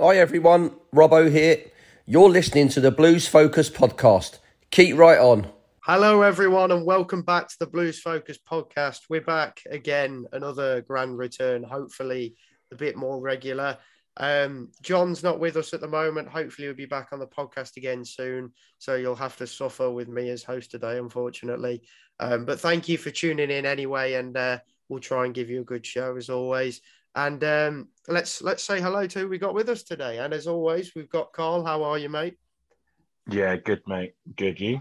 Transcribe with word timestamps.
Hi 0.00 0.16
everyone, 0.16 0.72
Robbo 0.92 1.30
here. 1.30 1.70
You're 2.04 2.28
listening 2.28 2.68
to 2.70 2.80
the 2.80 2.90
Blues 2.90 3.28
Focus 3.28 3.70
podcast. 3.70 4.40
Keep 4.72 4.96
right 4.96 5.20
on. 5.20 5.46
Hello, 5.84 6.22
everyone, 6.22 6.72
and 6.72 6.84
welcome 6.84 7.22
back 7.22 7.46
to 7.46 7.56
the 7.60 7.68
Blues 7.68 8.00
Focus 8.00 8.36
podcast. 8.36 9.02
We're 9.08 9.20
back 9.20 9.60
again, 9.70 10.26
another 10.32 10.80
grand 10.80 11.16
return, 11.16 11.62
hopefully 11.62 12.34
a 12.72 12.74
bit 12.74 12.96
more 12.96 13.20
regular. 13.20 13.78
Um, 14.16 14.72
John's 14.82 15.22
not 15.22 15.38
with 15.38 15.56
us 15.56 15.72
at 15.72 15.80
the 15.80 15.86
moment. 15.86 16.26
Hopefully, 16.26 16.66
we'll 16.66 16.76
be 16.76 16.86
back 16.86 17.10
on 17.12 17.20
the 17.20 17.28
podcast 17.28 17.76
again 17.76 18.04
soon. 18.04 18.52
So 18.78 18.96
you'll 18.96 19.14
have 19.14 19.36
to 19.36 19.46
suffer 19.46 19.88
with 19.92 20.08
me 20.08 20.28
as 20.30 20.42
host 20.42 20.72
today, 20.72 20.98
unfortunately. 20.98 21.82
Um, 22.18 22.46
but 22.46 22.58
thank 22.58 22.88
you 22.88 22.98
for 22.98 23.12
tuning 23.12 23.52
in 23.52 23.64
anyway, 23.64 24.14
and 24.14 24.36
uh, 24.36 24.58
we'll 24.88 24.98
try 24.98 25.24
and 25.24 25.32
give 25.32 25.50
you 25.50 25.60
a 25.60 25.64
good 25.64 25.86
show 25.86 26.16
as 26.16 26.30
always. 26.30 26.80
And 27.14 27.42
um, 27.44 27.88
let's 28.08 28.42
let's 28.42 28.64
say 28.64 28.80
hello 28.80 29.06
to 29.06 29.18
who 29.20 29.28
we 29.28 29.38
got 29.38 29.54
with 29.54 29.68
us 29.68 29.82
today. 29.82 30.18
And 30.18 30.34
as 30.34 30.46
always, 30.46 30.94
we've 30.94 31.08
got 31.08 31.32
Carl. 31.32 31.64
How 31.64 31.82
are 31.84 31.98
you, 31.98 32.08
mate? 32.08 32.36
Yeah, 33.30 33.56
good, 33.56 33.82
mate. 33.86 34.14
Good, 34.36 34.60
you? 34.60 34.78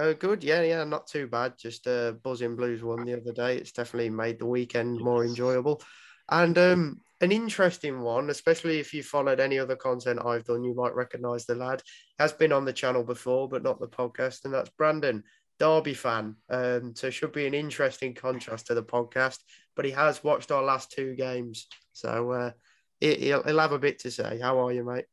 Uh, 0.00 0.12
good. 0.12 0.42
Yeah, 0.42 0.62
yeah, 0.62 0.84
not 0.84 1.06
too 1.06 1.26
bad. 1.26 1.54
Just 1.58 1.86
uh, 1.86 2.12
buzzing 2.12 2.56
blues 2.56 2.82
one 2.82 3.04
the 3.04 3.14
other 3.14 3.32
day. 3.32 3.56
It's 3.56 3.72
definitely 3.72 4.10
made 4.10 4.38
the 4.38 4.46
weekend 4.46 5.00
more 5.00 5.24
enjoyable. 5.24 5.82
And 6.30 6.58
um, 6.58 7.00
an 7.20 7.30
interesting 7.30 8.00
one, 8.00 8.30
especially 8.30 8.80
if 8.80 8.92
you 8.92 9.02
followed 9.02 9.40
any 9.40 9.58
other 9.58 9.76
content 9.76 10.20
I've 10.24 10.44
done, 10.44 10.64
you 10.64 10.74
might 10.74 10.94
recognise 10.94 11.46
the 11.46 11.54
lad. 11.54 11.82
Has 12.18 12.32
been 12.32 12.52
on 12.52 12.64
the 12.64 12.72
channel 12.72 13.04
before, 13.04 13.48
but 13.48 13.62
not 13.62 13.80
the 13.80 13.88
podcast, 13.88 14.44
and 14.44 14.52
that's 14.52 14.70
Brandon. 14.70 15.22
Derby 15.58 15.94
fan. 15.94 16.36
Um, 16.50 16.94
so 16.94 17.08
should 17.10 17.32
be 17.32 17.46
an 17.46 17.54
interesting 17.54 18.14
contrast 18.14 18.66
to 18.66 18.74
the 18.74 18.82
podcast. 18.82 19.38
But 19.76 19.84
he 19.84 19.92
has 19.92 20.24
watched 20.24 20.50
our 20.50 20.62
last 20.62 20.90
two 20.90 21.14
games, 21.14 21.68
so 21.92 22.30
uh, 22.32 22.50
he'll, 22.98 23.42
he'll 23.42 23.58
have 23.60 23.72
a 23.72 23.78
bit 23.78 24.00
to 24.00 24.10
say. 24.10 24.40
How 24.40 24.66
are 24.66 24.72
you, 24.72 24.82
mate? 24.82 25.04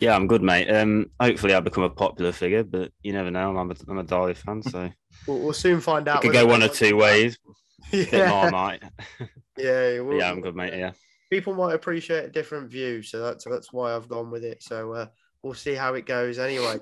Yeah, 0.00 0.14
I'm 0.14 0.28
good, 0.28 0.42
mate. 0.42 0.68
Um, 0.68 1.10
hopefully, 1.20 1.54
I'll 1.54 1.60
become 1.60 1.82
a 1.82 1.90
popular 1.90 2.30
figure, 2.30 2.62
but 2.62 2.92
you 3.02 3.12
never 3.12 3.32
know. 3.32 3.56
I'm 3.56 3.70
a, 3.70 3.74
I'm 3.88 3.98
a 3.98 4.04
Derby 4.04 4.34
fan, 4.34 4.62
so 4.62 4.90
we'll, 5.26 5.40
we'll 5.40 5.52
soon 5.52 5.80
find 5.80 6.06
out. 6.06 6.18
It 6.18 6.28
could 6.28 6.34
go 6.34 6.46
one 6.46 6.62
or 6.62 6.68
two 6.68 6.96
ways. 6.96 7.36
yeah. 7.92 8.48
might. 8.50 8.82
yeah, 9.56 10.00
we'll, 10.00 10.18
yeah, 10.18 10.30
I'm 10.30 10.40
good, 10.40 10.54
mate. 10.54 10.74
Yeah. 10.74 10.92
People 11.30 11.54
might 11.54 11.74
appreciate 11.74 12.24
a 12.24 12.30
different 12.30 12.70
view, 12.70 13.02
so 13.02 13.20
that's 13.20 13.44
that's 13.44 13.72
why 13.72 13.94
I've 13.94 14.08
gone 14.08 14.30
with 14.30 14.44
it. 14.44 14.62
So 14.62 14.92
uh, 14.92 15.06
we'll 15.42 15.54
see 15.54 15.74
how 15.74 15.94
it 15.94 16.06
goes. 16.06 16.38
Anyway, 16.38 16.78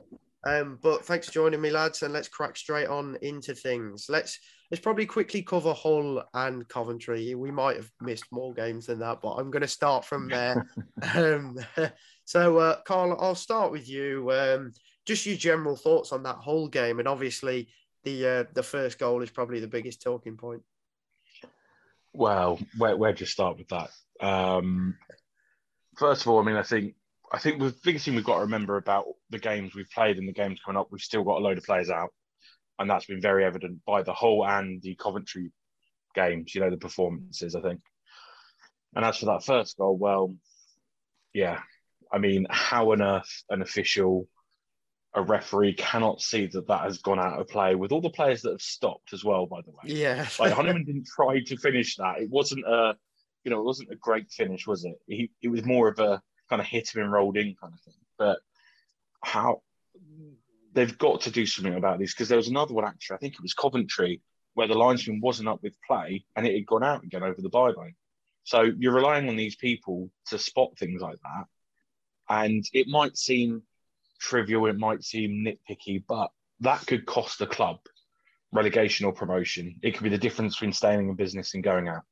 um, 0.47 0.79
but 0.83 1.05
thanks 1.05 1.27
for 1.27 1.33
joining 1.33 1.61
me, 1.61 1.71
lads, 1.71 2.03
and 2.03 2.13
let's 2.13 2.29
crack 2.29 2.57
straight 2.57 2.89
on 2.89 3.17
into 3.23 3.55
things. 3.55 4.07
Let's 4.09 4.39
let's 4.71 4.83
probably 4.83 5.07
quickly 5.07 5.43
cover 5.43 5.73
Hull 5.73 6.23
and 6.35 6.67
Coventry. 6.69 7.35
We 7.35 7.51
might 7.51 7.77
have 7.77 7.91
missed 8.01 8.27
more 8.31 8.55
games 8.55 8.87
than 8.87 9.01
that, 9.01 9.21
but 9.21 9.33
I'm 9.33 9.51
going 9.51 9.63
to 9.63 9.69
start 9.69 10.05
from 10.05 10.29
there. 10.31 10.67
um, 11.15 11.59
so, 12.25 12.59
uh, 12.59 12.77
Carl, 12.87 13.17
I'll 13.21 13.35
start 13.35 13.73
with 13.73 13.89
you. 13.89 14.31
Um, 14.31 14.73
just 15.05 15.27
your 15.27 15.37
general 15.37 15.77
thoughts 15.77 16.13
on 16.13 16.23
that 16.25 16.37
whole 16.37 16.69
game, 16.69 16.99
and 16.99 17.09
obviously 17.09 17.69
the 18.05 18.27
uh, 18.27 18.45
the 18.55 18.63
first 18.63 18.99
goal 18.99 19.23
is 19.23 19.31
probably 19.31 19.61
the 19.61 19.69
biggest 19.69 20.03
talking 20.03 20.37
point. 20.37 20.63
Well, 22.13 22.59
where 22.79 22.97
where 22.97 23.15
to 23.15 23.27
start 23.27 23.59
with 23.59 23.69
that? 23.69 23.91
Um, 24.21 24.97
first 25.97 26.23
of 26.23 26.29
all, 26.29 26.41
I 26.41 26.45
mean, 26.45 26.57
I 26.57 26.63
think 26.63 26.95
I 27.33 27.39
think 27.39 27.59
the 27.59 27.75
biggest 27.83 28.05
thing 28.05 28.15
we've 28.15 28.25
got 28.25 28.37
to 28.37 28.43
remember 28.43 28.77
about 28.77 29.05
the 29.31 29.39
games 29.39 29.75
we've 29.75 29.91
played 29.91 30.19
and 30.19 30.29
the 30.29 30.33
games 30.33 30.61
coming 30.65 30.79
up, 30.79 30.89
we've 30.91 31.01
still 31.01 31.25
got 31.25 31.39
a 31.39 31.45
load 31.45 31.59
of 31.59 31.65
players 31.65 31.91
out, 31.91 32.11
and 32.79 32.89
that's 32.89 33.07
been 33.07 33.21
very 33.21 33.45
evident 33.45 33.81
by 33.85 34.03
the 34.03 34.13
Hull 34.13 34.47
and 34.47 34.81
the 34.83 34.95
Coventry 34.95 35.51
games. 36.15 36.55
You 36.55 36.61
know, 36.61 36.71
the 36.71 36.77
performances. 36.77 37.55
I 37.55 37.61
think. 37.63 37.81
And 38.95 39.05
as 39.05 39.19
for 39.19 39.27
that 39.27 39.45
first 39.45 39.77
goal, 39.77 39.97
well, 39.99 40.35
yeah, 41.35 41.61
I 42.13 42.19
mean, 42.19 42.47
how 42.49 42.93
on 42.93 43.03
earth 43.03 43.43
an 43.51 43.61
official, 43.61 44.29
a 45.15 45.23
referee 45.23 45.75
cannot 45.75 46.21
see 46.21 46.47
that 46.47 46.69
that 46.69 46.83
has 46.83 46.99
gone 46.99 47.19
out 47.19 47.41
of 47.41 47.49
play 47.49 47.75
with 47.75 47.93
all 47.93 48.01
the 48.01 48.09
players 48.09 48.43
that 48.43 48.53
have 48.53 48.63
stopped 48.63 49.13
as 49.13 49.25
well. 49.25 49.47
By 49.47 49.61
the 49.63 49.73
way, 49.73 49.95
yeah, 49.95 50.29
like 50.39 50.53
Honeyman 50.53 50.85
didn't 50.85 51.09
try 51.15 51.41
to 51.41 51.57
finish 51.57 51.97
that. 51.97 52.21
It 52.21 52.31
wasn't 52.31 52.65
a, 52.67 52.95
you 53.45 53.51
know, 53.51 53.59
it 53.59 53.65
wasn't 53.65 53.93
a 53.93 53.97
great 53.97 54.31
finish, 54.31 54.67
was 54.67 54.85
it? 54.85 54.95
He, 55.07 55.31
it 55.43 55.49
was 55.49 55.65
more 55.65 55.89
of 55.89 55.99
a 55.99 56.23
kind 56.49 56.61
of 56.61 56.67
hit 56.67 56.95
him 56.95 57.03
and 57.03 57.13
rolled 57.13 57.37
in 57.37 57.55
kind 57.61 57.73
of 57.73 57.81
thing. 57.81 57.95
But 58.19 58.39
how 59.23 59.63
they've 60.73 60.99
got 60.99 61.23
to 61.23 61.31
do 61.31 61.47
something 61.47 61.75
about 61.75 61.99
this 61.99 62.13
because 62.13 62.29
there 62.29 62.37
was 62.37 62.49
another 62.49 62.75
one 62.75 62.85
actually, 62.85 63.17
I 63.17 63.19
think 63.19 63.35
it 63.35 63.43
was 63.43 63.55
Coventry, 63.55 64.21
where 64.55 64.69
the 64.69 64.75
linesman 64.75 65.21
wasn't 65.21 65.49
up 65.49 65.63
with 65.63 65.75
play 65.87 66.25
and 66.35 66.47
it 66.47 66.55
had 66.55 66.67
gone 66.67 66.85
out 66.85 67.03
again 67.03 67.23
over 67.23 67.41
the 67.41 67.51
byline. 67.51 67.95
So 68.45 68.63
you're 68.63 68.95
relying 68.95 69.29
on 69.29 69.37
these 69.37 69.57
people 69.57 70.11
to 70.29 70.39
spot 70.39 70.79
things 70.79 71.01
like 71.01 71.19
that. 71.23 71.45
And 72.29 72.65
it 72.73 72.89
might 72.89 73.17
seem 73.17 73.63
trivial, 74.21 74.67
it 74.67 74.79
might 74.79 75.05
seem 75.05 75.45
nitpicky, 75.45 76.03
but 76.07 76.31
that 76.61 76.87
could 76.87 77.07
cost 77.07 77.39
the 77.39 77.47
club 77.47 77.79
relegation 78.53 79.07
or 79.07 79.13
promotion. 79.13 79.79
It 79.83 79.93
could 79.93 80.05
be 80.05 80.11
the 80.11 80.19
difference 80.19 80.55
between 80.55 80.73
staying 80.73 81.09
in 81.09 81.15
business 81.15 81.55
and 81.55 81.63
going 81.63 81.89
out. 81.89 82.03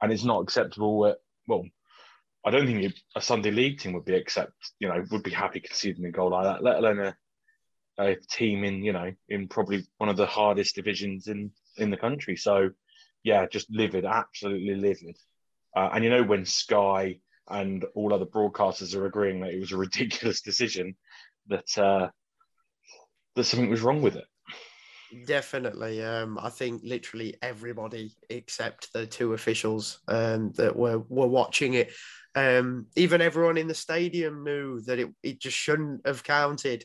And 0.00 0.12
it's 0.12 0.24
not 0.24 0.42
acceptable 0.42 1.06
at, 1.06 1.18
well, 1.46 1.64
I 2.44 2.50
don't 2.50 2.66
think 2.66 2.92
a 3.14 3.20
Sunday 3.20 3.50
League 3.50 3.78
team 3.78 3.92
would 3.92 4.04
be 4.04 4.16
accept, 4.16 4.52
you 4.80 4.88
know, 4.88 5.04
would 5.10 5.22
be 5.22 5.30
happy 5.30 5.60
conceding 5.60 6.04
a 6.04 6.10
goal 6.10 6.30
like 6.30 6.44
that, 6.44 6.62
let 6.62 6.78
alone 6.78 6.98
a, 6.98 7.16
a 7.98 8.16
team 8.16 8.64
in, 8.64 8.82
you 8.82 8.92
know, 8.92 9.12
in 9.28 9.46
probably 9.48 9.84
one 9.98 10.08
of 10.08 10.16
the 10.16 10.26
hardest 10.26 10.74
divisions 10.74 11.28
in 11.28 11.52
in 11.76 11.90
the 11.90 11.96
country. 11.96 12.36
So, 12.36 12.70
yeah, 13.22 13.46
just 13.46 13.70
livid, 13.70 14.04
absolutely 14.04 14.74
livid. 14.74 15.16
Uh, 15.76 15.90
and 15.92 16.04
you 16.04 16.10
know, 16.10 16.24
when 16.24 16.44
Sky 16.44 17.20
and 17.48 17.84
all 17.94 18.12
other 18.12 18.26
broadcasters 18.26 18.94
are 18.94 19.06
agreeing 19.06 19.40
that 19.40 19.54
it 19.54 19.60
was 19.60 19.72
a 19.72 19.76
ridiculous 19.86 20.42
decision, 20.42 20.96
that 21.46 21.78
uh, 21.78 22.08
that 23.36 23.44
something 23.44 23.70
was 23.70 23.82
wrong 23.82 24.02
with 24.02 24.16
it. 24.16 24.24
Definitely. 25.26 26.02
Um, 26.02 26.38
I 26.40 26.48
think 26.48 26.82
literally 26.84 27.36
everybody 27.42 28.16
except 28.30 28.92
the 28.92 29.06
two 29.06 29.34
officials 29.34 30.00
um, 30.08 30.52
that 30.52 30.74
were, 30.74 31.00
were 31.08 31.26
watching 31.26 31.74
it 31.74 31.92
um, 32.34 32.86
even 32.96 33.20
everyone 33.20 33.58
in 33.58 33.68
the 33.68 33.74
stadium 33.74 34.44
knew 34.44 34.80
that 34.82 34.98
it, 34.98 35.08
it 35.22 35.40
just 35.40 35.56
shouldn't 35.56 36.06
have 36.06 36.24
counted. 36.24 36.84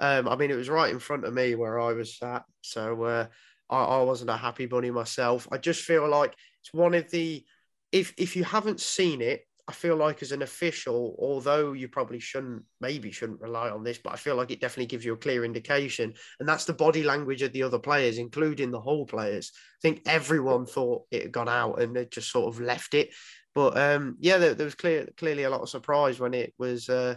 Um, 0.00 0.28
I 0.28 0.36
mean, 0.36 0.50
it 0.50 0.56
was 0.56 0.68
right 0.68 0.92
in 0.92 0.98
front 0.98 1.24
of 1.24 1.34
me 1.34 1.54
where 1.54 1.78
I 1.78 1.92
was 1.92 2.16
sat. 2.16 2.44
So 2.62 3.02
uh, 3.04 3.26
I, 3.70 3.78
I 3.78 4.02
wasn't 4.02 4.30
a 4.30 4.36
happy 4.36 4.66
bunny 4.66 4.90
myself. 4.90 5.48
I 5.50 5.58
just 5.58 5.82
feel 5.82 6.08
like 6.08 6.34
it's 6.60 6.72
one 6.72 6.94
of 6.94 7.10
the, 7.10 7.44
if, 7.92 8.14
if 8.16 8.36
you 8.36 8.44
haven't 8.44 8.80
seen 8.80 9.20
it, 9.20 9.42
I 9.68 9.72
feel 9.72 9.96
like 9.96 10.22
as 10.22 10.32
an 10.32 10.40
official, 10.40 11.14
although 11.18 11.74
you 11.74 11.88
probably 11.88 12.20
shouldn't, 12.20 12.62
maybe 12.80 13.10
shouldn't 13.10 13.42
rely 13.42 13.68
on 13.68 13.84
this, 13.84 13.98
but 13.98 14.14
I 14.14 14.16
feel 14.16 14.34
like 14.34 14.50
it 14.50 14.62
definitely 14.62 14.86
gives 14.86 15.04
you 15.04 15.12
a 15.12 15.18
clear 15.18 15.44
indication. 15.44 16.14
And 16.40 16.48
that's 16.48 16.64
the 16.64 16.72
body 16.72 17.02
language 17.02 17.42
of 17.42 17.52
the 17.52 17.64
other 17.64 17.78
players, 17.78 18.16
including 18.16 18.70
the 18.70 18.80
Hull 18.80 19.04
players. 19.04 19.52
I 19.54 19.80
think 19.82 20.02
everyone 20.06 20.64
thought 20.64 21.04
it 21.10 21.22
had 21.22 21.32
gone 21.32 21.50
out 21.50 21.82
and 21.82 21.94
they 21.94 22.06
just 22.06 22.32
sort 22.32 22.48
of 22.48 22.62
left 22.62 22.94
it. 22.94 23.10
But 23.58 23.76
um, 23.76 24.14
yeah, 24.20 24.38
there, 24.38 24.54
there, 24.54 24.66
was 24.66 24.76
clear, 24.76 25.08
clearly 25.16 25.42
a 25.42 25.50
lot 25.50 25.62
of 25.62 25.68
surprise 25.68 26.20
when 26.20 26.32
it 26.32 26.54
was 26.58 26.88
uh, 26.88 27.16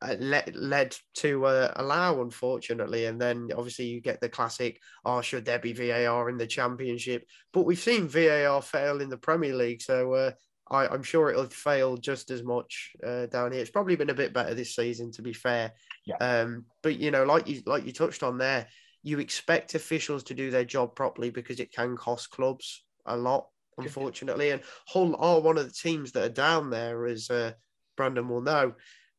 uh 0.00 0.14
led, 0.18 0.56
led 0.56 0.96
to 1.16 1.44
uh, 1.44 1.70
allow, 1.76 2.22
unfortunately. 2.22 3.04
And 3.04 3.20
then 3.20 3.50
obviously 3.54 3.84
you 3.84 4.00
get 4.00 4.22
the 4.22 4.30
classic, 4.30 4.80
oh, 5.04 5.20
should 5.20 5.44
there 5.44 5.58
be 5.58 5.74
VAR 5.74 6.30
in 6.30 6.38
the 6.38 6.46
Championship? 6.46 7.26
But 7.52 7.66
we've 7.66 7.78
seen 7.78 8.08
VAR 8.08 8.62
fail 8.62 9.02
in 9.02 9.10
the 9.10 9.18
Premier 9.18 9.54
League. 9.54 9.82
So 9.82 10.14
uh, 10.14 10.30
I, 10.70 10.94
am 10.94 11.02
sure 11.02 11.28
it'll 11.28 11.44
fail 11.44 11.98
just 11.98 12.30
as 12.30 12.42
much 12.42 12.92
uh, 13.06 13.26
down 13.26 13.52
here. 13.52 13.60
It's 13.60 13.70
probably 13.70 13.96
been 13.96 14.08
a 14.08 14.14
bit 14.14 14.32
better 14.32 14.54
this 14.54 14.74
season, 14.74 15.12
to 15.12 15.20
be 15.20 15.34
fair. 15.34 15.74
Yeah. 16.06 16.16
Um, 16.22 16.64
but, 16.82 16.98
you 16.98 17.10
know, 17.10 17.24
like 17.24 17.46
you, 17.46 17.60
like 17.66 17.84
you 17.84 17.92
touched 17.92 18.22
on 18.22 18.38
there, 18.38 18.66
you 19.02 19.18
expect 19.18 19.74
officials 19.74 20.22
to 20.22 20.34
do 20.34 20.50
their 20.50 20.64
job 20.64 20.96
properly 20.96 21.28
because 21.28 21.60
it 21.60 21.70
can 21.70 21.98
cost 21.98 22.30
clubs 22.30 22.82
a 23.04 23.14
lot 23.14 23.48
unfortunately. 23.78 24.50
And 24.50 24.62
Hull 24.86 25.16
are 25.18 25.40
one 25.40 25.58
of 25.58 25.66
the 25.66 25.72
teams 25.72 26.12
that 26.12 26.24
are 26.24 26.28
down 26.28 26.70
there, 26.70 27.06
as 27.06 27.30
uh, 27.30 27.52
Brandon 27.96 28.28
will 28.28 28.42
know. 28.42 28.74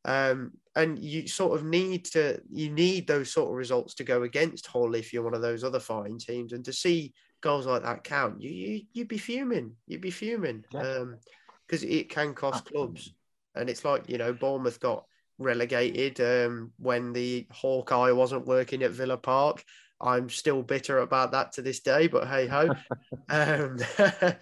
Um, 0.05 0.53
and 0.75 0.97
you 0.97 1.27
sort 1.27 1.59
of 1.59 1.65
need 1.65 2.05
to 2.05 2.39
you 2.49 2.69
need 2.69 3.07
those 3.07 3.31
sort 3.31 3.49
of 3.49 3.55
results 3.55 3.95
to 3.95 4.03
go 4.03 4.23
against 4.23 4.67
Hull 4.67 4.95
if 4.95 5.11
you're 5.11 5.23
one 5.23 5.33
of 5.33 5.41
those 5.41 5.63
other 5.63 5.79
fine 5.79 6.17
teams, 6.17 6.53
and 6.53 6.63
to 6.65 6.73
see 6.73 7.13
goals 7.41 7.65
like 7.65 7.83
that 7.83 8.03
count, 8.03 8.41
you, 8.41 8.49
you 8.49 8.81
you'd 8.93 9.07
be 9.07 9.17
fuming, 9.17 9.73
you'd 9.87 10.01
be 10.01 10.11
fuming, 10.11 10.63
because 10.71 11.83
um, 11.83 11.89
it 11.89 12.09
can 12.09 12.33
cost 12.33 12.65
clubs, 12.65 13.13
and 13.55 13.69
it's 13.69 13.83
like 13.83 14.09
you 14.09 14.17
know 14.17 14.33
Bournemouth 14.33 14.79
got 14.79 15.03
relegated 15.39 16.19
um, 16.21 16.71
when 16.77 17.11
the 17.11 17.47
Hawkeye 17.51 18.11
wasn't 18.11 18.47
working 18.47 18.83
at 18.83 18.91
Villa 18.91 19.17
Park. 19.17 19.63
I'm 19.99 20.29
still 20.29 20.61
bitter 20.61 20.99
about 20.99 21.31
that 21.31 21.53
to 21.53 21.61
this 21.61 21.79
day, 21.79 22.07
but 22.07 22.27
hey 22.27 22.47
ho. 22.47 22.69
um, 23.29 23.77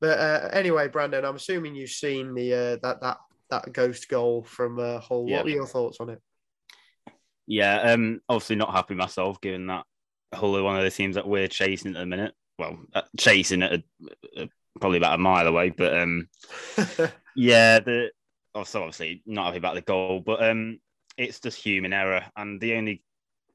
but 0.00 0.18
uh, 0.18 0.48
anyway, 0.52 0.88
Brandon, 0.88 1.24
I'm 1.24 1.36
assuming 1.36 1.74
you've 1.74 1.90
seen 1.90 2.34
the 2.34 2.54
uh, 2.54 2.76
that 2.82 3.00
that 3.00 3.18
that 3.50 3.72
ghost 3.72 4.08
goal 4.08 4.42
from 4.42 4.78
uh, 4.78 5.00
Hull. 5.00 5.26
What 5.26 5.44
were 5.44 5.50
your 5.50 5.66
thoughts 5.66 5.98
on 6.00 6.10
it? 6.10 6.20
Yeah, 7.46 7.80
um, 7.92 8.20
obviously 8.28 8.56
not 8.56 8.72
happy 8.72 8.94
myself, 8.94 9.40
given 9.40 9.68
that 9.68 9.84
Hull 10.34 10.56
are 10.56 10.62
one 10.62 10.76
of 10.76 10.84
the 10.84 10.90
teams 10.90 11.14
that 11.14 11.26
we're 11.26 11.48
chasing 11.48 11.96
at 11.96 12.00
the 12.00 12.06
minute. 12.06 12.34
Well, 12.58 12.78
uh, 12.94 13.02
chasing 13.16 13.62
at 13.62 13.82
probably 14.80 14.98
about 14.98 15.14
a 15.14 15.22
mile 15.22 15.46
away, 15.46 15.70
but 15.70 15.96
um, 15.98 16.28
yeah, 17.36 17.80
the 17.80 18.10
also 18.54 18.80
obviously 18.80 19.22
not 19.26 19.46
happy 19.46 19.58
about 19.58 19.74
the 19.74 19.80
goal, 19.80 20.22
but 20.24 20.42
um, 20.42 20.78
it's 21.16 21.40
just 21.40 21.62
human 21.62 21.92
error, 21.92 22.24
and 22.36 22.60
the 22.60 22.74
only 22.74 23.02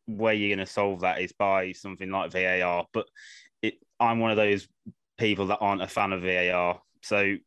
way 0.07 0.35
you're 0.35 0.55
going 0.55 0.65
to 0.65 0.71
solve 0.71 1.01
that 1.01 1.21
is 1.21 1.31
by 1.31 1.71
something 1.71 2.09
like 2.09 2.31
VAR. 2.31 2.85
But 2.93 3.07
it, 3.61 3.75
I'm 3.99 4.19
one 4.19 4.31
of 4.31 4.37
those 4.37 4.67
people 5.17 5.47
that 5.47 5.59
aren't 5.59 5.81
a 5.81 5.87
fan 5.87 6.13
of 6.13 6.21
VAR, 6.21 6.81
so 7.01 7.37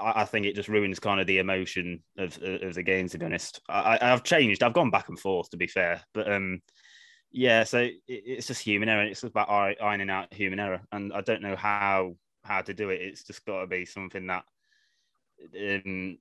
I, 0.00 0.24
think 0.24 0.46
it 0.46 0.56
just 0.56 0.68
ruins 0.68 0.98
kind 0.98 1.20
of 1.20 1.26
the 1.26 1.38
emotion 1.38 2.02
of, 2.16 2.38
of 2.42 2.74
the 2.74 2.82
game. 2.82 3.08
To 3.08 3.18
be 3.18 3.26
honest, 3.26 3.60
I, 3.68 3.98
have 4.00 4.22
changed. 4.22 4.62
I've 4.62 4.72
gone 4.72 4.90
back 4.90 5.08
and 5.08 5.18
forth. 5.18 5.50
To 5.50 5.56
be 5.56 5.66
fair, 5.66 6.02
but 6.14 6.30
um, 6.30 6.60
yeah. 7.30 7.64
So 7.64 7.80
it, 7.80 8.00
it's 8.06 8.46
just 8.46 8.62
human 8.62 8.88
error. 8.88 9.04
It's 9.04 9.22
about 9.22 9.50
ironing 9.50 10.10
out 10.10 10.32
human 10.32 10.58
error, 10.58 10.80
and 10.90 11.12
I 11.12 11.20
don't 11.20 11.42
know 11.42 11.56
how 11.56 12.16
how 12.44 12.62
to 12.62 12.74
do 12.74 12.90
it. 12.90 13.02
It's 13.02 13.24
just 13.24 13.44
got 13.44 13.60
to 13.60 13.66
be 13.66 13.84
something 13.84 14.26
that 14.28 14.44
um, 15.60 16.18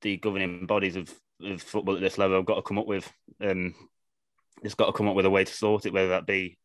the 0.00 0.16
governing 0.16 0.66
bodies 0.66 0.96
of, 0.96 1.12
of 1.42 1.62
football 1.62 1.96
at 1.96 2.00
this 2.00 2.18
level 2.18 2.36
have 2.36 2.46
got 2.46 2.56
to 2.56 2.62
come 2.62 2.78
up 2.78 2.86
with. 2.86 3.10
Um, 3.40 3.74
it's 4.62 4.74
got 4.74 4.86
to 4.86 4.92
come 4.92 5.08
up 5.08 5.16
with 5.16 5.26
a 5.26 5.30
way 5.30 5.44
to 5.44 5.52
sort 5.52 5.86
it, 5.86 5.92
whether 5.92 6.08
that 6.08 6.26
be 6.26 6.58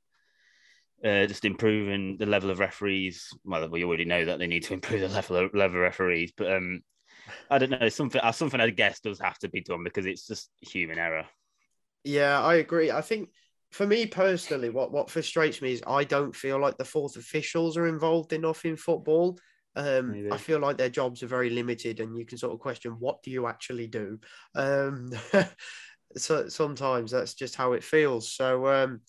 uh, 1.04 1.26
just 1.26 1.46
improving 1.46 2.18
the 2.18 2.26
level 2.26 2.50
of 2.50 2.60
referees. 2.60 3.30
Well, 3.44 3.70
we 3.70 3.84
already 3.84 4.06
know 4.06 4.26
that 4.26 4.40
they 4.40 4.48
need 4.48 4.64
to 4.64 4.74
improve 4.76 5.02
the 5.02 5.08
level 5.10 5.38
of, 5.38 5.54
level 5.54 5.78
of 5.78 5.82
referees, 5.82 6.32
but 6.36 6.52
um, 6.52 6.82
I 7.50 7.58
don't 7.58 7.72
know 7.72 7.90
something. 7.90 8.22
Uh, 8.22 8.32
something 8.32 8.60
I 8.60 8.70
guess 8.70 9.00
does 9.00 9.20
have 9.20 9.38
to 9.40 9.50
be 9.50 9.62
done 9.62 9.84
because 9.84 10.06
it's 10.06 10.28
just 10.28 10.50
human 10.62 11.00
error. 11.00 11.26
Yeah, 12.04 12.42
I 12.42 12.56
agree. 12.56 12.92
I 12.92 13.02
think 13.02 13.30
for 13.72 13.86
me 13.86 14.06
personally, 14.06 14.70
what 14.70 14.92
what 14.92 15.10
frustrates 15.10 15.62
me 15.62 15.74
is 15.74 15.84
I 15.86 16.04
don't 16.04 16.36
feel 16.36 16.60
like 16.60 16.78
the 16.78 16.86
fourth 16.86 17.18
officials 17.18 17.78
are 17.78 17.88
involved 17.88 18.34
enough 18.34 18.66
in 18.66 18.78
football. 18.78 19.38
Um, 19.76 20.28
I 20.32 20.38
feel 20.38 20.60
like 20.60 20.78
their 20.78 20.90
jobs 20.90 21.22
are 21.22 21.28
very 21.28 21.52
limited, 21.52 22.00
and 22.00 22.18
you 22.18 22.26
can 22.26 22.38
sort 22.38 22.54
of 22.54 22.60
question 22.60 22.94
what 23.00 23.22
do 23.22 23.30
you 23.30 23.46
actually 23.46 23.88
do. 23.88 24.20
Um, 24.56 25.12
so 26.18 26.48
sometimes 26.50 27.12
that's 27.12 27.34
just 27.34 27.56
how 27.56 27.74
it 27.74 27.84
feels. 27.84 28.34
So 28.34 28.68
um, 28.68 29.02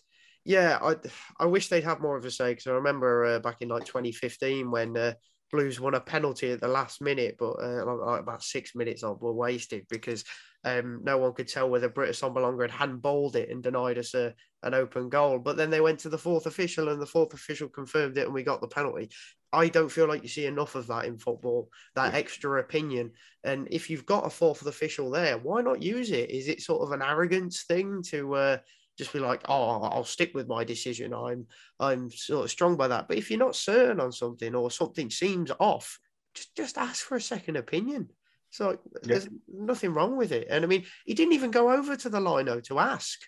yeah, 0.45 0.79
I 0.81 0.97
I 1.39 1.47
wish 1.47 1.69
they'd 1.69 1.85
have 1.85 2.01
more 2.01 2.17
of 2.17 2.25
a 2.25 2.31
say 2.31 2.53
because 2.53 2.67
I 2.67 2.73
remember 2.73 3.25
uh, 3.25 3.39
back 3.41 3.59
in 3.61 3.69
like 3.69 3.85
2015 3.85 4.71
when 4.71 4.97
uh, 4.97 5.15
Blues 5.51 5.81
won 5.81 5.95
a 5.95 6.01
penalty 6.01 6.51
at 6.51 6.61
the 6.61 6.69
last 6.69 7.01
minute, 7.01 7.37
but 7.39 7.53
uh, 7.53 7.85
like 7.85 8.21
about 8.21 8.43
six 8.43 8.75
minutes 8.75 9.03
of 9.03 9.21
were 9.21 9.33
wasted 9.33 9.87
because 9.89 10.25
um, 10.65 11.01
no 11.03 11.19
one 11.19 11.33
could 11.33 11.49
tell 11.49 11.71
whether 11.71 11.89
Britt 11.89 12.11
Assombalonga 12.11 12.71
had 12.71 12.89
handballed 12.89 13.35
it 13.37 13.49
and 13.51 13.63
denied 13.63 13.99
us 13.99 14.15
a, 14.15 14.35
an 14.63 14.75
open 14.75 15.09
goal. 15.09 15.39
But 15.39 15.57
then 15.57 15.71
they 15.71 15.81
went 15.81 16.01
to 16.01 16.09
the 16.09 16.19
fourth 16.19 16.47
official 16.47 16.89
and 16.89 17.01
the 17.01 17.07
fourth 17.07 17.33
official 17.33 17.69
confirmed 17.69 18.19
it 18.19 18.27
and 18.27 18.35
we 18.35 18.43
got 18.43 18.61
the 18.61 18.69
penalty. 18.69 19.11
I 19.53 19.69
don't 19.69 19.91
feel 19.91 20.07
like 20.07 20.23
you 20.23 20.29
see 20.29 20.47
enough 20.47 20.75
of 20.75 20.87
that 20.89 21.07
in 21.07 21.19
football, 21.19 21.71
that 21.95 22.15
extra 22.15 22.61
opinion. 22.61 23.13
And 23.45 23.69
if 23.71 23.89
you've 23.89 24.07
got 24.07 24.27
a 24.27 24.31
fourth 24.31 24.67
official 24.67 25.11
there, 25.11 25.39
why 25.39 25.63
not 25.63 25.83
use 25.83 26.11
it? 26.11 26.31
Is 26.31 26.49
it 26.49 26.61
sort 26.61 26.83
of 26.83 26.93
an 26.93 27.03
arrogance 27.03 27.63
thing 27.63 28.03
to 28.09 28.35
uh, 28.35 28.59
just 28.99 29.13
be 29.13 29.21
like, 29.21 29.43
oh, 29.49 29.81
I'll 29.83 30.05
stick 30.05 30.33
with 30.35 30.49
my 30.49 30.65
decision. 30.65 31.15
I'm 31.15 31.47
I'm 31.79 32.11
sort 32.11 32.45
of 32.45 32.51
strong 32.51 32.77
by 32.77 32.89
that. 32.89 33.09
But 33.09 33.17
if 33.17 33.31
you're 33.31 33.39
not 33.39 33.57
certain 33.57 34.01
on 34.01 34.13
something 34.13 34.55
or 34.55 34.71
something 34.71 35.09
seems 35.09 35.53
off, 35.61 35.99
just 36.35 36.55
just 36.57 36.79
ask 36.79 37.07
for 37.07 37.17
a 37.17 37.21
second 37.21 37.57
opinion. 37.57 38.11
So 38.51 38.71
yeah. 38.71 38.77
there's 39.03 39.29
nothing 39.47 39.95
wrong 39.95 40.17
with 40.17 40.33
it. 40.33 40.49
And 40.51 40.65
I 40.65 40.69
mean, 40.69 40.85
he 41.07 41.15
didn't 41.15 41.35
even 41.35 41.53
go 41.53 41.71
over 41.71 41.97
to 41.97 42.09
the 42.09 42.21
lino 42.21 42.61
to 42.63 42.79
ask, 42.81 43.19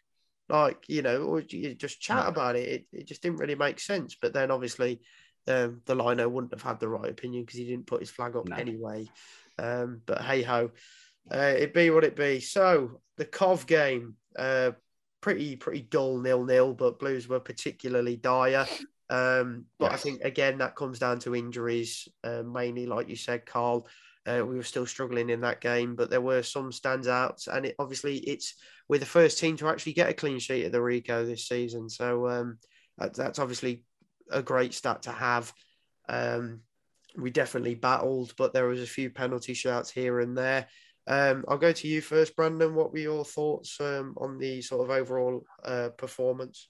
like 0.49 0.85
you 0.89 1.03
know, 1.03 1.23
or 1.23 1.41
just 1.43 2.01
chat 2.01 2.25
no. 2.25 2.31
about 2.31 2.57
it. 2.57 2.69
it. 2.69 2.87
It 2.93 3.07
just 3.07 3.23
didn't 3.23 3.39
really 3.39 3.55
make 3.55 3.79
sense. 3.79 4.17
But 4.21 4.35
then 4.35 4.51
obviously, 4.51 5.01
um, 5.49 5.83
the 5.87 5.95
lino 5.95 6.29
wouldn't 6.29 6.53
have 6.53 6.63
had 6.63 6.81
the 6.81 6.89
right 6.89 7.11
opinion 7.11 7.45
because 7.45 7.59
he 7.59 7.67
didn't 7.67 7.87
put 7.87 8.01
his 8.01 8.11
flag 8.11 8.37
up 8.37 8.49
no. 8.49 8.57
anyway. 8.57 9.09
Um, 9.59 10.03
but 10.07 10.23
hey 10.23 10.43
ho, 10.43 10.71
uh, 11.33 11.55
it 11.59 11.75
be 11.75 11.91
what 11.91 12.05
it 12.05 12.17
be. 12.17 12.41
So 12.41 13.01
the 13.17 13.25
Cov 13.25 13.67
game. 13.67 14.17
Uh, 14.39 14.73
pretty 15.21 15.57
pretty 15.57 15.83
dull 15.83 16.19
nil 16.19 16.45
nil, 16.45 16.75
but 16.75 16.99
Blues 16.99 17.29
were 17.29 17.41
particularly 17.41 18.17
dire. 18.17 18.67
Um, 19.09 19.65
but 19.79 19.91
yes. 19.91 19.95
I 19.95 19.97
think 19.97 20.21
again 20.23 20.59
that 20.59 20.77
comes 20.77 20.99
down 20.99 21.19
to 21.21 21.35
injuries, 21.35 22.09
uh, 22.25 22.43
mainly 22.43 22.87
like 22.87 23.09
you 23.09 23.17
said, 23.17 23.47
Carl. 23.47 23.87
Uh, 24.27 24.45
we 24.47 24.55
were 24.55 24.63
still 24.63 24.87
struggling 24.87 25.31
in 25.31 25.41
that 25.41 25.61
game, 25.63 25.97
but 25.97 26.11
there 26.11 26.21
were 26.21 26.43
some 26.43 26.71
standouts, 26.71 27.49
and 27.49 27.67
it, 27.67 27.75
obviously 27.79 28.19
it's 28.19 28.55
we're 28.89 29.01
the 29.01 29.07
first 29.07 29.39
team 29.39 29.57
to 29.57 29.69
actually 29.69 29.95
get 29.95 30.11
a 30.11 30.15
clean 30.15 30.39
sheet 30.39 30.67
at 30.67 30.73
the 30.73 30.79
Ricoh 30.79 31.27
this 31.27 31.49
season, 31.49 31.89
so 31.89 32.29
um, 32.29 32.59
that, 32.99 33.15
that's 33.15 33.39
obviously 33.39 33.83
a 34.31 34.43
great 34.43 34.75
stat 34.75 35.03
to 35.03 35.13
have. 35.13 35.53
Um, 36.09 36.63
we 37.17 37.31
definitely 37.31 37.75
battled, 37.75 38.35
but 38.37 38.53
there 38.53 38.67
was 38.67 38.81
a 38.81 38.87
few 38.87 39.11
penalty 39.11 39.55
shouts 39.55 39.91
here 39.91 40.21
and 40.21 40.37
there. 40.37 40.69
Um, 41.07 41.45
I'll 41.49 41.59
go 41.59 41.73
to 41.73 41.89
you 41.89 42.01
first, 42.01 42.37
Brandon. 42.37 42.75
What 42.75 42.93
were 42.93 42.99
your 42.99 43.25
thoughts 43.25 43.81
um, 43.81 44.15
on 44.17 44.39
the 44.39 44.63
sort 44.63 44.85
of 44.85 44.91
overall 44.91 45.45
uh, 45.65 45.89
performance? 45.97 46.69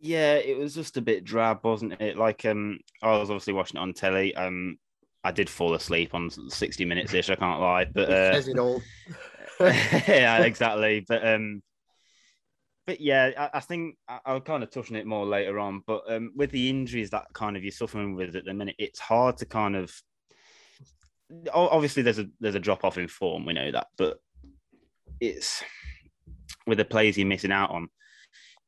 Yeah, 0.00 0.34
it 0.34 0.58
was 0.58 0.74
just 0.74 0.96
a 0.96 1.02
bit 1.02 1.24
drab, 1.24 1.60
wasn't 1.62 2.00
it? 2.00 2.16
Like, 2.16 2.44
um, 2.44 2.78
I 3.02 3.16
was 3.18 3.30
obviously 3.30 3.52
watching 3.52 3.78
it 3.78 3.82
on 3.82 3.92
telly. 3.92 4.34
Um, 4.34 4.78
I 5.22 5.32
did 5.32 5.48
fall 5.48 5.74
asleep 5.74 6.14
on 6.14 6.30
sixty 6.50 6.84
minutes 6.84 7.14
ish. 7.14 7.30
I 7.30 7.34
can't 7.34 7.60
lie, 7.60 7.86
but 7.86 8.10
uh, 8.10 8.42
it 8.46 8.58
all. 8.58 8.82
yeah, 9.60 10.42
exactly. 10.42 11.04
But 11.08 11.26
um, 11.26 11.62
but 12.86 13.00
yeah, 13.00 13.30
I, 13.36 13.58
I 13.58 13.60
think 13.60 13.96
I, 14.08 14.32
will 14.32 14.40
kind 14.40 14.62
of 14.62 14.70
touch 14.70 14.90
on 14.90 14.96
it 14.96 15.06
more 15.06 15.26
later 15.26 15.58
on. 15.58 15.82
But 15.86 16.02
um, 16.08 16.32
with 16.36 16.50
the 16.50 16.68
injuries 16.68 17.10
that 17.10 17.26
kind 17.32 17.56
of 17.56 17.62
you're 17.62 17.72
suffering 17.72 18.14
with 18.14 18.36
at 18.36 18.44
the 18.44 18.54
minute, 18.54 18.76
it's 18.78 19.00
hard 19.00 19.36
to 19.38 19.46
kind 19.46 19.76
of 19.76 19.94
obviously 21.52 22.02
there's 22.02 22.18
a 22.18 22.26
there's 22.40 22.54
a 22.54 22.60
drop 22.60 22.84
off 22.84 22.98
in 22.98 23.08
form. 23.08 23.46
We 23.46 23.54
know 23.54 23.70
that, 23.72 23.88
but 23.96 24.18
it's 25.20 25.62
with 26.66 26.78
the 26.78 26.84
players 26.84 27.16
you're 27.16 27.26
missing 27.26 27.52
out 27.52 27.70
on. 27.70 27.88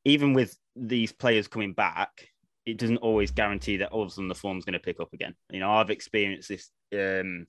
Even 0.05 0.33
with 0.33 0.57
these 0.77 1.13
players 1.13 1.49
coming 1.49 1.73
back, 1.73 2.29
it 2.65 2.79
doesn't 2.79 2.99
always 2.99 3.31
guarantee 3.31 3.79
that 3.79 3.91
all 3.91 4.03
of 4.03 4.09
a 4.09 4.11
sudden 4.13 4.29
the 4.29 4.35
form's 4.35 4.65
going 4.65 4.75
to 4.75 4.79
pick 4.79 5.01
up 5.01 5.13
again. 5.13 5.35
You 5.51 5.61
know, 5.61 5.71
I've 5.71 5.91
experienced 5.91 6.49
this 6.49 6.71
um, 6.95 7.47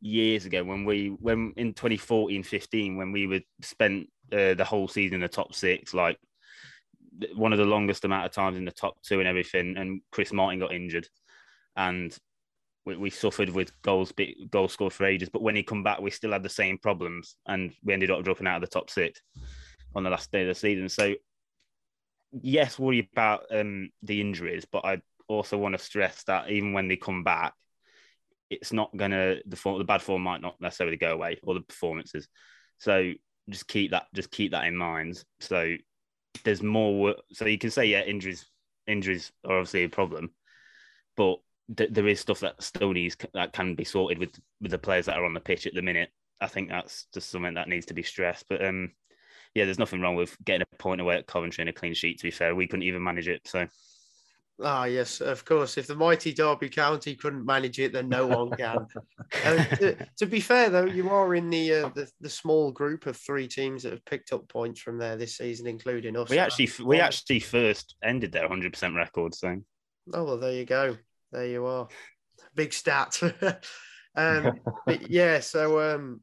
years 0.00 0.46
ago 0.46 0.64
when 0.64 0.84
we 0.84 1.08
when 1.20 1.52
in 1.56 1.74
2014 1.74 2.42
15 2.42 2.96
when 2.96 3.12
we 3.12 3.26
would 3.26 3.44
spent 3.62 4.08
uh, 4.32 4.54
the 4.54 4.64
whole 4.64 4.88
season 4.88 5.16
in 5.16 5.20
the 5.20 5.28
top 5.28 5.54
six 5.54 5.92
like 5.92 6.18
one 7.34 7.52
of 7.52 7.58
the 7.58 7.64
longest 7.64 8.04
amount 8.04 8.24
of 8.24 8.32
times 8.32 8.56
in 8.56 8.64
the 8.64 8.70
top 8.70 8.94
two 9.02 9.18
and 9.18 9.28
everything 9.28 9.76
and 9.76 10.00
chris 10.10 10.32
martin 10.32 10.58
got 10.58 10.72
injured 10.72 11.06
and 11.76 12.18
we, 12.84 12.96
we 12.96 13.10
suffered 13.10 13.50
with 13.50 13.72
goals 13.82 14.12
goals 14.50 14.72
scored 14.72 14.92
for 14.92 15.04
ages. 15.04 15.28
But 15.28 15.42
when 15.42 15.56
he 15.56 15.62
come 15.62 15.82
back, 15.82 16.00
we 16.00 16.10
still 16.10 16.32
had 16.32 16.42
the 16.42 16.48
same 16.48 16.78
problems, 16.78 17.36
and 17.46 17.72
we 17.84 17.92
ended 17.92 18.10
up 18.10 18.24
dropping 18.24 18.46
out 18.46 18.62
of 18.62 18.68
the 18.68 18.78
top 18.78 18.90
six 18.90 19.20
on 19.94 20.02
the 20.02 20.10
last 20.10 20.30
day 20.30 20.42
of 20.42 20.48
the 20.48 20.54
season. 20.54 20.88
So 20.88 21.14
yes, 22.32 22.78
worry 22.78 23.08
about 23.12 23.44
um, 23.50 23.90
the 24.02 24.20
injuries, 24.20 24.66
but 24.70 24.84
I 24.84 25.02
also 25.28 25.58
want 25.58 25.76
to 25.76 25.84
stress 25.84 26.22
that 26.24 26.50
even 26.50 26.72
when 26.72 26.88
they 26.88 26.96
come 26.96 27.24
back, 27.24 27.54
it's 28.50 28.72
not 28.72 28.94
gonna 28.96 29.36
the 29.46 29.56
form, 29.56 29.78
the 29.78 29.84
bad 29.84 30.02
form 30.02 30.22
might 30.22 30.42
not 30.42 30.60
necessarily 30.60 30.96
go 30.96 31.12
away 31.12 31.38
or 31.42 31.54
the 31.54 31.60
performances. 31.60 32.28
So 32.78 33.12
just 33.48 33.68
keep 33.68 33.92
that 33.92 34.06
just 34.14 34.30
keep 34.30 34.52
that 34.52 34.66
in 34.66 34.76
mind. 34.76 35.22
So 35.40 35.76
there's 36.44 36.62
more. 36.62 37.16
So 37.32 37.46
you 37.46 37.58
can 37.58 37.70
say 37.70 37.86
yeah, 37.86 38.02
injuries 38.02 38.46
injuries 38.86 39.32
are 39.44 39.58
obviously 39.58 39.84
a 39.84 39.88
problem, 39.88 40.30
but 41.16 41.38
th- 41.76 41.90
there 41.92 42.08
is 42.08 42.20
stuff 42.20 42.40
that 42.40 42.62
still 42.62 42.92
needs 42.92 43.16
that 43.34 43.52
can 43.52 43.74
be 43.74 43.84
sorted 43.84 44.18
with 44.18 44.38
with 44.60 44.72
the 44.72 44.78
players 44.78 45.06
that 45.06 45.16
are 45.16 45.24
on 45.24 45.34
the 45.34 45.40
pitch 45.40 45.66
at 45.66 45.74
the 45.74 45.82
minute. 45.82 46.10
I 46.40 46.46
think 46.46 46.68
that's 46.68 47.06
just 47.12 47.30
something 47.30 47.54
that 47.54 47.68
needs 47.68 47.86
to 47.86 47.94
be 47.94 48.02
stressed. 48.02 48.46
But 48.48 48.64
um, 48.64 48.92
yeah, 49.54 49.64
there's 49.64 49.78
nothing 49.78 50.00
wrong 50.00 50.16
with 50.16 50.36
getting 50.44 50.62
a 50.62 50.76
point 50.76 51.00
away 51.00 51.16
at 51.16 51.26
Coventry 51.26 51.62
and 51.62 51.68
a 51.68 51.72
clean 51.72 51.94
sheet. 51.94 52.18
To 52.18 52.24
be 52.24 52.30
fair, 52.30 52.54
we 52.54 52.66
couldn't 52.66 52.84
even 52.84 53.02
manage 53.02 53.28
it. 53.28 53.46
So 53.46 53.66
Ah, 54.62 54.84
yes, 54.84 55.20
of 55.20 55.44
course. 55.44 55.78
If 55.78 55.86
the 55.86 55.94
mighty 55.94 56.32
Derby 56.32 56.68
County 56.68 57.14
couldn't 57.14 57.46
manage 57.46 57.78
it, 57.78 57.92
then 57.92 58.08
no 58.08 58.26
one 58.26 58.50
can. 58.50 58.86
uh, 59.44 59.64
to, 59.64 59.96
to, 60.18 60.26
be 60.26 60.40
fair, 60.40 60.68
though, 60.68 60.84
you 60.84 61.08
are 61.10 61.34
in 61.34 61.48
the, 61.48 61.72
uh, 61.72 61.88
the 61.94 62.10
the 62.20 62.28
small 62.28 62.70
group 62.70 63.06
of 63.06 63.16
three 63.16 63.48
teams 63.48 63.82
that 63.82 63.92
have 63.92 64.04
picked 64.04 64.32
up 64.32 64.48
points 64.48 64.80
from 64.80 64.98
there 64.98 65.16
this 65.16 65.36
season, 65.36 65.66
including 65.66 66.16
us. 66.16 66.28
We 66.28 66.38
actually 66.38 66.70
we 66.84 67.00
actually 67.00 67.40
first 67.40 67.96
ended 68.02 68.32
their 68.32 68.42
100 68.42 68.72
percent 68.72 68.94
record. 68.94 69.34
So, 69.34 69.60
oh 70.12 70.24
well, 70.24 70.38
there 70.38 70.52
you 70.52 70.64
go. 70.64 70.96
There 71.32 71.46
you 71.46 71.64
are. 71.66 71.88
Big 72.54 72.72
stat. 72.72 73.20
um, 74.16 74.60
yeah, 75.08 75.40
so 75.40 75.94
um, 75.94 76.20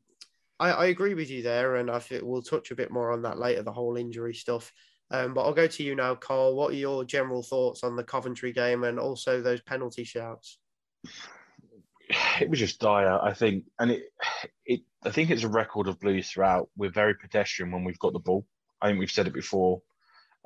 I, 0.60 0.72
I 0.72 0.86
agree 0.88 1.14
with 1.14 1.30
you 1.30 1.42
there, 1.42 1.78
and 1.78 1.90
I 1.90 2.00
think 2.00 2.24
we'll 2.24 2.42
touch 2.42 2.72
a 2.72 2.76
bit 2.76 2.92
more 2.92 3.12
on 3.12 3.24
that 3.24 3.40
later. 3.40 3.64
The 3.64 3.72
whole 3.72 3.98
injury 3.98 4.34
stuff. 4.34 4.72
Um, 5.10 5.34
but 5.34 5.42
I'll 5.42 5.54
go 5.54 5.68
to 5.68 5.84
you 5.84 5.96
now, 5.96 6.16
Carl. 6.16 6.56
What 6.56 6.72
are 6.72 6.78
your 6.78 7.04
general 7.06 7.42
thoughts 7.42 7.84
on 7.84 7.96
the 7.96 8.04
Coventry 8.04 8.52
game 8.52 8.84
and 8.84 9.00
also 9.00 9.42
those 9.42 9.62
penalty 9.62 10.04
shouts? 10.04 10.60
It 12.40 12.50
was 12.50 12.60
just 12.60 12.80
dire, 12.80 13.20
I 13.22 13.34
think, 13.34 13.66
and 13.80 13.92
it, 13.92 14.04
it. 14.66 14.80
I 15.04 15.10
think 15.10 15.30
it's 15.30 15.44
a 15.44 15.50
record 15.50 15.90
of 15.90 16.00
Blues 16.00 16.30
throughout. 16.30 16.70
We're 16.78 16.90
very 16.90 17.16
pedestrian 17.16 17.70
when 17.70 17.84
we've 17.84 18.00
got 18.00 18.14
the 18.14 18.20
ball. 18.20 18.46
I 18.82 18.88
think 18.88 19.00
we've 19.00 19.12
said 19.12 19.28
it 19.28 19.34
before. 19.34 19.82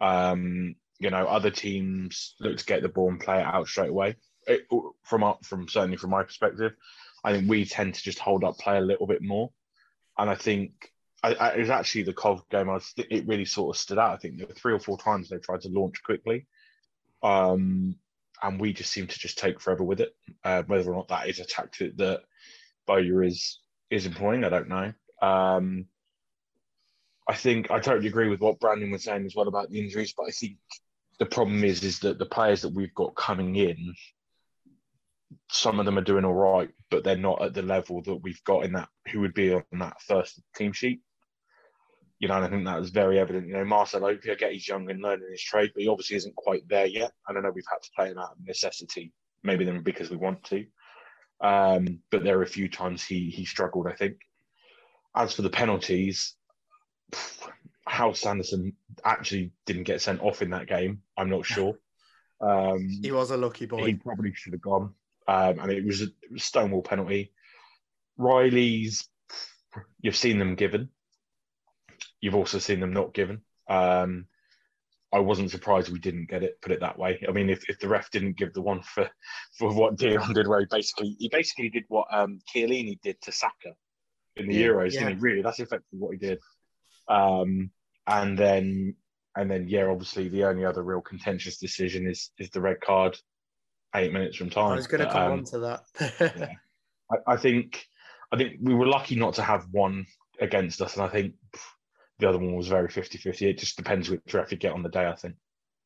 Um, 0.02 0.74
you 1.00 1.12
know, 1.12 1.28
other 1.28 1.52
teams 1.52 2.34
look 2.40 2.58
to 2.58 2.66
get 2.66 2.82
the 2.82 2.90
ball 2.90 3.10
and 3.10 3.20
play 3.20 3.42
it 3.42 3.46
out 3.46 3.68
straight 3.68 3.92
away. 3.92 4.16
It, 4.48 4.68
from 5.04 5.36
from 5.44 5.68
certainly 5.68 5.98
from 5.98 6.10
my 6.10 6.24
perspective, 6.24 6.74
I 7.24 7.34
think 7.34 7.48
we 7.48 7.66
tend 7.66 7.94
to 7.94 8.02
just 8.02 8.18
hold 8.18 8.44
up 8.44 8.58
play 8.58 8.78
a 8.78 8.82
little 8.82 9.06
bit 9.06 9.22
more, 9.22 9.52
and 10.18 10.32
I 10.32 10.36
think 10.36 10.92
I, 11.24 11.34
I, 11.34 11.48
it 11.50 11.60
was 11.60 11.70
actually 11.70 12.04
the 12.04 12.14
Cov 12.14 12.48
game. 12.50 12.70
I 12.70 12.74
was, 12.74 12.94
it 12.98 13.28
really 13.28 13.46
sort 13.46 13.76
of 13.76 13.80
stood 13.80 14.00
out. 14.00 14.14
I 14.14 14.18
think 14.18 14.38
there 14.38 14.48
were 14.48 14.54
three 14.54 14.74
or 14.74 14.80
four 14.80 14.98
times 14.98 15.30
they 15.30 15.38
tried 15.38 15.62
to 15.62 15.70
launch 15.70 16.02
quickly, 16.04 16.48
um, 17.22 17.96
and 18.42 18.60
we 18.60 18.74
just 18.74 18.92
seemed 18.92 19.12
to 19.12 19.20
just 19.20 19.38
take 19.38 19.60
forever 19.60 19.84
with 19.84 20.02
it. 20.02 20.16
Uh, 20.44 20.64
whether 20.64 20.92
or 20.92 20.96
not 20.96 21.10
that 21.10 21.30
is 21.30 21.40
a 21.40 21.46
tactic 21.46 21.96
that 21.98 22.22
Bowyer 22.88 23.24
is 23.24 23.60
is 23.90 24.06
employing, 24.06 24.44
I 24.44 24.50
don't 24.50 24.70
know. 24.70 24.94
Um, 25.22 25.86
I 27.28 27.36
think 27.36 27.70
I 27.70 27.80
totally 27.80 28.08
agree 28.08 28.30
with 28.30 28.40
what 28.40 28.60
Brandon 28.60 28.90
was 28.90 29.04
saying 29.04 29.26
as 29.26 29.36
well 29.36 29.48
about 29.48 29.70
the 29.70 29.80
injuries, 29.80 30.14
but 30.18 30.24
I 30.24 30.32
think 30.32 30.58
the 31.20 31.26
problem 31.28 31.64
is 31.64 31.84
is 31.84 32.00
that 32.00 32.18
the 32.18 32.26
players 32.26 32.64
that 32.64 32.74
we've 32.74 32.96
got 32.96 33.14
coming 33.16 33.56
in, 33.56 33.94
some 35.52 35.80
of 35.80 35.86
them 35.86 36.00
are 36.00 36.04
doing 36.04 36.26
all 36.26 36.34
right, 36.34 36.70
but 36.90 37.04
they're 37.04 37.16
not 37.16 37.44
at 37.44 37.54
the 37.54 37.62
level 37.62 38.02
that 38.02 38.16
we've 38.16 38.44
got 38.44 38.66
in 38.66 38.74
that 38.74 38.90
who 39.12 39.20
would 39.20 39.36
be 39.36 39.54
on 39.54 39.64
that 39.74 40.02
first 40.02 40.42
team 40.56 40.74
sheet 40.74 41.02
you 42.22 42.28
know, 42.28 42.36
and 42.36 42.46
I 42.46 42.50
think 42.50 42.66
that 42.66 42.80
was 42.80 42.92
very 42.92 43.18
evident. 43.18 43.48
You 43.48 43.54
know, 43.54 43.66
Marcel 43.66 44.02
Opia, 44.02 44.38
get 44.38 44.52
he's 44.52 44.68
young 44.68 44.88
and 44.92 45.02
learning 45.02 45.28
his 45.32 45.42
trade, 45.42 45.72
but 45.74 45.82
he 45.82 45.90
obviously 45.90 46.18
isn't 46.18 46.36
quite 46.36 46.62
there 46.70 46.86
yet. 46.86 47.12
I 47.28 47.34
don't 47.34 47.42
know 47.42 47.50
we've 47.50 47.64
had 47.68 47.82
to 47.82 47.90
play 47.96 48.12
him 48.12 48.20
out 48.20 48.34
of 48.34 48.46
necessity, 48.46 49.12
maybe 49.44 49.66
then 49.66 49.82
because 49.82 50.12
we 50.12 50.18
want 50.18 50.44
to. 50.46 50.66
Um, 51.42 52.00
but 52.12 52.24
there 52.24 52.38
are 52.38 52.44
a 52.44 52.48
few 52.48 52.70
times 52.70 53.04
he 53.04 53.32
he 53.32 53.44
struggled, 53.44 53.88
I 53.88 53.94
think. 53.94 54.18
As 55.16 55.34
for 55.34 55.42
the 55.42 55.50
penalties, 55.50 56.36
how 57.88 58.14
Sanderson 58.14 58.74
actually 59.04 59.52
didn't 59.66 59.84
get 59.84 60.00
sent 60.00 60.22
off 60.22 60.44
in 60.44 60.52
that 60.52 60.68
game, 60.68 61.02
I'm 61.18 61.30
not 61.32 61.46
sure. 61.48 61.74
Um, 62.40 62.88
he 63.02 63.12
was 63.12 63.32
a 63.32 63.38
lucky 63.38 63.66
boy. 63.66 63.88
He 63.88 63.96
probably 63.96 64.32
should 64.36 64.54
have 64.54 64.62
gone. 64.62 64.94
Um, 65.28 65.60
and 65.60 65.72
it 65.72 65.84
was 65.84 66.04
a 66.04 66.08
stonewall 66.38 66.84
penalty. 66.84 67.34
Riley's, 68.18 69.10
you've 70.02 70.16
seen 70.16 70.38
them 70.38 70.54
given. 70.54 70.90
You've 72.22 72.36
also 72.36 72.60
seen 72.60 72.80
them 72.80 72.94
not 72.94 73.14
given. 73.14 73.42
Um, 73.68 74.28
I 75.14 75.20
wasn't 75.20 75.52
surprised 75.52 75.90
we 75.90 76.00
didn't 76.00 76.30
get 76.30 76.44
it. 76.44 76.62
Put 76.62 76.72
it 76.72 76.80
that 76.80 76.98
way. 76.98 77.22
I 77.28 77.32
mean, 77.32 77.50
if, 77.50 77.70
if 77.70 77.80
the 77.80 77.90
ref 77.90 78.10
didn't 78.12 78.38
give 78.38 78.54
the 78.54 78.62
one 78.62 78.82
for 78.82 79.10
for 79.58 79.74
what 79.74 79.98
Dion 79.98 80.34
did, 80.34 80.48
where 80.48 80.62
he 80.62 80.68
basically 80.70 81.16
he 81.20 81.30
basically 81.30 81.70
did 81.70 81.84
what 81.90 82.08
um 82.12 82.40
Chiellini 82.54 83.00
did 83.02 83.22
to 83.22 83.32
Saka 83.32 83.74
in 84.38 84.48
the 84.48 84.56
yeah, 84.56 84.68
Euros, 84.68 84.94
yeah. 84.94 85.00
didn't 85.02 85.18
he? 85.18 85.22
Really, 85.22 85.42
that's 85.42 85.60
effectively 85.60 86.00
what 86.00 86.14
he 86.14 86.18
did. 86.18 86.40
Um, 87.08 87.72
and 88.08 88.38
then 88.38 88.96
and 89.36 89.50
then 89.50 89.68
yeah, 89.68 89.86
obviously 89.86 90.30
the 90.30 90.46
only 90.46 90.66
other 90.66 90.84
real 90.84 91.02
contentious 91.02 91.58
decision 91.58 92.08
is 92.08 92.32
is 92.38 92.50
the 92.50 92.62
red 92.62 92.80
card, 92.82 93.18
eight 93.96 94.14
minutes 94.14 94.38
from 94.38 94.50
time. 94.50 94.74
I 94.74 94.76
was 94.76 94.88
going 94.88 95.06
to 95.06 95.12
come 95.12 95.24
um, 95.24 95.32
on 95.32 95.44
to 95.46 95.60
that. 95.60 95.82
yeah. 96.20 96.54
I, 97.12 97.34
I, 97.34 97.38
think 97.38 97.86
I 98.32 98.38
think 98.38 98.58
we 98.62 98.74
were 98.74 98.88
lucky 98.88 99.16
not 99.16 99.36
to 99.36 99.44
have 99.44 99.68
one 99.72 100.06
against 100.40 100.82
us, 100.82 100.96
and 100.96 101.04
I 101.04 101.10
think 101.10 101.34
the 102.22 102.30
other 102.30 102.38
one 102.38 102.56
was 102.56 102.68
very 102.68 102.88
50 102.88 103.18
50. 103.18 103.50
It 103.50 103.58
just 103.58 103.76
depends 103.76 104.10
which 104.10 104.22
you 104.34 104.58
get 104.58 104.74
on 104.74 104.84
the 104.84 104.90
day, 104.90 105.08
I 105.08 105.16
think. 105.16 105.36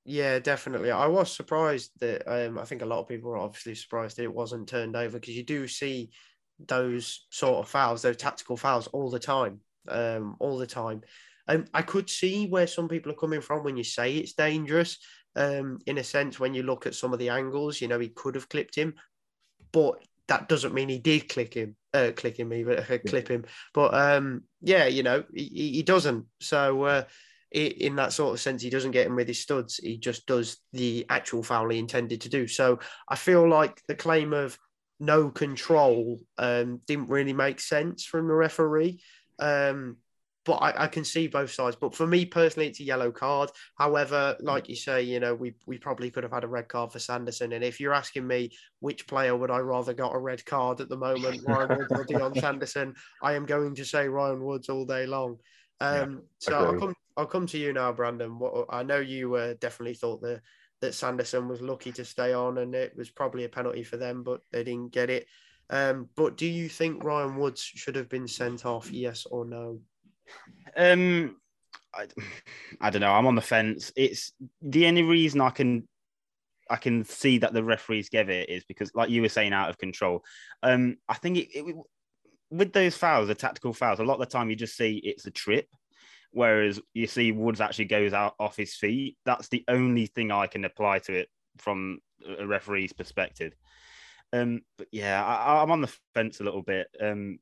Yeah, 0.04 0.38
definitely. 0.38 0.92
I 0.92 1.08
was 1.08 1.32
surprised 1.32 1.92
that 2.02 2.24
um, 2.28 2.60
I 2.60 2.66
think 2.66 2.84
a 2.84 2.86
lot 2.86 3.00
of 3.00 3.08
people 3.08 3.32
were 3.32 3.38
obviously 3.38 3.74
surprised 3.74 4.18
that 4.18 4.24
it 4.24 4.34
wasn't 4.34 4.68
turned 4.68 4.96
over 4.96 5.18
because 5.18 5.36
you 5.36 5.44
do 5.44 5.68
see 5.68 6.12
those 6.60 7.26
sort 7.32 7.58
of 7.58 7.70
fouls, 7.70 8.02
those 8.02 8.18
tactical 8.18 8.58
fouls, 8.58 8.88
all 8.88 9.10
the 9.10 9.20
time, 9.20 9.62
um, 9.88 10.36
all 10.40 10.58
the 10.58 10.68
time. 10.68 11.02
Um, 11.48 11.66
I 11.74 11.82
could 11.82 12.10
see 12.10 12.48
where 12.48 12.68
some 12.68 12.88
people 12.88 13.12
are 13.12 13.16
coming 13.16 13.42
from 13.42 13.64
when 13.64 13.78
you 13.78 13.84
say 13.84 14.16
it's 14.16 14.34
dangerous. 14.34 15.00
Um, 15.36 15.80
in 15.86 15.98
a 15.98 16.04
sense, 16.04 16.40
when 16.40 16.54
you 16.54 16.64
look 16.64 16.86
at 16.86 16.96
some 16.96 17.14
of 17.14 17.20
the 17.20 17.30
angles, 17.30 17.82
you 17.82 17.88
know, 17.88 18.00
he 18.00 18.10
could 18.10 18.36
have 18.36 18.50
clipped 18.50 18.76
him, 18.76 18.94
but 19.72 19.96
that 20.28 20.50
doesn't 20.50 20.74
mean 20.74 20.90
he 20.90 21.00
did 21.00 21.30
click 21.30 21.54
him, 21.54 21.76
uh, 21.94 22.12
click 22.16 22.38
him 22.38 22.54
even, 22.54 22.80
uh, 22.80 22.98
clip 23.08 23.28
him. 23.28 23.46
But 23.74 23.94
um, 23.94 24.44
yeah, 24.62 24.86
you 24.86 25.04
know, 25.04 25.24
he, 25.34 25.72
he 25.74 25.84
doesn't. 25.84 26.26
So 26.42 26.84
uh, 26.84 27.04
in 27.52 27.96
that 27.96 28.14
sort 28.14 28.34
of 28.34 28.42
sense, 28.42 28.62
he 28.62 28.70
doesn't 28.70 28.92
get 28.92 29.08
him 29.08 29.16
with 29.16 29.28
his 29.28 29.42
studs. 29.42 29.78
He 29.78 29.98
just 29.98 30.26
does 30.26 30.58
the 30.74 31.06
actual 31.10 31.44
foul 31.44 31.70
he 31.70 31.80
intended 31.80 32.22
to 32.22 32.30
do. 32.30 32.48
So 32.48 32.80
I 33.08 33.16
feel 33.16 33.48
like 33.48 33.82
the 33.88 33.96
claim 33.96 34.34
of 34.34 34.58
no 35.00 35.30
control 35.30 36.20
um, 36.38 36.82
didn't 36.88 37.10
really 37.10 37.34
make 37.34 37.60
sense 37.60 38.06
from 38.06 38.28
the 38.28 38.34
referee. 38.34 39.02
Um, 39.40 39.98
but 40.46 40.58
I, 40.58 40.84
I, 40.84 40.88
can 40.88 41.04
see 41.04 41.28
both 41.28 41.52
sides. 41.52 41.76
But 41.76 41.96
for 41.96 42.06
me 42.06 42.24
personally, 42.24 42.68
it's 42.68 42.80
a 42.80 42.84
yellow 42.84 43.12
card. 43.12 43.50
However, 43.78 44.38
like 44.40 44.70
you 44.70 44.76
say, 44.76 45.02
you 45.02 45.20
know, 45.20 45.34
we 45.34 45.56
we 45.66 45.78
probably 45.78 46.12
could 46.12 46.24
have 46.24 46.32
had 46.32 46.44
a 46.44 46.48
red 46.48 46.68
card 46.68 46.92
for 46.92 47.00
Sanderson. 47.00 47.54
And 47.54 47.64
if 47.64 47.80
you're 47.80 47.94
asking 47.94 48.28
me 48.28 48.52
which 48.80 49.08
player 49.08 49.36
would 49.36 49.52
I 49.52 49.58
rather 49.58 49.94
got 49.94 50.16
a 50.16 50.20
red 50.20 50.46
card 50.46 50.82
at 50.82 50.90
the 50.90 50.98
moment, 50.98 51.44
Ryan 51.48 51.78
Woods 51.78 51.92
or 51.92 52.04
Dion 52.06 52.36
Sanderson, 52.36 52.94
I 53.22 53.34
am 53.34 53.46
going 53.46 53.76
to 53.76 53.86
say 53.86 54.08
Ryan 54.08 54.44
Woods 54.44 54.70
all 54.70 54.86
day 54.86 55.08
long. 55.08 55.38
Um, 55.82 56.12
yeah, 56.14 56.20
so 56.40 56.66
I'll 56.66 56.80
come 56.80 56.94
I'll 57.18 57.26
come 57.26 57.48
to 57.48 57.58
you 57.58 57.74
now, 57.74 57.92
Brandon. 57.92 58.38
What 58.38 58.68
I 58.70 58.84
know 58.84 59.00
you 59.00 59.34
uh, 59.36 59.56
definitely 59.60 59.96
thought 59.96 60.22
that 60.22 60.42
that 60.82 60.94
Sanderson 60.94 61.48
was 61.48 61.62
lucky 61.62 61.92
to 61.94 62.06
stay 62.06 62.34
on, 62.34 62.60
and 62.60 62.76
it 62.76 62.94
was 62.96 63.10
probably 63.10 63.46
a 63.46 63.50
penalty 63.50 63.84
for 63.84 63.98
them, 63.98 64.22
but 64.24 64.42
they 64.52 64.64
didn't 64.64 64.94
get 64.94 65.10
it. 65.10 65.26
Um, 65.72 66.10
but 66.16 66.38
do 66.38 66.46
you 66.46 66.70
think 66.70 67.04
Ryan 67.04 67.38
Woods 67.38 67.62
should 67.62 67.96
have 67.96 68.10
been 68.10 68.28
sent 68.28 68.66
off? 68.66 68.92
Yes 68.92 69.26
or 69.26 69.46
no? 69.46 69.80
Um, 70.76 71.38
I, 71.94 72.08
I 72.82 72.90
don't 72.90 73.02
know. 73.02 73.12
I'm 73.12 73.28
on 73.28 73.36
the 73.36 73.42
fence. 73.42 73.92
It's 73.96 74.34
the 74.62 74.88
only 74.88 75.04
reason 75.04 75.42
I 75.42 75.50
can 75.50 75.88
I 76.70 76.78
can 76.78 77.04
see 77.04 77.38
that 77.40 77.54
the 77.54 77.64
referees 77.64 78.10
gave 78.10 78.30
it 78.30 78.50
is 78.50 78.64
because, 78.66 78.92
like 78.96 79.10
you 79.10 79.22
were 79.22 79.30
saying, 79.30 79.54
out 79.54 79.70
of 79.70 79.78
control. 79.78 80.24
Um, 80.64 80.98
I 81.08 81.14
think 81.14 81.38
it, 81.38 81.50
it, 81.54 81.76
with 82.50 82.74
those 82.74 82.98
fouls, 82.98 83.28
the 83.28 83.36
tactical 83.36 83.74
fouls, 83.74 84.00
a 84.00 84.04
lot 84.04 84.16
of 84.16 84.22
the 84.22 84.26
time 84.26 84.50
you 84.50 84.56
just 84.56 84.76
see 84.76 84.98
it's 84.98 85.26
a 85.26 85.32
trip, 85.32 85.68
whereas 86.32 86.80
you 86.94 87.08
see 87.08 87.32
Woods 87.32 87.62
actually 87.62 87.86
goes 87.86 88.14
out 88.14 88.34
off 88.40 88.58
his 88.58 88.76
feet. 88.76 89.18
That's 89.26 89.48
the 89.50 89.64
only 89.68 90.08
thing 90.08 90.32
I 90.32 90.48
can 90.48 90.66
apply 90.66 91.00
to 91.00 91.14
it 91.14 91.30
from 91.58 92.00
a 92.40 92.46
referee's 92.46 92.94
perspective. 92.94 93.54
Um, 94.34 94.62
but 94.78 94.88
yeah, 94.92 95.24
I, 95.24 95.62
am 95.62 95.72
on 95.72 95.82
the 95.82 95.96
fence 96.14 96.40
a 96.40 96.44
little 96.44 96.64
bit. 96.64 96.88
Um, 97.00 97.40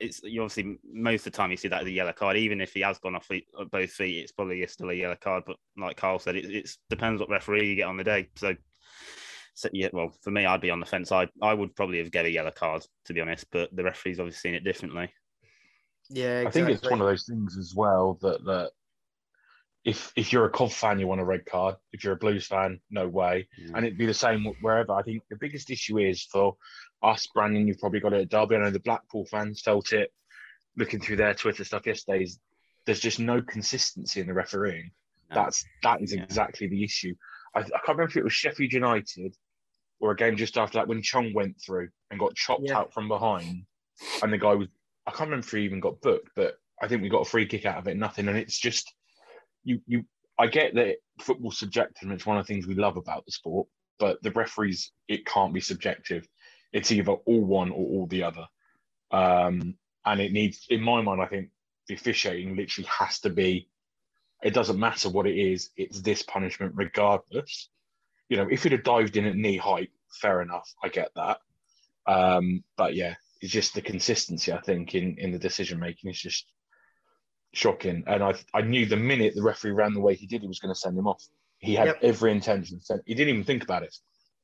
it's 0.00 0.22
you 0.22 0.42
obviously 0.42 0.78
most 0.92 1.26
of 1.26 1.32
the 1.32 1.36
time 1.36 1.50
you 1.50 1.56
see 1.56 1.68
that 1.68 1.82
as 1.82 1.86
a 1.86 1.90
yellow 1.90 2.12
card. 2.12 2.36
Even 2.36 2.60
if 2.60 2.72
he 2.72 2.80
has 2.80 2.98
gone 2.98 3.16
off 3.16 3.26
feet, 3.26 3.46
both 3.70 3.90
feet, 3.90 4.22
it's 4.22 4.32
probably 4.32 4.66
still 4.66 4.90
a 4.90 4.94
yellow 4.94 5.16
card. 5.20 5.44
But 5.46 5.56
like 5.76 5.96
Carl 5.96 6.18
said, 6.18 6.36
it 6.36 6.44
it's, 6.44 6.78
depends 6.88 7.20
what 7.20 7.30
referee 7.30 7.68
you 7.68 7.76
get 7.76 7.88
on 7.88 7.96
the 7.96 8.04
day. 8.04 8.28
So, 8.36 8.54
so, 9.54 9.68
yeah, 9.72 9.88
well, 9.92 10.12
for 10.22 10.30
me, 10.30 10.46
I'd 10.46 10.60
be 10.60 10.70
on 10.70 10.80
the 10.80 10.86
fence. 10.86 11.10
I 11.10 11.28
I 11.42 11.54
would 11.54 11.74
probably 11.74 11.98
have 11.98 12.12
get 12.12 12.26
a 12.26 12.30
yellow 12.30 12.52
card 12.52 12.86
to 13.06 13.14
be 13.14 13.20
honest, 13.20 13.46
but 13.50 13.74
the 13.74 13.84
referee's 13.84 14.20
obviously 14.20 14.50
seen 14.50 14.54
it 14.54 14.64
differently. 14.64 15.12
Yeah, 16.10 16.40
exactly. 16.40 16.62
I 16.62 16.64
think 16.66 16.78
it's 16.78 16.90
one 16.90 17.00
of 17.00 17.06
those 17.06 17.26
things 17.26 17.58
as 17.58 17.74
well 17.74 18.18
that 18.22 18.44
that 18.44 18.70
if 19.84 20.12
if 20.16 20.32
you're 20.32 20.44
a 20.44 20.50
Cov 20.50 20.72
fan, 20.72 20.98
you 20.98 21.06
want 21.06 21.20
a 21.20 21.24
red 21.24 21.46
card. 21.46 21.76
If 21.92 22.04
you're 22.04 22.14
a 22.14 22.18
Blues 22.18 22.46
fan, 22.46 22.80
no 22.90 23.08
way. 23.08 23.48
Mm. 23.60 23.74
And 23.74 23.86
it'd 23.86 23.98
be 23.98 24.06
the 24.06 24.14
same 24.14 24.44
wherever. 24.60 24.92
I 24.92 25.02
think 25.02 25.22
the 25.30 25.36
biggest 25.36 25.70
issue 25.70 25.98
is 25.98 26.22
for 26.24 26.56
us, 27.02 27.26
Brandon. 27.34 27.66
You've 27.66 27.78
probably 27.78 28.00
got 28.00 28.12
it 28.12 28.22
at 28.22 28.28
Derby. 28.28 28.56
I 28.56 28.60
know 28.60 28.70
the 28.70 28.80
Blackpool 28.80 29.26
fans 29.26 29.60
felt 29.60 29.92
it. 29.92 30.12
Looking 30.76 31.00
through 31.00 31.16
their 31.16 31.34
Twitter 31.34 31.64
stuff 31.64 31.86
yesterday, 31.86 32.26
there's 32.86 33.00
just 33.00 33.18
no 33.18 33.42
consistency 33.42 34.20
in 34.20 34.26
the 34.26 34.34
refereeing. 34.34 34.90
No. 35.30 35.36
That's 35.36 35.64
that 35.82 36.02
is 36.02 36.14
yeah. 36.14 36.22
exactly 36.22 36.68
the 36.68 36.84
issue. 36.84 37.14
I, 37.54 37.60
I, 37.60 37.62
can't 37.62 37.88
remember 37.88 38.10
if 38.10 38.16
it 38.16 38.24
was 38.24 38.32
Sheffield 38.32 38.72
United 38.72 39.34
or 40.00 40.12
a 40.12 40.16
game 40.16 40.36
just 40.36 40.56
after 40.56 40.78
that 40.78 40.88
when 40.88 41.02
Chong 41.02 41.32
went 41.34 41.60
through 41.64 41.88
and 42.10 42.20
got 42.20 42.34
chopped 42.34 42.62
yeah. 42.64 42.78
out 42.78 42.92
from 42.92 43.08
behind, 43.08 43.64
and 44.22 44.32
the 44.32 44.38
guy 44.38 44.54
was 44.54 44.68
I 45.06 45.10
can't 45.10 45.30
remember 45.30 45.46
if 45.46 45.52
he 45.52 45.60
even 45.60 45.80
got 45.80 46.00
booked, 46.00 46.30
but 46.36 46.58
I 46.80 46.86
think 46.86 47.02
we 47.02 47.08
got 47.08 47.26
a 47.26 47.30
free 47.30 47.46
kick 47.46 47.66
out 47.66 47.78
of 47.78 47.88
it, 47.88 47.96
nothing. 47.96 48.28
And 48.28 48.36
it's 48.36 48.58
just 48.58 48.92
you 49.68 49.80
you 49.86 50.04
I 50.38 50.46
get 50.46 50.74
that 50.74 50.96
football's 51.20 51.58
subjective 51.58 52.04
and 52.08 52.12
it's 52.12 52.26
one 52.26 52.38
of 52.38 52.46
the 52.46 52.52
things 52.52 52.66
we 52.66 52.74
love 52.74 52.96
about 52.96 53.26
the 53.26 53.32
sport, 53.32 53.66
but 53.98 54.22
the 54.22 54.30
referees, 54.30 54.92
it 55.08 55.26
can't 55.26 55.52
be 55.52 55.60
subjective. 55.60 56.28
It's 56.72 56.92
either 56.92 57.12
all 57.12 57.44
one 57.44 57.70
or 57.70 57.84
all 57.86 58.06
the 58.06 58.22
other. 58.22 58.46
Um, 59.10 59.74
and 60.04 60.20
it 60.20 60.32
needs, 60.32 60.66
in 60.70 60.80
my 60.80 61.02
mind, 61.02 61.20
I 61.20 61.26
think 61.26 61.50
the 61.88 61.94
officiating 61.94 62.56
literally 62.56 62.88
has 62.88 63.18
to 63.20 63.30
be, 63.30 63.68
it 64.42 64.54
doesn't 64.54 64.78
matter 64.78 65.08
what 65.08 65.26
it 65.26 65.36
is, 65.36 65.70
it's 65.76 66.00
this 66.02 66.22
punishment 66.22 66.74
regardless. 66.76 67.68
You 68.28 68.36
know, 68.36 68.46
if 68.48 68.64
it 68.64 68.72
had 68.72 68.84
dived 68.84 69.16
in 69.16 69.26
at 69.26 69.34
knee 69.34 69.56
height, 69.56 69.90
fair 70.20 70.40
enough. 70.40 70.72
I 70.82 70.88
get 70.88 71.10
that. 71.16 71.38
Um, 72.06 72.62
but 72.76 72.94
yeah, 72.94 73.14
it's 73.40 73.52
just 73.52 73.74
the 73.74 73.82
consistency, 73.82 74.52
I 74.52 74.60
think, 74.60 74.94
in, 74.94 75.16
in 75.18 75.32
the 75.32 75.38
decision 75.38 75.80
making 75.80 76.10
is 76.10 76.20
just 76.20 76.46
shocking. 77.52 78.04
And 78.06 78.22
I 78.22 78.34
I 78.54 78.62
knew 78.62 78.86
the 78.86 78.96
minute 78.96 79.34
the 79.34 79.42
referee 79.42 79.72
ran 79.72 79.94
the 79.94 80.00
way 80.00 80.14
he 80.14 80.26
did, 80.26 80.42
he 80.42 80.48
was 80.48 80.58
going 80.58 80.74
to 80.74 80.78
send 80.78 80.98
him 80.98 81.06
off. 81.06 81.24
He 81.58 81.74
had 81.74 81.86
Yep. 81.88 81.98
every 82.02 82.30
intention. 82.32 82.80
He 83.04 83.14
didn't 83.14 83.34
even 83.34 83.44
think 83.44 83.64
about 83.64 83.82
it. 83.82 83.96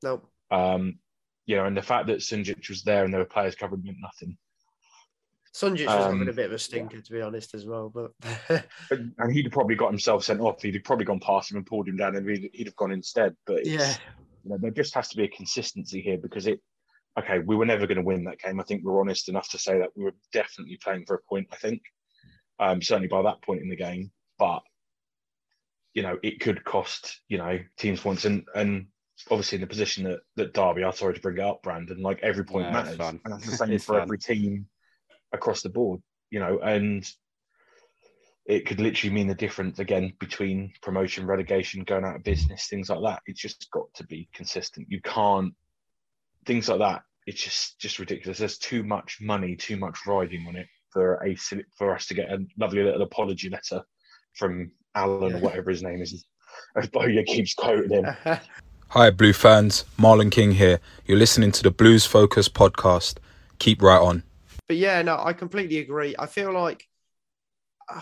No. 0.03 0.23
Um, 0.51 0.99
you 1.47 1.57
know, 1.57 1.67
and 1.67 1.77
the 1.77 1.83
fact 1.83 2.07
that 2.09 2.19
Sunjic 2.19 2.69
was 2.69 2.83
there 2.83 3.05
and 3.05 3.13
there 3.13 3.21
were 3.21 3.27
players 3.27 3.55
covered 3.55 3.85
meant 3.85 3.99
nothing. 4.01 4.37
Sunjic 5.55 5.87
was 5.87 6.05
having 6.05 6.23
Um, 6.23 6.29
a 6.29 6.33
bit 6.33 6.47
of 6.47 6.53
a 6.53 6.59
stinker, 6.59 7.01
to 7.01 7.13
be 7.13 7.21
honest, 7.21 7.55
as 7.55 7.65
well. 7.65 7.89
But 7.89 8.13
But, 8.91 9.01
and 9.19 9.33
he'd 9.33 9.53
probably 9.53 9.77
got 9.77 9.91
himself 9.91 10.25
sent 10.25 10.41
off. 10.41 10.61
He'd 10.63 10.75
have 10.75 10.85
probably 10.85 11.05
gone 11.05 11.21
past 11.21 11.51
him 11.53 11.59
and 11.59 11.67
pulled 11.67 11.89
him 11.89 11.97
down, 11.97 12.17
and 12.17 12.29
he'd, 12.29 12.51
he'd 12.53 12.67
have 12.67 12.77
gone 12.77 12.91
instead. 12.91 13.37
But 13.47 13.65
yeah, 13.65 13.95
you 14.43 14.51
know, 14.51 14.59
there 14.59 14.73
just 14.73 14.95
has 14.95 15.09
to 15.11 15.17
be 15.17 15.25
a 15.25 15.29
consistency 15.29 16.01
here 16.01 16.19
because 16.19 16.47
it. 16.47 16.61
Okay, 17.17 17.39
we 17.39 17.55
were 17.55 17.67
never 17.67 17.87
going 17.87 17.99
to 17.99 18.03
win 18.03 18.25
that 18.25 18.41
game. 18.41 18.59
I 18.59 18.65
think 18.65 18.83
we're 18.83 18.99
honest 19.01 19.29
enough 19.29 19.49
to 19.51 19.59
say 19.59 19.79
that 19.79 19.91
we 19.95 20.03
were 20.03 20.15
definitely 20.33 20.77
playing 20.83 21.05
for 21.07 21.15
a 21.15 21.23
point. 21.29 21.47
I 21.53 21.57
think, 21.57 21.81
um, 22.59 22.83
certainly 22.83 23.09
by 23.09 23.23
that 23.23 23.43
point 23.43 23.63
in 23.63 23.69
the 23.69 23.77
game, 23.77 24.11
but 24.39 24.63
you 25.93 26.03
know, 26.03 26.19
it 26.23 26.41
could 26.41 26.65
cost 26.65 27.21
you 27.29 27.39
know 27.39 27.59
teams 27.79 28.01
points, 28.01 28.25
and 28.25 28.45
and 28.55 28.87
obviously 29.31 29.57
in 29.57 29.63
the 29.63 29.67
position 29.67 30.05
that 30.05 30.21
that 30.37 30.55
Derby 30.55 30.83
are. 30.83 30.93
Sorry 30.93 31.15
to 31.15 31.21
bring 31.21 31.39
it 31.39 31.45
up, 31.45 31.63
Brandon. 31.63 32.03
Like 32.03 32.21
every 32.23 32.45
point 32.45 32.67
it's 32.67 32.73
matters, 32.73 32.99
and 33.01 33.21
that's 33.25 33.47
the 33.47 33.57
same 33.57 33.79
for 33.79 33.95
fine. 33.95 34.03
every 34.03 34.19
team 34.19 34.67
across 35.33 35.63
the 35.63 35.69
board. 35.69 36.01
You 36.31 36.41
know, 36.41 36.59
and 36.59 37.09
it 38.47 38.67
could 38.67 38.81
literally 38.81 39.15
mean 39.15 39.29
the 39.29 39.35
difference 39.35 39.79
again 39.79 40.13
between 40.21 40.73
promotion, 40.83 41.27
relegation, 41.27 41.85
going 41.85 42.05
out 42.05 42.17
of 42.17 42.25
business, 42.25 42.67
things 42.67 42.91
like 42.91 43.01
that. 43.03 43.23
It's 43.27 43.41
just 43.41 43.71
got 43.71 43.87
to 43.95 44.05
be 44.05 44.29
consistent. 44.35 44.89
You 44.91 45.01
can't 45.03 45.55
things 46.45 46.69
like 46.69 46.81
that. 46.81 47.03
It's 47.27 47.43
just 47.43 47.79
just 47.79 47.99
ridiculous. 47.99 48.39
There's 48.39 48.59
too 48.59 48.83
much 48.83 49.19
money, 49.21 49.57
too 49.57 49.77
much 49.77 50.01
riding 50.07 50.47
on 50.47 50.57
it 50.57 50.67
for 50.95 51.23
a 51.23 51.35
for 51.77 51.95
us 51.95 52.07
to 52.07 52.15
get 52.15 52.31
a 52.31 52.39
lovely 52.57 52.83
little 52.83 53.03
apology 53.03 53.51
letter 53.51 53.83
from 54.33 54.71
Alan 54.95 55.35
or 55.35 55.41
whatever 55.41 55.71
his 55.71 55.83
name 55.83 56.01
is. 56.01 56.25
As 56.77 56.87
Bowyer 56.87 57.25
keeps 57.25 57.53
quoting 57.53 57.91
him. 58.05 58.07
Hi, 58.89 59.11
Blue 59.11 59.33
fans. 59.33 59.85
Marlon 59.99 60.31
King 60.31 60.53
here. 60.53 60.79
You're 61.05 61.19
listening 61.19 61.51
to 61.53 61.65
the 61.65 61.71
Blues 61.73 62.07
Focus 62.07 62.49
podcast. 62.49 63.19
Keep 63.59 63.83
right 63.83 64.01
on. 64.01 64.23
but 64.69 64.77
yeah, 64.77 65.03
no, 65.03 65.19
I 65.21 65.33
completely 65.33 65.79
agree. 65.79 66.15
I 66.17 66.27
feel 66.27 66.53
like 66.53 66.87
uh, 67.93 68.01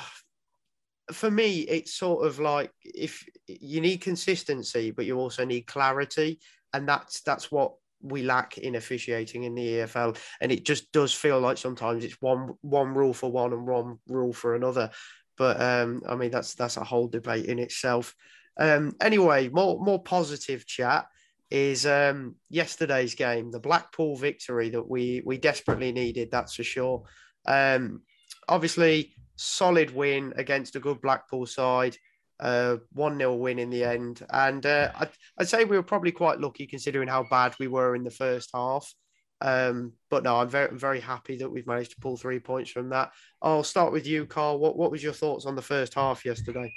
for 1.13 1.31
me, 1.31 1.61
it's 1.61 1.95
sort 1.95 2.27
of 2.27 2.39
like 2.39 2.71
if 2.85 3.25
you 3.47 3.81
need 3.81 4.03
consistency, 4.03 4.91
but 4.91 5.07
you 5.07 5.19
also 5.19 5.47
need 5.47 5.63
clarity, 5.63 6.41
and 6.75 6.87
that's 6.87 7.23
that's 7.23 7.51
what 7.51 7.73
we 8.02 8.23
lack 8.23 8.59
in 8.59 8.75
officiating 8.75 9.44
in 9.44 9.54
the 9.54 9.66
EFL. 9.66 10.18
And 10.40 10.52
it 10.52 10.64
just 10.64 10.92
does 10.92 11.12
feel 11.12 11.40
like 11.40 11.59
sometimes 11.59 12.04
it's 12.04 12.21
one 12.21 12.54
one 12.61 12.94
rule 12.94 13.14
for 13.14 13.30
one 13.30 13.52
and 13.52 13.66
one 13.66 13.99
rule 14.09 14.32
for 14.32 14.54
another. 14.54 14.90
But 15.38 15.61
um, 15.61 16.02
I 16.09 16.16
mean, 16.16 16.30
that's 16.30 16.54
that's 16.54 16.76
a 16.76 16.85
whole 16.85 17.09
debate 17.09 17.47
in 17.47 17.59
itself. 17.59 18.14
Um, 18.59 18.94
anyway, 19.00 19.49
more 19.49 19.82
more 19.82 20.02
positive 20.02 20.66
chat 20.66 21.06
is 21.50 21.85
um, 21.87 22.35
yesterday's 22.49 23.14
game, 23.14 23.50
the 23.50 23.61
Blackpool 23.61 24.16
victory 24.16 24.71
that 24.71 24.88
we 24.88 25.23
we 25.25 25.38
desperately 25.38 25.92
needed. 25.92 26.30
That's 26.30 26.54
for 26.54 26.64
sure. 26.64 27.04
Um, 27.47 28.02
obviously, 28.49 29.14
solid 29.37 29.94
win 29.94 30.32
against 30.37 30.76
a 30.76 30.80
good 30.80 31.00
Blackpool 31.00 31.47
side. 31.47 31.97
Uh, 32.43 32.78
one 32.93 33.17
0 33.17 33.37
win 33.37 33.61
in 33.61 33.71
the 33.71 33.85
end, 33.85 34.26
and 34.31 34.67
uh, 34.67 34.91
I'd, 34.97 35.11
I'd 35.39 35.49
say 35.49 35.63
we 35.65 35.76
were 35.76 35.83
probably 35.85 36.11
quite 36.11 36.41
lucky 36.41 36.67
considering 36.67 37.07
how 37.07 37.25
bad 37.31 37.55
we 37.61 37.69
were 37.69 37.95
in 37.95 38.02
the 38.02 38.11
first 38.11 38.50
half. 38.52 38.93
Um, 39.41 39.93
but 40.11 40.25
no, 40.25 40.37
I'm 40.37 40.49
very 40.49 40.76
very 40.76 40.99
happy 40.99 41.37
that 41.37 41.49
we've 41.49 41.67
managed 41.69 41.93
to 41.93 42.00
pull 42.00 42.17
three 42.17 42.41
points 42.41 42.73
from 42.73 42.89
that. 42.89 43.13
I'll 43.41 43.63
start 43.63 43.93
with 43.93 44.09
you, 44.09 44.26
Carl. 44.26 44.59
What 44.59 44.76
what 44.76 44.91
was 44.91 45.05
your 45.05 45.13
thoughts 45.13 45.47
on 45.47 45.55
the 45.55 45.63
first 45.63 45.95
half 45.95 46.25
yesterday? 46.25 46.75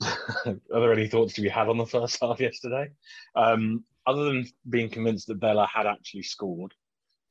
Are 0.02 0.54
there 0.70 0.92
any 0.92 1.08
thoughts 1.08 1.34
to 1.34 1.42
be 1.42 1.48
had 1.48 1.68
on 1.68 1.76
the 1.76 1.86
first 1.86 2.18
half 2.22 2.40
yesterday? 2.40 2.90
Um, 3.34 3.84
other 4.06 4.24
than 4.24 4.46
being 4.68 4.88
convinced 4.88 5.26
that 5.26 5.40
Bela 5.40 5.66
had 5.66 5.86
actually 5.86 6.22
scored 6.22 6.74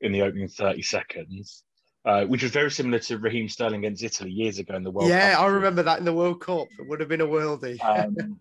in 0.01 0.11
the 0.11 0.21
opening 0.23 0.49
30 0.49 0.81
seconds, 0.81 1.63
uh, 2.05 2.25
which 2.25 2.43
was 2.43 2.51
very 2.51 2.71
similar 2.71 2.99
to 2.99 3.17
Raheem 3.17 3.49
Sterling 3.49 3.85
against 3.85 4.03
Italy 4.03 4.31
years 4.31 4.59
ago 4.59 4.75
in 4.75 4.83
the 4.83 4.91
World 4.91 5.09
Cup. 5.09 5.17
yeah, 5.17 5.33
Cup. 5.33 5.41
I 5.41 5.47
remember 5.47 5.83
that 5.83 5.99
in 5.99 6.05
the 6.05 6.13
World 6.13 6.41
Cup. 6.41 6.67
It 6.79 6.87
would 6.87 6.99
have 6.99 7.09
been 7.09 7.21
a 7.21 7.27
worldie. 7.27 7.83
Um, 7.83 8.39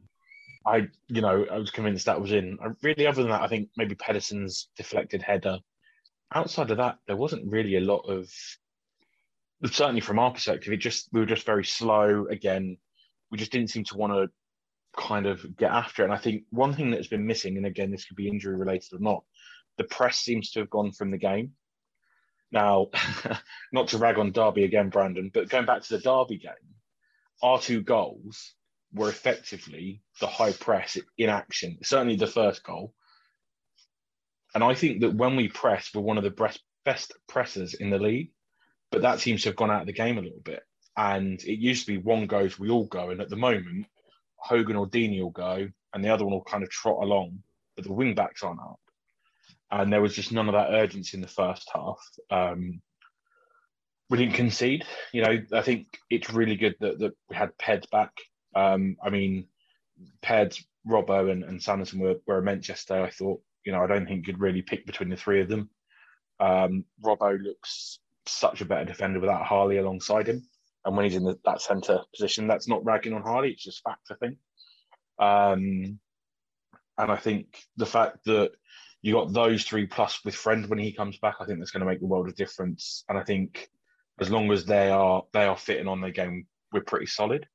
I, 0.67 0.89
you 1.09 1.23
know, 1.23 1.47
I 1.51 1.59
was 1.59 1.71
convinced 1.71 2.07
that 2.07 2.21
was 2.21 2.33
in. 2.33 2.59
I, 2.63 2.69
really, 2.83 3.07
other 3.07 3.23
than 3.23 3.31
that, 3.31 3.43
I 3.43 3.49
think 3.49 3.71
maybe 3.77 3.95
Pedersen's 3.95 4.69
deflected 4.77 5.23
header. 5.23 5.59
Outside 6.35 6.71
of 6.71 6.77
that, 6.77 6.99
there 7.07 7.17
wasn't 7.17 7.51
really 7.51 7.77
a 7.77 7.81
lot 7.81 8.09
of. 8.09 8.31
Certainly, 9.65 10.03
from 10.03 10.19
our 10.19 10.31
perspective, 10.31 10.73
it 10.73 10.77
just 10.77 11.09
we 11.13 11.21
were 11.21 11.27
just 11.27 11.47
very 11.47 11.65
slow. 11.65 12.27
Again, 12.31 12.77
we 13.31 13.39
just 13.39 13.51
didn't 13.51 13.71
seem 13.71 13.85
to 13.85 13.97
want 13.97 14.13
to 14.13 14.29
kind 14.97 15.27
of 15.27 15.57
get 15.57 15.71
after 15.71 16.03
it. 16.03 16.07
And 16.07 16.15
I 16.15 16.19
think 16.19 16.45
one 16.51 16.75
thing 16.75 16.91
that's 16.91 17.09
been 17.09 17.27
missing, 17.27 17.57
and 17.57 17.67
again, 17.67 17.91
this 17.91 18.05
could 18.05 18.17
be 18.17 18.29
injury 18.29 18.57
related 18.57 18.93
or 18.93 19.01
not, 19.01 19.25
the 19.79 19.85
press 19.85 20.19
seems 20.19 20.51
to 20.53 20.61
have 20.61 20.71
gone 20.71 20.93
from 20.93 21.11
the 21.11 21.19
game. 21.19 21.53
Now, 22.51 22.89
not 23.73 23.89
to 23.89 23.99
rag 23.99 24.19
on 24.19 24.33
Derby 24.33 24.65
again, 24.65 24.89
Brandon, 24.89 25.31
but 25.33 25.49
going 25.49 25.67
back 25.67 25.83
to 25.83 25.97
the 25.97 26.03
Derby 26.03 26.39
game, 26.39 26.53
our 27.43 27.61
two 27.61 27.83
goals 27.83 28.55
were 28.93 29.09
effectively 29.09 30.03
the 30.21 30.27
high 30.27 30.53
press 30.53 30.97
in 31.19 31.29
action, 31.29 31.79
certainly 31.83 32.17
the 32.17 32.27
first 32.27 32.65
goal. 32.65 32.95
And 34.55 34.65
I 34.65 34.75
think 34.75 35.03
that 35.03 35.15
when 35.15 35.37
we 35.37 35.49
press, 35.49 35.91
we're 35.95 36.01
one 36.01 36.19
of 36.19 36.25
the 36.25 36.51
best, 36.85 37.13
pressers 37.29 37.75
in 37.75 37.91
the 37.91 37.99
league, 37.99 38.31
but 38.91 39.03
that 39.03 39.21
seems 39.21 39.43
to 39.43 39.51
have 39.51 39.57
gone 39.57 39.71
out 39.71 39.83
of 39.83 39.87
the 39.87 39.93
game 39.93 40.17
a 40.17 40.23
little 40.23 40.41
bit. 40.43 40.63
And 40.97 41.39
it 41.43 41.59
used 41.59 41.85
to 41.87 41.93
be 41.93 41.99
one 41.99 42.27
goes, 42.27 42.59
we 42.59 42.71
all 42.71 42.87
go. 42.87 43.11
And 43.11 43.21
at 43.21 43.29
the 43.29 43.37
moment, 43.37 43.87
Hogan 44.37 44.77
or 44.77 44.89
Deeney 44.89 45.21
will 45.23 45.31
go, 45.31 45.69
and 45.93 46.03
the 46.03 46.09
other 46.09 46.25
one 46.25 46.33
will 46.33 46.45
kind 46.45 46.65
of 46.65 46.71
trot 46.71 47.03
along, 47.03 47.43
but 47.77 47.85
the 47.85 47.93
wing 47.93 48.15
backs 48.15 48.43
aren't 48.43 48.61
up. 48.61 48.81
And 49.71 49.93
there 49.93 50.01
was 50.01 50.15
just 50.15 50.33
none 50.33 50.49
of 50.49 50.55
that 50.55 50.73
urgency 50.73 51.17
in 51.17 51.21
the 51.21 51.29
first 51.29 51.71
half. 51.75 52.01
Um, 52.31 52.81
we 54.11 54.19
didn't 54.19 54.35
concede. 54.35 54.85
You 55.13 55.23
know, 55.23 55.39
I 55.53 55.63
think 55.63 55.87
it's 56.09 56.31
really 56.31 56.57
good 56.57 56.75
that, 56.81 56.99
that 56.99 57.13
we 57.29 57.37
had 57.37 57.57
Peds 57.59 57.89
back. 57.91 58.13
Um, 58.55 58.97
I 59.03 59.11
mean, 59.11 59.47
Peds, 60.23 60.65
Robbo, 60.87 61.31
and, 61.31 61.45
and 61.45 61.63
Sanderson 61.63 62.01
were, 62.01 62.17
were 62.27 62.39
immense 62.39 62.69
yesterday. 62.69 63.03
I 63.03 63.11
thought, 63.11 63.43
you 63.65 63.73
know, 63.73 63.83
I 63.83 63.87
don't 63.87 64.07
think 64.07 64.27
you 64.27 64.33
could 64.33 64.41
really 64.41 64.63
pick 64.63 64.87
between 64.87 65.11
the 65.11 65.17
three 65.17 65.43
of 65.43 65.49
them. 65.49 65.69
Um, 66.41 66.85
Robbo 67.05 67.39
looks 67.43 67.99
such 68.27 68.61
a 68.61 68.65
better 68.65 68.85
defender 68.85 69.21
without 69.21 69.45
Harlee 69.45 69.81
alongside 69.81 70.29
him. 70.29 70.43
And 70.85 70.97
when 70.97 71.05
he's 71.05 71.17
in 71.17 71.25
the, 71.25 71.39
that 71.45 71.61
centre 71.61 72.01
position, 72.15 72.47
that's 72.47 72.69
not 72.69 72.85
ragging 72.85 73.13
on 73.13 73.23
Harlee, 73.23 73.53
it's 73.53 73.65
just 73.65 73.83
fact, 73.83 74.11
I 74.11 74.15
think. 74.15 74.39
Um, 75.19 75.99
and 76.97 77.13
I 77.13 77.17
think 77.17 77.63
the 77.77 77.87
fact 77.87 78.25
that 78.25 78.53
you 79.03 79.15
got 79.15 79.33
those 79.33 79.65
three 79.65 79.87
plus 79.87 80.25
with 80.25 80.35
Friend 80.35 80.67
when 80.67 80.79
he 80.79 80.93
comes 80.93 81.19
back, 81.19 81.37
I 81.41 81.45
think 81.45 81.59
that's 81.59 81.71
going 81.71 81.81
to 81.81 81.87
make 81.87 82.01
the 82.01 82.07
world 82.07 82.29
of 82.29 82.35
difference. 82.35 83.05
And 83.09 83.17
I 83.17 83.23
think 83.23 83.69
as 84.21 84.31
long 84.31 84.51
as 84.51 84.65
they 84.65 84.91
are 84.91 85.23
they 85.33 85.45
are 85.45 85.57
fitting 85.57 85.87
on 85.89 86.01
their 86.01 86.11
game, 86.11 86.47
we're 86.73 86.83
pretty 86.83 87.07
solid. 87.07 87.47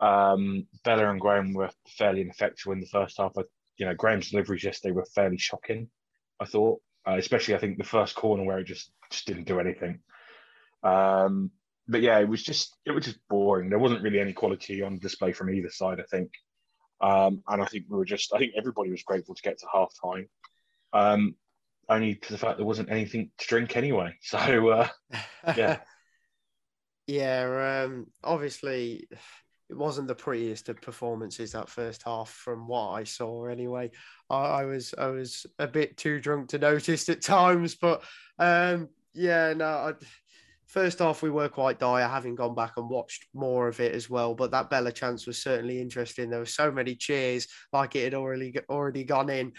Um, 0.00 0.66
Bela 0.84 1.10
and 1.10 1.20
Graham 1.20 1.52
were 1.52 1.70
fairly 1.86 2.22
ineffectual 2.22 2.72
in 2.72 2.80
the 2.80 2.86
first 2.86 3.18
half. 3.18 3.32
You 3.76 3.86
know, 3.86 3.94
Graham's 3.94 4.30
deliveries 4.30 4.64
yesterday 4.64 4.92
were 4.92 5.04
fairly 5.04 5.38
shocking. 5.38 5.88
I 6.40 6.44
thought, 6.44 6.80
uh, 7.06 7.16
especially 7.18 7.54
I 7.54 7.58
think 7.58 7.78
the 7.78 7.84
first 7.84 8.16
corner 8.16 8.44
where 8.44 8.58
he 8.58 8.64
just 8.64 8.90
just 9.10 9.26
didn't 9.26 9.44
do 9.44 9.60
anything. 9.60 10.00
Um, 10.82 11.50
but 11.86 12.00
yeah, 12.00 12.18
it 12.18 12.28
was 12.28 12.42
just 12.42 12.76
it 12.86 12.92
was 12.92 13.04
just 13.04 13.18
boring. 13.28 13.68
There 13.68 13.78
wasn't 13.78 14.02
really 14.02 14.20
any 14.20 14.32
quality 14.32 14.82
on 14.82 14.98
display 14.98 15.32
from 15.32 15.50
either 15.50 15.70
side. 15.70 16.00
I 16.00 16.04
think, 16.10 16.30
um, 17.00 17.42
and 17.46 17.62
I 17.62 17.66
think 17.66 17.84
we 17.88 17.98
were 17.98 18.04
just 18.04 18.32
I 18.34 18.38
think 18.38 18.54
everybody 18.56 18.90
was 18.90 19.02
grateful 19.02 19.34
to 19.34 19.42
get 19.42 19.58
to 19.58 19.66
half 19.72 19.92
time. 20.02 20.28
Um, 20.92 21.34
only 21.88 22.14
to 22.14 22.32
the 22.32 22.38
fact 22.38 22.58
there 22.58 22.66
wasn't 22.66 22.90
anything 22.90 23.30
to 23.38 23.46
drink 23.46 23.76
anyway. 23.76 24.16
So 24.22 24.38
uh, 24.68 24.88
yeah. 25.56 25.78
yeah, 27.06 27.84
um, 27.84 28.06
obviously 28.22 29.06
it 29.72 29.76
wasn't 29.76 30.08
the 30.08 30.14
prettiest 30.14 30.68
of 30.68 30.80
performances 30.80 31.52
that 31.52 31.68
first 31.68 32.02
half 32.04 32.28
from 32.28 32.68
what 32.68 32.90
I 32.90 33.04
saw 33.04 33.46
anyway. 33.46 33.90
I, 34.30 34.36
I 34.36 34.64
was 34.64 34.94
I 34.96 35.06
was 35.06 35.46
a 35.58 35.66
bit 35.66 35.96
too 35.96 36.20
drunk 36.20 36.50
to 36.50 36.58
notice 36.70 37.08
at 37.08 37.22
times, 37.22 37.74
but 37.74 38.02
um, 38.38 38.88
yeah, 39.14 39.52
no, 39.54 39.66
I, 39.66 39.92
first 40.66 41.00
half 41.00 41.22
we 41.22 41.30
were 41.30 41.48
quite 41.48 41.78
dire, 41.78 42.06
having 42.08 42.34
gone 42.34 42.54
back 42.54 42.72
and 42.76 42.88
watched 42.88 43.26
more 43.34 43.68
of 43.68 43.80
it 43.80 43.94
as 43.94 44.08
well. 44.08 44.34
But 44.34 44.50
that 44.52 44.70
Bela 44.70 44.92
chance 44.92 45.26
was 45.26 45.42
certainly 45.42 45.80
interesting. 45.80 46.30
There 46.30 46.38
were 46.38 46.46
so 46.46 46.70
many 46.70 46.94
cheers, 46.94 47.48
like 47.72 47.96
it 47.96 48.04
had 48.04 48.14
already 48.14 48.54
already 48.68 49.04
gone 49.04 49.30
in. 49.30 49.52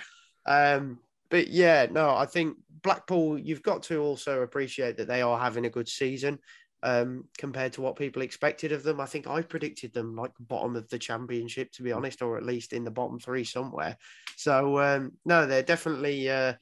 Um, 0.46 1.00
but 1.34 1.48
yeah, 1.48 1.88
no, 1.90 2.12
I 2.16 2.28
think 2.28 2.58
Blackpool. 2.84 3.40
You've 3.40 3.64
got 3.64 3.82
to 3.84 3.98
also 4.04 4.44
appreciate 4.44 4.98
that 4.98 5.08
they 5.08 5.24
are 5.24 5.40
having 5.40 5.66
a 5.66 5.70
good 5.72 5.90
season 5.90 6.38
um, 6.84 7.24
compared 7.40 7.74
to 7.74 7.82
what 7.82 7.96
people 7.96 8.22
expected 8.22 8.72
of 8.72 8.84
them. 8.84 9.02
I 9.02 9.08
think 9.08 9.26
I 9.26 9.42
predicted 9.42 9.96
them 9.96 10.16
like 10.16 10.30
bottom 10.40 10.76
of 10.76 10.88
the 10.90 11.00
championship, 11.00 11.72
to 11.72 11.82
be 11.82 11.92
honest, 11.92 12.22
or 12.22 12.38
at 12.38 12.46
least 12.46 12.72
in 12.72 12.84
the 12.84 12.92
bottom 12.92 13.18
three 13.18 13.46
somewhere. 13.46 13.98
So 14.38 14.78
um, 14.78 15.14
no, 15.26 15.48
they're 15.48 15.64
definitely. 15.64 16.30
Uh, 16.30 16.54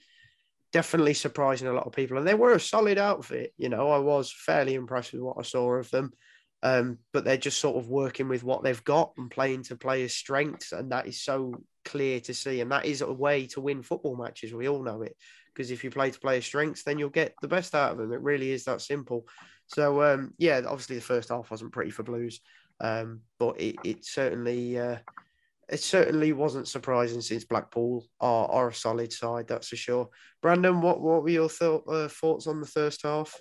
definitely 0.72 1.14
surprising 1.14 1.68
a 1.68 1.74
lot 1.74 1.86
of 1.86 1.92
people. 1.92 2.18
And 2.18 2.26
they 2.26 2.34
were 2.34 2.54
a 2.54 2.60
solid 2.60 2.98
outfit. 2.98 3.54
You 3.58 3.68
know, 3.68 3.92
I 3.92 3.98
was 3.98 4.32
fairly 4.32 4.76
impressed 4.76 5.12
with 5.12 5.22
what 5.22 5.36
I 5.38 5.42
saw 5.42 5.74
of 5.74 5.92
them. 5.92 6.14
Um, 6.64 7.00
but 7.12 7.26
they're 7.26 7.38
just 7.38 7.60
sort 7.60 7.78
of 7.78 7.90
working 7.90 8.28
with 8.28 8.44
what 8.44 8.64
they've 8.64 8.84
got 8.84 9.14
and 9.18 9.32
playing 9.32 9.64
to 9.64 9.76
players' 9.76 10.16
strengths. 10.16 10.72
And 10.72 10.92
that 10.92 11.08
is 11.08 11.22
so 11.22 11.56
clear 11.86 12.20
to 12.22 12.34
see. 12.34 12.62
And 12.62 12.72
that 12.72 12.86
is 12.86 13.02
a 13.02 13.12
way 13.12 13.48
to 13.48 13.62
win 13.62 13.82
football 13.82 14.16
matches. 14.16 14.54
We 14.54 14.70
all 14.70 14.84
know 14.84 15.02
it. 15.02 15.16
Because 15.54 15.72
if 15.72 15.84
you 15.84 15.90
play 15.90 16.12
to 16.12 16.20
players' 16.20 16.46
strengths, 16.46 16.84
then 16.84 16.98
you'll 17.00 17.10
get 17.10 17.34
the 17.42 17.48
best 17.48 17.76
out 17.76 17.92
of 17.92 17.98
them. 17.98 18.14
It 18.14 18.22
really 18.22 18.52
is 18.52 18.66
that 18.66 18.82
simple. 18.82 19.28
So, 19.68 20.02
um, 20.04 20.34
yeah, 20.38 20.62
obviously 20.68 20.98
the 20.98 21.02
first 21.02 21.30
half 21.30 21.52
wasn't 21.52 21.74
pretty 21.74 21.92
for 21.92 22.04
Blues. 22.04 22.40
Um, 22.80 23.22
but 23.38 23.60
it, 23.60 23.76
it 23.84 24.06
certainly 24.06 24.80
uh, 24.80 24.98
it 25.72 25.80
certainly 25.80 26.34
wasn't 26.34 26.68
surprising 26.68 27.22
since 27.22 27.46
Blackpool 27.46 28.06
are, 28.20 28.48
are 28.50 28.68
a 28.68 28.74
solid 28.74 29.14
side, 29.14 29.48
that's 29.48 29.70
for 29.70 29.78
sure. 29.78 30.10
Brandon, 30.42 30.82
what, 30.82 31.00
what 31.00 31.24
were 31.24 31.30
your 31.30 31.50
th- 31.50 31.82
uh, 31.88 32.10
thoughts 32.10 32.46
on 32.46 32.60
the 32.60 32.68
first 32.68 33.04
half? 33.04 33.40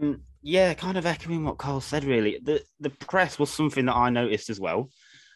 Um, 0.00 0.22
yeah, 0.46 0.74
kind 0.74 0.96
of 0.96 1.06
echoing 1.06 1.44
what 1.44 1.58
Carl 1.58 1.80
said, 1.80 2.04
really. 2.04 2.38
The, 2.42 2.62
the 2.80 2.90
press 2.90 3.38
was 3.38 3.50
something 3.50 3.86
that 3.86 3.96
I 3.96 4.10
noticed 4.10 4.50
as 4.50 4.60
well. 4.60 4.90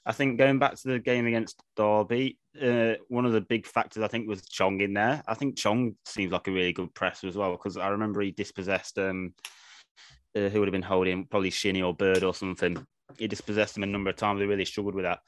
I 0.07 0.12
think 0.12 0.38
going 0.38 0.59
back 0.59 0.77
to 0.77 0.88
the 0.88 0.99
game 0.99 1.27
against 1.27 1.62
Derby, 1.77 2.38
uh, 2.61 2.94
one 3.09 3.27
of 3.27 3.33
the 3.33 3.40
big 3.40 3.66
factors 3.66 4.03
I 4.03 4.09
think 4.09 4.29
was 4.29 4.46
Chong 4.49 4.81
in 4.81 4.94
there. 4.94 5.23
I 5.27 5.35
think 5.35 5.57
Chong 5.57 5.94
seems 6.07 6.33
like 6.33 6.49
a 6.49 6.53
really 6.53 6.73
good 6.73 6.94
presser 6.94 7.29
as 7.29 7.37
well 7.37 7.53
because 7.53 7.77
I 7.77 7.88
remember 7.88 8.20
he 8.23 8.31
dispossessed 8.31 8.99
um, 8.99 9.35
uh, 10.35 10.49
who 10.49 10.61
would 10.61 10.68
have 10.68 10.73
been 10.73 10.83
holding 10.83 11.27
probably 11.27 11.51
Shinnie 11.51 11.83
or 11.83 11.94
Bird 11.94 12.25
or 12.25 12.35
something 12.35 12.87
he 13.18 13.29
dispossessed 13.29 13.75
them 13.75 13.83
a 13.83 13.87
number 13.87 14.11
of 14.11 14.16
times. 14.16 14.40
They 14.40 14.46
really 14.46 14.64
struggled 14.64 14.94
with 14.94 15.05
that. 15.05 15.20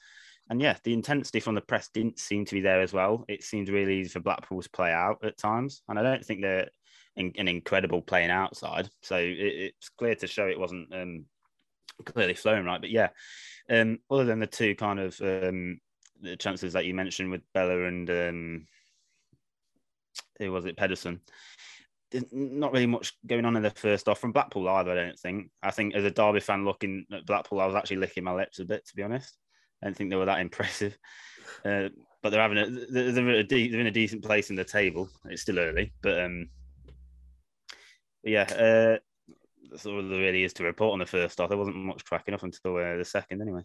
And 0.50 0.60
yeah, 0.60 0.76
the 0.84 0.92
intensity 0.92 1.40
from 1.40 1.54
the 1.54 1.60
press 1.60 1.88
didn't 1.92 2.18
seem 2.18 2.44
to 2.44 2.54
be 2.54 2.60
there 2.60 2.80
as 2.80 2.92
well. 2.92 3.24
It 3.28 3.42
seemed 3.42 3.68
really 3.68 4.00
easy 4.00 4.10
for 4.10 4.20
Blackpool 4.20 4.60
to 4.60 4.70
play 4.70 4.92
out 4.92 5.24
at 5.24 5.38
times. 5.38 5.82
And 5.88 5.98
I 5.98 6.02
don't 6.02 6.24
think 6.24 6.42
they're 6.42 6.68
an 7.16 7.48
incredible 7.48 8.00
playing 8.00 8.30
outside. 8.30 8.88
So 9.02 9.16
it, 9.16 9.36
it's 9.36 9.88
clear 9.90 10.14
to 10.16 10.26
show 10.26 10.46
it 10.46 10.58
wasn't 10.58 10.92
um, 10.94 11.26
clearly 12.04 12.34
flowing 12.34 12.64
right. 12.64 12.80
But 12.80 12.90
yeah, 12.90 13.08
um, 13.70 13.98
other 14.10 14.24
than 14.24 14.40
the 14.40 14.46
two 14.46 14.74
kind 14.74 15.00
of 15.00 15.20
um, 15.20 15.80
the 16.20 16.36
chances 16.36 16.72
that 16.72 16.86
you 16.86 16.94
mentioned 16.94 17.30
with 17.30 17.42
Bela 17.52 17.84
and 17.84 18.10
um, 18.10 18.66
who 20.38 20.52
was 20.52 20.64
it, 20.64 20.76
Pedersen, 20.76 21.20
not 22.30 22.72
really 22.72 22.86
much 22.86 23.14
going 23.26 23.44
on 23.44 23.56
in 23.56 23.62
the 23.62 23.70
first 23.70 24.08
off 24.08 24.20
from 24.20 24.32
Blackpool 24.32 24.68
either. 24.68 24.92
I 24.92 24.94
don't 24.94 25.18
think. 25.18 25.50
I 25.62 25.70
think 25.70 25.94
as 25.94 26.04
a 26.04 26.10
Derby 26.10 26.40
fan 26.40 26.64
looking 26.64 27.06
at 27.12 27.26
Blackpool, 27.26 27.60
I 27.60 27.66
was 27.66 27.74
actually 27.74 27.98
licking 27.98 28.24
my 28.24 28.34
lips 28.34 28.58
a 28.58 28.64
bit 28.64 28.86
to 28.86 28.96
be 28.96 29.02
honest. 29.02 29.36
I 29.82 29.86
don't 29.86 29.96
think 29.96 30.10
they 30.10 30.16
were 30.16 30.26
that 30.26 30.40
impressive. 30.46 30.96
Uh, 31.64 31.88
but 32.22 32.30
they're 32.30 32.40
having 32.40 32.58
a 32.58 32.66
they're, 32.66 33.28
a 33.30 33.44
de- 33.44 33.68
they're 33.68 33.80
in 33.80 33.86
a 33.86 33.90
decent 33.90 34.22
place 34.22 34.50
in 34.50 34.56
the 34.56 34.64
table. 34.64 35.08
It's 35.26 35.42
still 35.42 35.58
early, 35.58 35.92
but 36.02 36.22
um, 36.22 36.48
yeah, 38.24 38.42
uh, 38.42 38.98
that's 39.70 39.86
all 39.86 39.96
there 39.96 40.18
really 40.18 40.44
is 40.44 40.52
to 40.54 40.64
report 40.64 40.92
on 40.92 40.98
the 40.98 41.06
first 41.06 41.38
half. 41.38 41.48
There 41.48 41.58
wasn't 41.58 41.76
much 41.76 42.04
cracking 42.04 42.34
up 42.34 42.42
until 42.42 42.76
uh, 42.76 42.96
the 42.96 43.04
second, 43.04 43.42
anyway. 43.42 43.62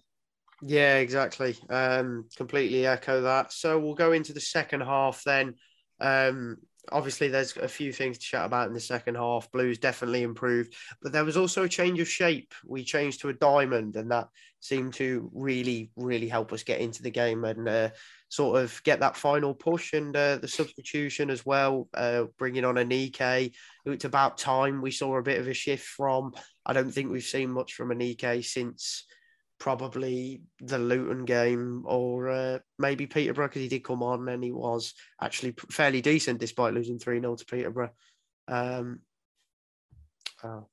Yeah, 0.62 0.96
exactly. 0.96 1.56
Um, 1.70 2.26
completely 2.36 2.86
echo 2.86 3.22
that. 3.22 3.54
So 3.54 3.80
we'll 3.80 3.94
go 3.94 4.12
into 4.12 4.34
the 4.34 4.42
second 4.42 4.82
half 4.82 5.24
then. 5.24 5.56
Um, 6.00 6.58
obviously 6.92 7.28
there's 7.28 7.56
a 7.58 7.68
few 7.68 7.92
things 7.92 8.18
to 8.18 8.26
chat 8.26 8.46
about 8.46 8.68
in 8.68 8.74
the 8.74 8.80
second 8.80 9.16
half. 9.16 9.52
Blues 9.52 9.78
definitely 9.78 10.24
improved, 10.24 10.76
but 11.02 11.12
there 11.12 11.26
was 11.26 11.38
also 11.38 11.64
a 11.64 11.70
change 11.70 12.00
of 12.00 12.08
shape. 12.08 12.54
We 12.66 12.84
changed 12.84 13.22
to 13.22 13.30
a 13.30 13.34
diamond, 13.34 13.96
and 13.96 14.12
that 14.12 14.30
seemed 14.60 14.94
to 14.96 15.30
really, 15.34 15.92
really 15.96 16.28
help 16.28 16.54
us 16.54 16.64
get 16.64 16.80
into 16.80 17.04
the 17.04 17.12
game 17.12 17.44
and 17.44 17.68
uh, 17.68 17.90
sort 18.30 18.62
of 18.62 18.82
get 18.84 19.00
that 19.02 19.18
final 19.18 19.54
push. 19.54 19.94
And 19.94 20.16
uh, 20.16 20.38
the 20.38 20.48
substitution 20.48 21.30
as 21.30 21.46
well, 21.46 21.88
uh, 21.94 22.26
bringing 22.38 22.66
on 22.66 22.78
a 22.78 22.86
Aneke. 22.86 23.54
It's 23.92 24.06
about 24.06 24.38
time 24.38 24.82
we 24.82 24.92
saw 24.92 25.18
a 25.18 25.24
bit 25.24 25.40
of 25.40 25.48
a 25.48 25.54
shift 25.54 25.86
from. 25.86 26.34
I 26.66 26.74
don't 26.74 26.92
think 26.92 27.12
we've 27.12 27.24
seen 27.24 27.52
much 27.52 27.74
from 27.74 27.90
Aneke 27.90 28.44
since 28.44 29.06
probably 29.60 30.42
the 30.60 30.78
Luton 30.78 31.26
game 31.26 31.84
or 31.86 32.30
uh, 32.30 32.60
maybe 32.78 33.08
Peterborough 33.08 33.48
because 33.48 33.62
he 33.62 33.68
did 33.68 33.84
come 33.84 34.04
on 34.04 34.28
and 34.30 34.44
he 34.44 34.52
was 34.52 34.94
actually 35.22 35.56
fairly 35.72 36.02
decent 36.02 36.40
despite 36.40 36.74
losing 36.74 37.00
3 37.00 37.20
0 37.20 37.36
to 37.36 37.46
Peterborough. 37.46 37.92
Um, 38.48 39.00
oh, 40.44 40.68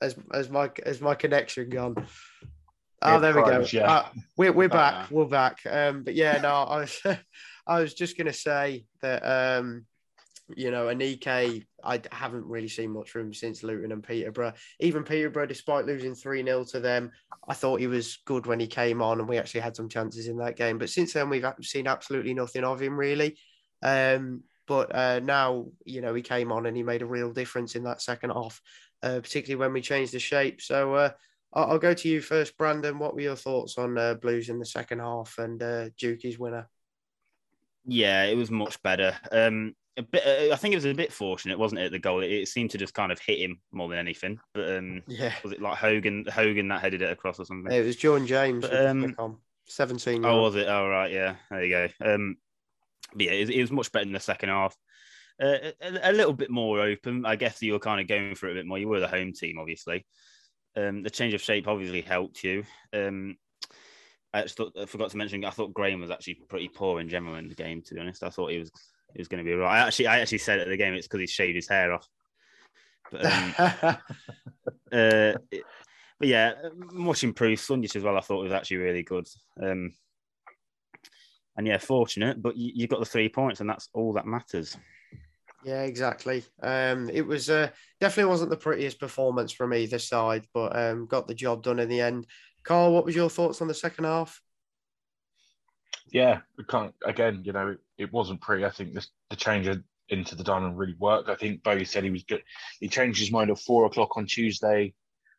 as, 0.00 0.16
as, 0.32 0.50
my, 0.50 0.70
as 0.84 1.00
my 1.00 1.14
connection 1.14 1.68
gone. 1.68 2.06
Oh, 3.02 3.20
there 3.20 3.34
we 3.34 3.42
go. 3.42 3.66
Yeah. 3.70 3.90
Uh, 3.90 4.06
we're 4.36 4.52
we're 4.52 4.68
back. 4.68 5.10
We're 5.10 5.26
back. 5.26 5.58
Um, 5.70 6.04
but 6.04 6.14
yeah, 6.14 6.40
no, 6.40 6.48
I 6.48 6.78
was 6.78 7.02
I 7.66 7.80
was 7.80 7.92
just 7.92 8.16
gonna 8.16 8.32
say 8.32 8.86
that 9.02 9.20
um, 9.20 9.84
you 10.48 10.70
know, 10.70 10.86
Aneke, 10.86 11.64
I 11.82 12.00
haven't 12.12 12.44
really 12.44 12.68
seen 12.68 12.92
much 12.92 13.10
from 13.10 13.22
him 13.22 13.34
since 13.34 13.62
Luton 13.62 13.92
and 13.92 14.02
Peterborough. 14.02 14.52
Even 14.80 15.02
Peterborough, 15.02 15.46
despite 15.46 15.86
losing 15.86 16.14
3 16.14 16.44
0 16.44 16.64
to 16.64 16.80
them, 16.80 17.12
I 17.48 17.54
thought 17.54 17.80
he 17.80 17.86
was 17.86 18.18
good 18.26 18.46
when 18.46 18.60
he 18.60 18.66
came 18.66 19.00
on 19.00 19.20
and 19.20 19.28
we 19.28 19.38
actually 19.38 19.62
had 19.62 19.76
some 19.76 19.88
chances 19.88 20.28
in 20.28 20.36
that 20.38 20.56
game. 20.56 20.78
But 20.78 20.90
since 20.90 21.12
then, 21.12 21.30
we've 21.30 21.46
seen 21.62 21.86
absolutely 21.86 22.34
nothing 22.34 22.64
of 22.64 22.80
him, 22.80 22.96
really. 22.96 23.38
Um, 23.82 24.42
but 24.66 24.94
uh, 24.94 25.20
now, 25.20 25.66
you 25.84 26.00
know, 26.00 26.14
he 26.14 26.22
came 26.22 26.52
on 26.52 26.66
and 26.66 26.76
he 26.76 26.82
made 26.82 27.02
a 27.02 27.06
real 27.06 27.32
difference 27.32 27.74
in 27.74 27.84
that 27.84 28.02
second 28.02 28.30
half, 28.30 28.60
uh, 29.02 29.20
particularly 29.20 29.60
when 29.60 29.72
we 29.72 29.80
changed 29.80 30.12
the 30.12 30.18
shape. 30.18 30.60
So 30.60 30.94
uh, 30.94 31.10
I'll, 31.52 31.78
go 31.78 31.94
to 31.94 32.08
you 32.08 32.20
first, 32.20 32.56
Brandon. 32.56 32.98
What 32.98 33.14
were 33.14 33.20
your 33.20 33.36
thoughts 33.36 33.78
on 33.78 33.96
uh, 33.98 34.14
Blues 34.14 34.48
in 34.48 34.58
the 34.58 34.66
second 34.66 35.00
half 35.00 35.36
and 35.38 35.62
uh, 35.62 35.88
winner? 36.38 36.68
Yeah, 37.86 38.24
it 38.24 38.36
was 38.36 38.50
much 38.50 38.82
better. 38.82 39.14
Um, 39.30 39.74
a 39.96 40.02
bit. 40.02 40.22
Uh, 40.26 40.52
I 40.52 40.56
think 40.56 40.72
it 40.72 40.76
was 40.76 40.86
a 40.86 40.92
bit 40.92 41.12
fortunate, 41.12 41.58
wasn't 41.58 41.80
it? 41.80 41.92
The 41.92 41.98
goal. 41.98 42.22
It, 42.22 42.30
it, 42.32 42.48
seemed 42.48 42.70
to 42.70 42.78
just 42.78 42.94
kind 42.94 43.12
of 43.12 43.18
hit 43.18 43.38
him 43.38 43.60
more 43.72 43.88
than 43.88 43.98
anything. 43.98 44.38
But 44.52 44.76
um, 44.76 45.02
yeah, 45.06 45.32
was 45.42 45.52
it 45.52 45.62
like 45.62 45.78
Hogan? 45.78 46.24
Hogan 46.32 46.68
that 46.68 46.80
headed 46.80 47.02
it 47.02 47.10
across 47.10 47.38
or 47.38 47.44
something? 47.44 47.72
it 47.72 47.84
was 47.84 47.96
John 47.96 48.26
James. 48.26 48.66
But, 48.66 48.86
um, 48.86 49.38
seventeen. 49.66 50.24
Oh, 50.24 50.42
was 50.42 50.56
it? 50.56 50.66
Oh, 50.68 50.88
right. 50.88 51.12
Yeah. 51.12 51.36
There 51.50 51.64
you 51.64 51.70
go. 51.70 52.14
Um, 52.14 52.36
but 53.14 53.26
yeah, 53.26 53.32
it, 53.32 53.50
it 53.50 53.60
was 53.60 53.70
much 53.70 53.92
better 53.92 54.06
in 54.06 54.12
the 54.12 54.20
second 54.20 54.48
half. 54.48 54.76
Uh, 55.40 55.72
a, 55.80 56.10
a, 56.10 56.12
little 56.12 56.32
bit 56.32 56.50
more 56.50 56.80
open. 56.80 57.26
I 57.26 57.36
guess 57.36 57.60
you 57.60 57.72
were 57.72 57.80
kind 57.80 58.00
of 58.00 58.06
going 58.06 58.34
for 58.36 58.48
it 58.48 58.52
a 58.52 58.54
bit 58.54 58.66
more. 58.66 58.78
You 58.78 58.88
were 58.88 59.00
the 59.00 59.08
home 59.08 59.32
team, 59.32 59.58
obviously. 59.58 60.06
Um, 60.76 61.02
the 61.02 61.10
change 61.10 61.34
of 61.34 61.42
shape 61.42 61.66
obviously 61.66 62.02
helped 62.02 62.42
you. 62.44 62.64
Um, 62.92 63.36
I, 64.32 64.42
thought, 64.42 64.72
I 64.80 64.86
forgot 64.86 65.10
to 65.10 65.16
mention. 65.16 65.44
I 65.44 65.50
thought 65.50 65.74
Graham 65.74 66.00
was 66.00 66.10
actually 66.10 66.38
pretty 66.48 66.68
poor 66.68 67.00
in 67.00 67.08
general 67.08 67.36
in 67.36 67.48
the 67.48 67.54
game. 67.54 67.82
To 67.82 67.94
be 67.94 68.00
honest, 68.00 68.22
I 68.22 68.30
thought 68.30 68.50
he 68.50 68.58
was 68.58 68.70
it 69.14 69.20
was 69.20 69.28
going 69.28 69.44
to 69.44 69.48
be 69.48 69.54
right. 69.54 69.80
I 69.80 69.86
actually, 69.86 70.08
I 70.08 70.20
actually 70.20 70.38
said 70.38 70.58
at 70.58 70.68
the 70.68 70.76
game 70.76 70.94
it's 70.94 71.06
because 71.06 71.20
he 71.20 71.26
shaved 71.26 71.56
his 71.56 71.68
hair 71.68 71.92
off. 71.92 72.08
But, 73.10 73.26
um, 73.26 73.54
uh, 74.92 75.32
but 76.18 76.28
yeah, 76.28 76.54
much 76.92 77.22
improved. 77.22 77.62
Sunjic 77.62 77.96
as 77.96 78.02
well. 78.02 78.16
I 78.16 78.20
thought 78.20 78.42
was 78.42 78.52
actually 78.52 78.78
really 78.78 79.02
good. 79.02 79.28
Um, 79.60 79.92
and 81.56 81.66
yeah, 81.66 81.78
fortunate, 81.78 82.42
but 82.42 82.56
you, 82.56 82.72
you 82.74 82.88
got 82.88 82.98
the 82.98 83.06
three 83.06 83.28
points, 83.28 83.60
and 83.60 83.70
that's 83.70 83.88
all 83.94 84.12
that 84.14 84.26
matters. 84.26 84.76
Yeah, 85.64 85.82
exactly. 85.82 86.44
Um, 86.62 87.08
it 87.08 87.24
was 87.24 87.48
uh, 87.48 87.68
definitely 88.00 88.30
wasn't 88.30 88.50
the 88.50 88.56
prettiest 88.56 88.98
performance 88.98 89.52
from 89.52 89.72
either 89.72 90.00
side, 90.00 90.46
but 90.52 90.76
um, 90.76 91.06
got 91.06 91.28
the 91.28 91.34
job 91.34 91.62
done 91.62 91.78
in 91.78 91.88
the 91.88 92.00
end. 92.00 92.26
Carl, 92.64 92.92
what 92.92 93.04
was 93.04 93.14
your 93.14 93.30
thoughts 93.30 93.62
on 93.62 93.68
the 93.68 93.74
second 93.74 94.04
half? 94.04 94.42
yeah, 96.14 96.40
we 96.56 96.64
can't 96.64 96.94
again. 97.04 97.42
You 97.44 97.52
know, 97.52 97.76
it, 97.98 98.12
wasn't 98.12 98.40
pretty. 98.40 98.64
I 98.64 98.70
think 98.70 98.94
this, 98.94 99.08
the 99.30 99.36
change 99.36 99.68
into 100.08 100.34
the 100.34 100.44
diamond 100.44 100.78
really 100.78 100.96
worked. 100.98 101.28
I 101.28 101.34
think 101.34 101.62
Bowyer 101.62 101.84
said 101.84 102.04
he 102.04 102.10
was 102.10 102.24
good. 102.24 102.42
He 102.80 102.88
changed 102.88 103.20
his 103.20 103.32
mind 103.32 103.50
at 103.50 103.58
four 103.58 103.86
o'clock 103.86 104.16
on 104.16 104.26
Tuesday 104.26 104.94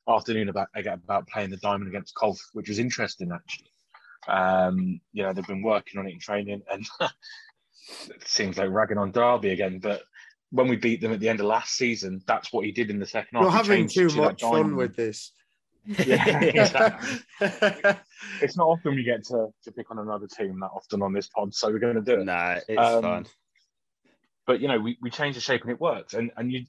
afternoon 0.07 0.49
about 0.49 0.67
about 0.75 1.27
playing 1.27 1.49
the 1.49 1.57
diamond 1.57 1.89
against 1.89 2.15
Colf, 2.15 2.39
which 2.53 2.69
was 2.69 2.79
interesting 2.79 3.31
actually. 3.31 3.71
Um, 4.27 4.99
you 5.13 5.23
know, 5.23 5.33
they've 5.33 5.45
been 5.45 5.61
working 5.61 5.99
on 5.99 6.07
it 6.07 6.13
in 6.13 6.19
training, 6.19 6.61
and 6.71 6.85
it 7.01 8.27
seems 8.27 8.57
like 8.57 8.69
ragging 8.69 8.97
on 8.97 9.11
Derby 9.11 9.49
again. 9.49 9.79
But 9.79 10.03
when 10.51 10.67
we 10.67 10.75
beat 10.75 11.01
them 11.01 11.11
at 11.11 11.19
the 11.19 11.29
end 11.29 11.39
of 11.39 11.45
last 11.45 11.75
season, 11.75 12.21
that's 12.25 12.51
what 12.51 12.65
he 12.65 12.71
did 12.71 12.89
in 12.89 12.99
the 12.99 13.05
second 13.05 13.37
half. 13.37 13.43
You're 13.43 13.51
having 13.51 13.87
too 13.87 14.09
much 14.09 14.41
fun 14.41 14.75
with 14.75 14.95
this. 14.95 15.31
Yeah, 15.85 16.39
exactly. 16.41 17.19
it's 18.41 18.57
not 18.57 18.67
often 18.67 18.95
we 18.95 19.03
get 19.03 19.23
to, 19.25 19.47
to 19.63 19.71
pick 19.71 19.91
on 19.91 19.99
another 19.99 20.27
team 20.27 20.59
that 20.59 20.71
often 20.73 21.01
on 21.01 21.13
this 21.13 21.27
pod, 21.27 21.53
so 21.53 21.69
we're 21.69 21.79
going 21.79 21.95
to 21.95 22.01
do 22.01 22.21
it. 22.21 22.25
Nah, 22.25 22.59
it's 22.67 22.79
um, 22.79 23.01
fun. 23.01 23.25
But 24.47 24.61
you 24.61 24.67
know, 24.67 24.79
we, 24.79 24.97
we 25.01 25.09
change 25.09 25.35
the 25.35 25.41
shape 25.41 25.61
and 25.61 25.71
it 25.71 25.79
works. 25.79 26.13
And 26.13 26.31
and 26.37 26.51
you, 26.51 26.65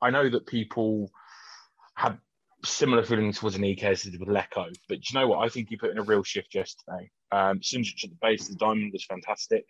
I 0.00 0.10
know 0.10 0.28
that 0.28 0.46
people 0.46 1.10
have 1.94 2.18
similar 2.64 3.02
feelings 3.02 3.38
towards 3.38 3.56
Aneke 3.56 3.84
as 3.84 4.02
they 4.02 4.10
did 4.10 4.20
with 4.20 4.28
Leko, 4.28 4.72
but 4.88 5.00
do 5.00 5.04
you 5.10 5.20
know 5.20 5.28
what? 5.28 5.44
I 5.44 5.48
think 5.48 5.68
he 5.68 5.76
put 5.76 5.90
in 5.90 5.98
a 5.98 6.02
real 6.02 6.22
shift 6.22 6.54
yesterday. 6.54 7.10
Um, 7.32 7.60
Sunjic 7.60 8.04
at 8.04 8.10
the 8.10 8.18
base 8.20 8.48
of 8.48 8.58
the 8.58 8.64
diamond 8.64 8.92
was 8.92 9.04
fantastic. 9.04 9.64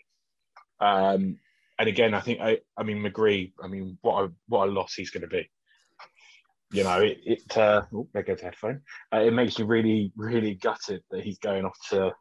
Um, 0.81 1.39
and 1.79 1.89
again, 1.89 2.15
I 2.15 2.21
think 2.21 2.41
I, 2.41 2.59
I 2.77 2.83
mean 2.83 3.03
McGree. 3.03 3.53
I 3.63 3.69
mean, 3.69 3.99
what 4.03 4.25
a 4.25 4.33
what 4.49 4.69
a 4.69 4.73
loss 4.73 4.95
he's 4.95 5.11
going 5.11 5.23
to 5.23 5.29
be. 5.29 5.51
You 6.73 6.85
know, 6.85 7.01
it. 7.01 7.19
it 7.25 7.57
uh, 7.57 7.83
oh, 7.93 8.09
there 8.13 8.23
goes 8.23 8.39
the 8.39 8.45
headphone. 8.45 8.83
Uh, 9.13 9.21
it 9.21 9.33
makes 9.33 9.59
you 9.59 9.65
really, 9.65 10.13
really 10.17 10.55
gutted 10.55 11.03
that 11.11 11.25
he's 11.25 11.39
going 11.39 11.65
off 11.65 11.77
to 11.91 12.13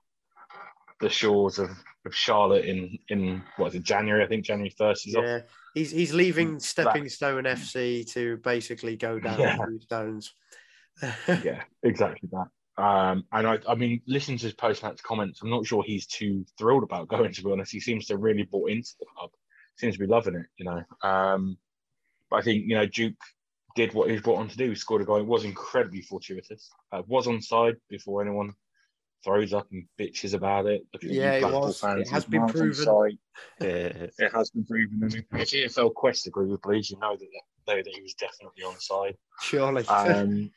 the 1.01 1.09
shores 1.09 1.59
of, 1.59 1.69
of 2.05 2.15
Charlotte 2.15 2.65
in 2.65 2.97
in 3.09 3.43
what 3.57 3.67
is 3.67 3.75
it 3.75 3.83
January? 3.83 4.23
I 4.23 4.27
think 4.27 4.45
January 4.45 4.73
first 4.77 5.07
is 5.07 5.15
off. 5.15 5.23
Yeah, 5.23 5.39
he's 5.73 5.91
he's 5.91 6.13
leaving 6.13 6.59
Stepping 6.59 7.07
Stone 7.09 7.43
FC 7.43 8.09
to 8.13 8.37
basically 8.37 8.95
go 8.95 9.19
down 9.19 9.39
Yeah. 9.39 9.57
stones. 9.81 10.33
yeah, 11.43 11.63
exactly 11.83 12.29
that. 12.31 12.47
Um, 12.83 13.25
and 13.33 13.45
I, 13.45 13.59
I 13.67 13.75
mean, 13.75 14.01
listening 14.07 14.37
to 14.37 14.45
his 14.45 14.53
post-match 14.53 15.03
comments, 15.03 15.41
I'm 15.41 15.49
not 15.49 15.65
sure 15.65 15.83
he's 15.83 16.07
too 16.07 16.45
thrilled 16.57 16.83
about 16.83 17.09
going. 17.09 17.31
To 17.33 17.43
be 17.43 17.51
honest, 17.51 17.71
he 17.71 17.79
seems 17.79 18.05
to 18.07 18.17
really 18.17 18.43
bought 18.43 18.69
into 18.69 18.91
the 18.99 19.05
club. 19.15 19.31
Seems 19.75 19.95
to 19.95 19.99
be 19.99 20.07
loving 20.07 20.35
it, 20.35 20.45
you 20.57 20.65
know. 20.65 20.83
Um, 21.07 21.57
but 22.29 22.37
I 22.37 22.41
think 22.41 22.65
you 22.67 22.75
know 22.75 22.85
Duke 22.85 23.15
did 23.75 23.93
what 23.93 24.07
he 24.07 24.13
was 24.13 24.21
brought 24.21 24.39
on 24.39 24.47
to 24.49 24.57
do. 24.57 24.69
He 24.69 24.75
scored 24.75 25.01
a 25.01 25.05
goal. 25.05 25.17
It 25.17 25.25
was 25.25 25.45
incredibly 25.45 26.01
fortuitous. 26.01 26.69
Uh, 26.91 27.03
was 27.07 27.27
onside 27.27 27.75
before 27.89 28.21
anyone 28.21 28.53
throws 29.23 29.53
up 29.53 29.67
and 29.71 29.85
bitches 29.99 30.33
about 30.33 30.65
it. 30.65 30.85
Looking 30.93 31.09
at 31.09 31.15
you 31.15 31.21
Yeah, 31.21 31.33
it 31.33 31.43
was. 31.43 31.79
fans, 31.79 32.07
It 32.07 32.11
has 32.11 32.25
been 32.25 32.47
proven. 32.47 33.17
Yeah. 33.61 34.07
It 34.17 34.31
has 34.33 34.49
been 34.49 34.65
proven. 34.65 34.99
And 35.03 35.41
if 35.41 35.51
EFL 35.51 35.93
Quest 35.93 36.27
agree 36.27 36.47
with 36.47 36.61
Bleach, 36.61 36.91
you 36.91 36.97
know 36.99 37.15
that, 37.15 37.25
that 37.65 37.87
he 37.87 38.01
was 38.01 38.13
definitely 38.13 38.63
onside. 38.63 39.15
Surely. 39.41 39.85
Um, 39.87 40.51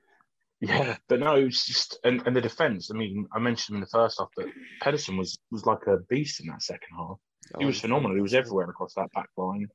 yeah, 0.60 0.96
but 1.08 1.20
no, 1.20 1.34
it's 1.36 1.66
just 1.66 1.98
and, 2.04 2.22
and 2.26 2.34
the 2.34 2.40
defense. 2.40 2.90
I 2.92 2.96
mean, 2.96 3.26
I 3.32 3.38
mentioned 3.38 3.76
in 3.76 3.80
the 3.80 3.86
first 3.86 4.18
half, 4.18 4.28
but 4.36 4.46
Pedersen 4.80 5.16
was 5.16 5.38
was 5.50 5.66
like 5.66 5.86
a 5.86 5.98
beast 6.08 6.40
in 6.40 6.46
that 6.46 6.62
second 6.62 6.96
half. 6.96 7.18
He 7.58 7.64
was 7.64 7.80
phenomenal. 7.80 8.16
He 8.16 8.22
was 8.22 8.34
everywhere 8.34 8.68
across 8.68 8.94
that 8.94 9.12
back 9.12 9.28
line. 9.36 9.68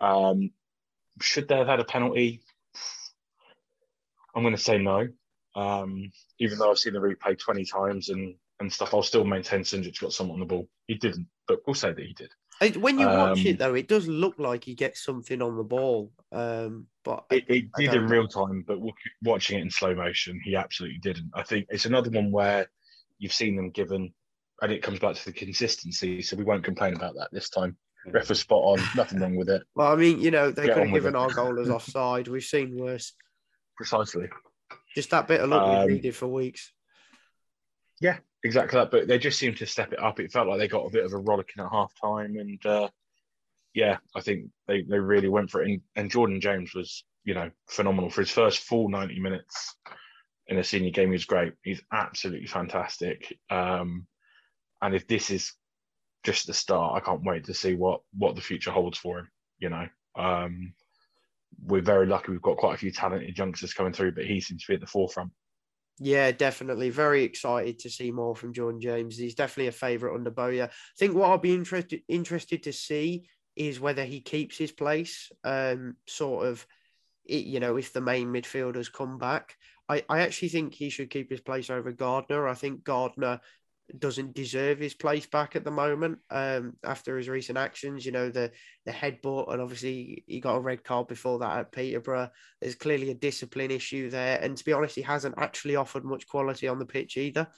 Um, 0.00 0.50
should 1.20 1.48
they 1.48 1.56
have 1.56 1.66
had 1.66 1.80
a 1.80 1.84
penalty? 1.84 2.42
I'm 4.34 4.42
going 4.42 4.54
to 4.54 4.60
say 4.60 4.78
no. 4.78 5.08
Um, 5.56 6.10
even 6.38 6.58
though 6.58 6.70
I've 6.70 6.78
seen 6.78 6.92
the 6.92 7.00
replay 7.00 7.38
20 7.38 7.64
times 7.64 8.08
and, 8.08 8.36
and 8.60 8.72
stuff, 8.72 8.94
I'll 8.94 9.02
still 9.02 9.24
maintain 9.24 9.60
Sunjic 9.60 10.00
got 10.00 10.12
someone 10.12 10.36
on 10.36 10.40
the 10.40 10.46
ball. 10.46 10.68
He 10.86 10.94
didn't, 10.94 11.26
but 11.48 11.60
we'll 11.66 11.74
say 11.74 11.92
that 11.92 12.04
he 12.04 12.14
did. 12.14 12.30
When 12.78 12.98
you 12.98 13.06
watch 13.08 13.40
Um, 13.40 13.46
it 13.46 13.58
though, 13.58 13.74
it 13.74 13.88
does 13.88 14.06
look 14.06 14.38
like 14.38 14.64
he 14.64 14.74
gets 14.74 15.02
something 15.02 15.40
on 15.40 15.56
the 15.56 15.64
ball. 15.64 16.12
Um, 16.30 16.88
but 17.02 17.24
It, 17.30 17.44
it 17.48 17.64
I 17.74 17.80
did 17.80 17.92
don't 17.92 18.04
in 18.04 18.08
real 18.10 18.28
time, 18.28 18.64
but 18.66 18.78
watching 19.22 19.58
it 19.58 19.62
in 19.62 19.70
slow 19.70 19.94
motion, 19.94 20.38
he 20.44 20.54
absolutely 20.56 20.98
didn't. 20.98 21.30
I 21.34 21.42
think 21.42 21.66
it's 21.70 21.86
another 21.86 22.10
one 22.10 22.30
where 22.30 22.68
you've 23.18 23.32
seen 23.32 23.56
them 23.56 23.70
given, 23.70 24.12
and 24.60 24.72
it 24.72 24.82
comes 24.82 24.98
back 24.98 25.14
to 25.16 25.24
the 25.24 25.32
consistency. 25.32 26.20
So 26.20 26.36
we 26.36 26.44
won't 26.44 26.62
complain 26.62 26.94
about 26.94 27.14
that 27.14 27.30
this 27.32 27.48
time. 27.48 27.78
Ref 28.06 28.28
was 28.28 28.40
spot 28.40 28.78
on, 28.78 28.80
nothing 28.96 29.20
wrong 29.20 29.36
with 29.36 29.48
it. 29.50 29.62
well, 29.74 29.92
I 29.92 29.96
mean, 29.96 30.20
you 30.20 30.30
know, 30.30 30.50
they 30.50 30.66
Get 30.66 30.74
could 30.74 30.84
have 30.86 30.94
given 30.94 31.14
it. 31.14 31.18
our 31.18 31.30
goal 31.32 31.60
as 31.60 31.68
offside. 31.68 32.28
We've 32.28 32.42
seen 32.42 32.76
worse. 32.78 33.12
Precisely. 33.76 34.28
Just 34.94 35.10
that 35.10 35.28
bit 35.28 35.40
of 35.40 35.50
luck 35.50 35.62
Um, 35.62 35.86
we 35.86 35.94
needed 35.94 36.16
for 36.16 36.26
weeks. 36.26 36.72
Yeah, 38.00 38.18
exactly 38.42 38.78
that. 38.78 38.90
But 38.90 39.06
they 39.08 39.18
just 39.18 39.38
seemed 39.38 39.58
to 39.58 39.66
step 39.66 39.92
it 39.92 40.02
up. 40.02 40.18
It 40.20 40.32
felt 40.32 40.48
like 40.48 40.58
they 40.58 40.68
got 40.68 40.86
a 40.86 40.90
bit 40.90 41.04
of 41.04 41.12
a 41.12 41.18
rollicking 41.18 41.62
at 41.62 41.70
half 41.70 41.92
time. 42.02 42.36
And 42.36 42.64
uh, 42.66 42.88
yeah, 43.74 43.98
I 44.16 44.20
think 44.20 44.46
they, 44.66 44.82
they 44.82 44.98
really 44.98 45.28
went 45.28 45.50
for 45.50 45.62
it. 45.62 45.68
And, 45.68 45.80
and 45.96 46.10
Jordan 46.10 46.40
James 46.40 46.74
was, 46.74 47.04
you 47.24 47.34
know, 47.34 47.50
phenomenal 47.68 48.10
for 48.10 48.22
his 48.22 48.30
first 48.30 48.60
full 48.60 48.88
90 48.88 49.20
minutes 49.20 49.76
in 50.46 50.58
a 50.58 50.64
senior 50.64 50.90
game. 50.90 51.08
He 51.08 51.12
was 51.12 51.26
great. 51.26 51.52
He's 51.62 51.82
absolutely 51.92 52.46
fantastic. 52.46 53.36
Um, 53.50 54.06
and 54.82 54.94
if 54.94 55.06
this 55.06 55.30
is 55.30 55.52
just 56.22 56.46
the 56.46 56.54
start, 56.54 56.96
I 56.96 57.04
can't 57.04 57.24
wait 57.24 57.44
to 57.44 57.54
see 57.54 57.74
what, 57.74 58.00
what 58.16 58.34
the 58.34 58.42
future 58.42 58.70
holds 58.70 58.98
for 58.98 59.20
him. 59.20 59.28
You 59.58 59.70
know, 59.70 59.86
um, 60.16 60.74
we're 61.64 61.82
very 61.82 62.06
lucky. 62.06 62.32
We've 62.32 62.42
got 62.42 62.56
quite 62.56 62.74
a 62.74 62.78
few 62.78 62.90
talented 62.90 63.36
youngsters 63.36 63.74
coming 63.74 63.92
through, 63.92 64.12
but 64.12 64.26
he 64.26 64.40
seems 64.40 64.64
to 64.64 64.72
be 64.72 64.74
at 64.74 64.80
the 64.80 64.86
forefront. 64.86 65.30
Yeah, 65.98 66.32
definitely. 66.32 66.88
Very 66.88 67.24
excited 67.24 67.78
to 67.80 67.90
see 67.90 68.10
more 68.10 68.34
from 68.34 68.54
John 68.54 68.80
James. 68.80 69.18
He's 69.18 69.34
definitely 69.34 69.68
a 69.68 69.72
favourite 69.72 70.14
under 70.14 70.30
Bowyer. 70.30 70.64
I 70.64 70.98
think 70.98 71.14
what 71.14 71.28
I'll 71.28 71.38
be 71.38 71.54
interested 71.54 72.00
interested 72.08 72.62
to 72.62 72.72
see 72.72 73.28
is 73.54 73.80
whether 73.80 74.04
he 74.04 74.20
keeps 74.20 74.56
his 74.56 74.72
place. 74.72 75.30
Um, 75.44 75.96
sort 76.06 76.46
of, 76.46 76.66
you 77.26 77.60
know, 77.60 77.76
if 77.76 77.92
the 77.92 78.00
main 78.00 78.28
midfielders 78.28 78.90
come 78.90 79.18
back, 79.18 79.56
I, 79.90 80.02
I 80.08 80.20
actually 80.20 80.48
think 80.48 80.72
he 80.72 80.88
should 80.88 81.10
keep 81.10 81.30
his 81.30 81.40
place 81.40 81.68
over 81.68 81.92
Gardner. 81.92 82.48
I 82.48 82.54
think 82.54 82.82
Gardner 82.82 83.40
doesn't 83.98 84.34
deserve 84.34 84.78
his 84.78 84.94
place 84.94 85.26
back 85.26 85.56
at 85.56 85.64
the 85.64 85.70
moment 85.70 86.18
um, 86.30 86.74
after 86.84 87.16
his 87.16 87.28
recent 87.28 87.58
actions. 87.58 88.06
You 88.06 88.12
know, 88.12 88.30
the 88.30 88.52
the 88.84 88.92
headbutt, 88.92 89.52
and 89.52 89.60
obviously 89.60 90.24
he 90.26 90.40
got 90.40 90.56
a 90.56 90.60
red 90.60 90.84
card 90.84 91.08
before 91.08 91.38
that 91.40 91.58
at 91.58 91.72
Peterborough. 91.72 92.30
There's 92.60 92.74
clearly 92.74 93.10
a 93.10 93.14
discipline 93.14 93.70
issue 93.70 94.10
there, 94.10 94.38
and 94.40 94.56
to 94.56 94.64
be 94.64 94.72
honest, 94.72 94.94
he 94.94 95.02
hasn't 95.02 95.34
actually 95.38 95.76
offered 95.76 96.04
much 96.04 96.28
quality 96.28 96.68
on 96.68 96.78
the 96.78 96.86
pitch 96.86 97.16
either. 97.16 97.48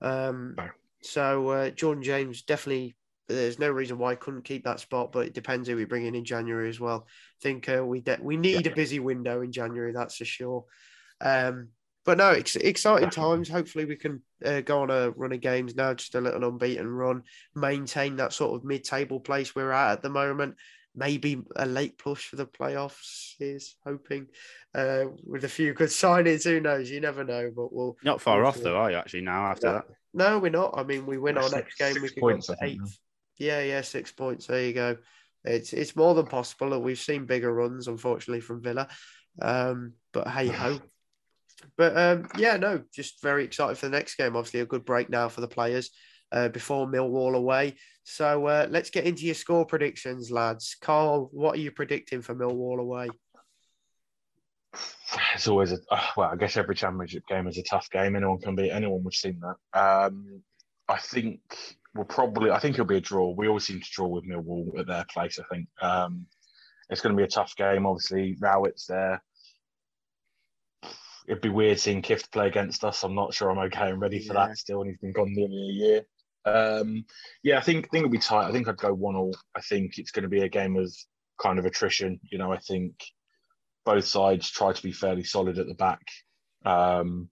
Um, 0.00 0.54
No. 0.56 0.68
So 1.02 1.48
uh, 1.48 1.70
Jordan 1.70 2.02
James 2.02 2.42
definitely. 2.42 2.96
There's 3.28 3.60
no 3.60 3.70
reason 3.70 3.96
why 3.96 4.10
he 4.10 4.16
couldn't 4.16 4.42
keep 4.42 4.64
that 4.64 4.80
spot, 4.80 5.12
but 5.12 5.24
it 5.24 5.34
depends 5.34 5.68
who 5.68 5.76
we 5.76 5.84
bring 5.84 6.04
in 6.04 6.16
in 6.16 6.24
January 6.24 6.68
as 6.68 6.80
well. 6.80 7.06
I 7.06 7.42
think 7.42 7.68
uh, 7.68 7.84
we 7.86 8.00
de- 8.00 8.18
we 8.20 8.36
need 8.36 8.66
a 8.66 8.74
busy 8.74 8.98
window 8.98 9.40
in 9.40 9.52
January, 9.52 9.92
that's 9.92 10.16
for 10.16 10.24
sure. 10.24 10.64
Um, 11.20 11.68
but 12.10 12.18
no, 12.18 12.30
ex- 12.30 12.56
exciting 12.56 13.10
times. 13.10 13.48
Hopefully, 13.48 13.84
we 13.84 13.94
can 13.94 14.20
uh, 14.44 14.62
go 14.62 14.82
on 14.82 14.90
a 14.90 15.10
run 15.10 15.32
of 15.32 15.40
games 15.40 15.76
now, 15.76 15.94
just 15.94 16.16
a 16.16 16.20
little 16.20 16.42
unbeaten 16.48 16.88
run, 16.88 17.22
maintain 17.54 18.16
that 18.16 18.32
sort 18.32 18.56
of 18.56 18.64
mid-table 18.64 19.20
place 19.20 19.54
we're 19.54 19.70
at 19.70 19.92
at 19.92 20.02
the 20.02 20.10
moment. 20.10 20.56
Maybe 20.96 21.40
a 21.54 21.66
late 21.66 21.98
push 21.98 22.26
for 22.26 22.34
the 22.34 22.46
playoffs 22.46 23.34
is 23.38 23.76
hoping 23.86 24.26
uh, 24.74 25.04
with 25.24 25.44
a 25.44 25.48
few 25.48 25.72
good 25.72 25.88
signings. 26.02 26.42
Who 26.42 26.58
knows? 26.60 26.90
You 26.90 27.00
never 27.00 27.22
know, 27.22 27.52
but 27.54 27.72
we'll 27.72 27.96
Not 28.02 28.20
far 28.20 28.38
we'll 28.38 28.48
off 28.48 28.56
though, 28.58 28.76
are 28.76 28.90
you 28.90 28.96
actually 28.96 29.20
now 29.20 29.46
after 29.46 29.66
Yeah. 29.68 29.72
that? 29.74 29.84
No, 30.12 30.38
we're 30.40 30.50
not. 30.50 30.74
I 30.76 30.82
mean, 30.82 31.06
we 31.06 31.16
win 31.16 31.36
We're 31.36 31.42
our 31.42 31.48
six- 31.48 31.54
next 31.54 31.78
game, 31.78 31.94
we 32.02 32.08
six 32.08 32.14
could 32.14 32.20
points, 32.22 32.48
go 32.48 32.54
to 32.54 32.58
think, 32.60 32.80
Yeah, 33.38 33.62
yeah, 33.62 33.82
six 33.82 34.10
points. 34.10 34.48
There 34.48 34.64
you 34.66 34.72
go. 34.72 34.96
It's 35.44 35.72
it's 35.72 35.94
more 35.94 36.14
than 36.16 36.26
possible. 36.26 36.72
and 36.74 36.82
We've 36.82 36.98
seen 36.98 37.24
bigger 37.24 37.54
runs, 37.54 37.86
unfortunately, 37.86 38.40
from 38.40 38.60
Villa. 38.60 38.88
Um, 39.40 39.92
but 40.12 40.26
hey 40.26 40.48
ho. 40.48 40.80
But 41.76 41.96
um, 41.96 42.28
yeah, 42.36 42.56
no, 42.56 42.82
just 42.94 43.22
very 43.22 43.44
excited 43.44 43.78
for 43.78 43.86
the 43.86 43.96
next 43.96 44.16
game. 44.16 44.36
Obviously, 44.36 44.60
a 44.60 44.66
good 44.66 44.84
break 44.84 45.10
now 45.10 45.28
for 45.28 45.40
the 45.40 45.48
players 45.48 45.90
uh, 46.32 46.48
before 46.48 46.86
Millwall 46.86 47.34
away. 47.34 47.76
So 48.04 48.46
uh, 48.46 48.66
let's 48.70 48.90
get 48.90 49.04
into 49.04 49.24
your 49.24 49.34
score 49.34 49.64
predictions, 49.64 50.30
lads. 50.30 50.76
Carl, 50.80 51.28
what 51.32 51.56
are 51.56 51.60
you 51.60 51.70
predicting 51.70 52.22
for 52.22 52.34
Millwall 52.34 52.80
away? 52.80 53.08
it's 55.34 55.48
always 55.48 55.72
a 55.72 55.78
uh, 55.90 56.06
well. 56.16 56.30
I 56.30 56.36
guess 56.36 56.56
every 56.56 56.74
championship 56.74 57.26
game 57.26 57.46
is 57.46 57.58
a 57.58 57.62
tough 57.62 57.90
game. 57.90 58.16
Anyone 58.16 58.40
can 58.40 58.54
beat 58.54 58.70
anyone. 58.70 59.02
We've 59.02 59.14
seen 59.14 59.40
that. 59.40 59.78
Um, 59.78 60.42
I 60.88 60.98
think 60.98 61.40
we'll 61.94 62.04
probably. 62.04 62.50
I 62.50 62.58
think 62.58 62.74
it'll 62.74 62.86
be 62.86 62.96
a 62.96 63.00
draw. 63.00 63.34
We 63.36 63.48
always 63.48 63.66
seem 63.66 63.80
to 63.80 63.90
draw 63.90 64.06
with 64.06 64.28
Millwall 64.28 64.78
at 64.78 64.86
their 64.86 65.04
place. 65.12 65.38
I 65.38 65.54
think 65.54 65.68
um, 65.82 66.26
it's 66.88 67.00
going 67.00 67.14
to 67.14 67.20
be 67.20 67.24
a 67.24 67.28
tough 67.28 67.54
game. 67.56 67.86
Obviously, 67.86 68.36
Rowett's 68.40 68.86
there. 68.86 69.22
It'd 71.30 71.42
be 71.42 71.48
weird 71.48 71.78
seeing 71.78 72.02
Kift 72.02 72.32
play 72.32 72.48
against 72.48 72.82
us. 72.82 73.04
I'm 73.04 73.14
not 73.14 73.32
sure 73.32 73.50
I'm 73.50 73.58
okay 73.58 73.90
and 73.90 74.00
ready 74.00 74.18
for 74.18 74.34
Yeah. 74.34 74.48
that 74.48 74.58
still, 74.58 74.80
and 74.80 74.90
he's 74.90 74.98
been 74.98 75.12
gone 75.12 75.32
nearly 75.32 75.56
a 75.56 75.72
year. 75.72 76.06
Um, 76.44 77.04
yeah, 77.44 77.58
I 77.58 77.60
think 77.60 77.88
think 77.90 78.02
it'll 78.04 78.10
be 78.10 78.18
tight. 78.18 78.48
I 78.48 78.52
think 78.52 78.66
I'd 78.66 78.76
go 78.76 78.92
one 78.92 79.14
all. 79.14 79.36
I 79.54 79.60
think 79.60 79.98
it's 79.98 80.10
going 80.10 80.24
to 80.24 80.28
be 80.28 80.40
a 80.42 80.48
game 80.48 80.76
of 80.76 80.92
kind 81.40 81.60
of 81.60 81.66
attrition. 81.66 82.18
You 82.32 82.38
know, 82.38 82.52
I 82.52 82.58
think 82.58 82.94
both 83.84 84.06
sides 84.06 84.50
try 84.50 84.72
to 84.72 84.82
be 84.82 84.90
fairly 84.90 85.22
solid 85.22 85.58
at 85.58 85.68
the 85.68 85.74
back 85.74 86.02
um, 86.64 87.30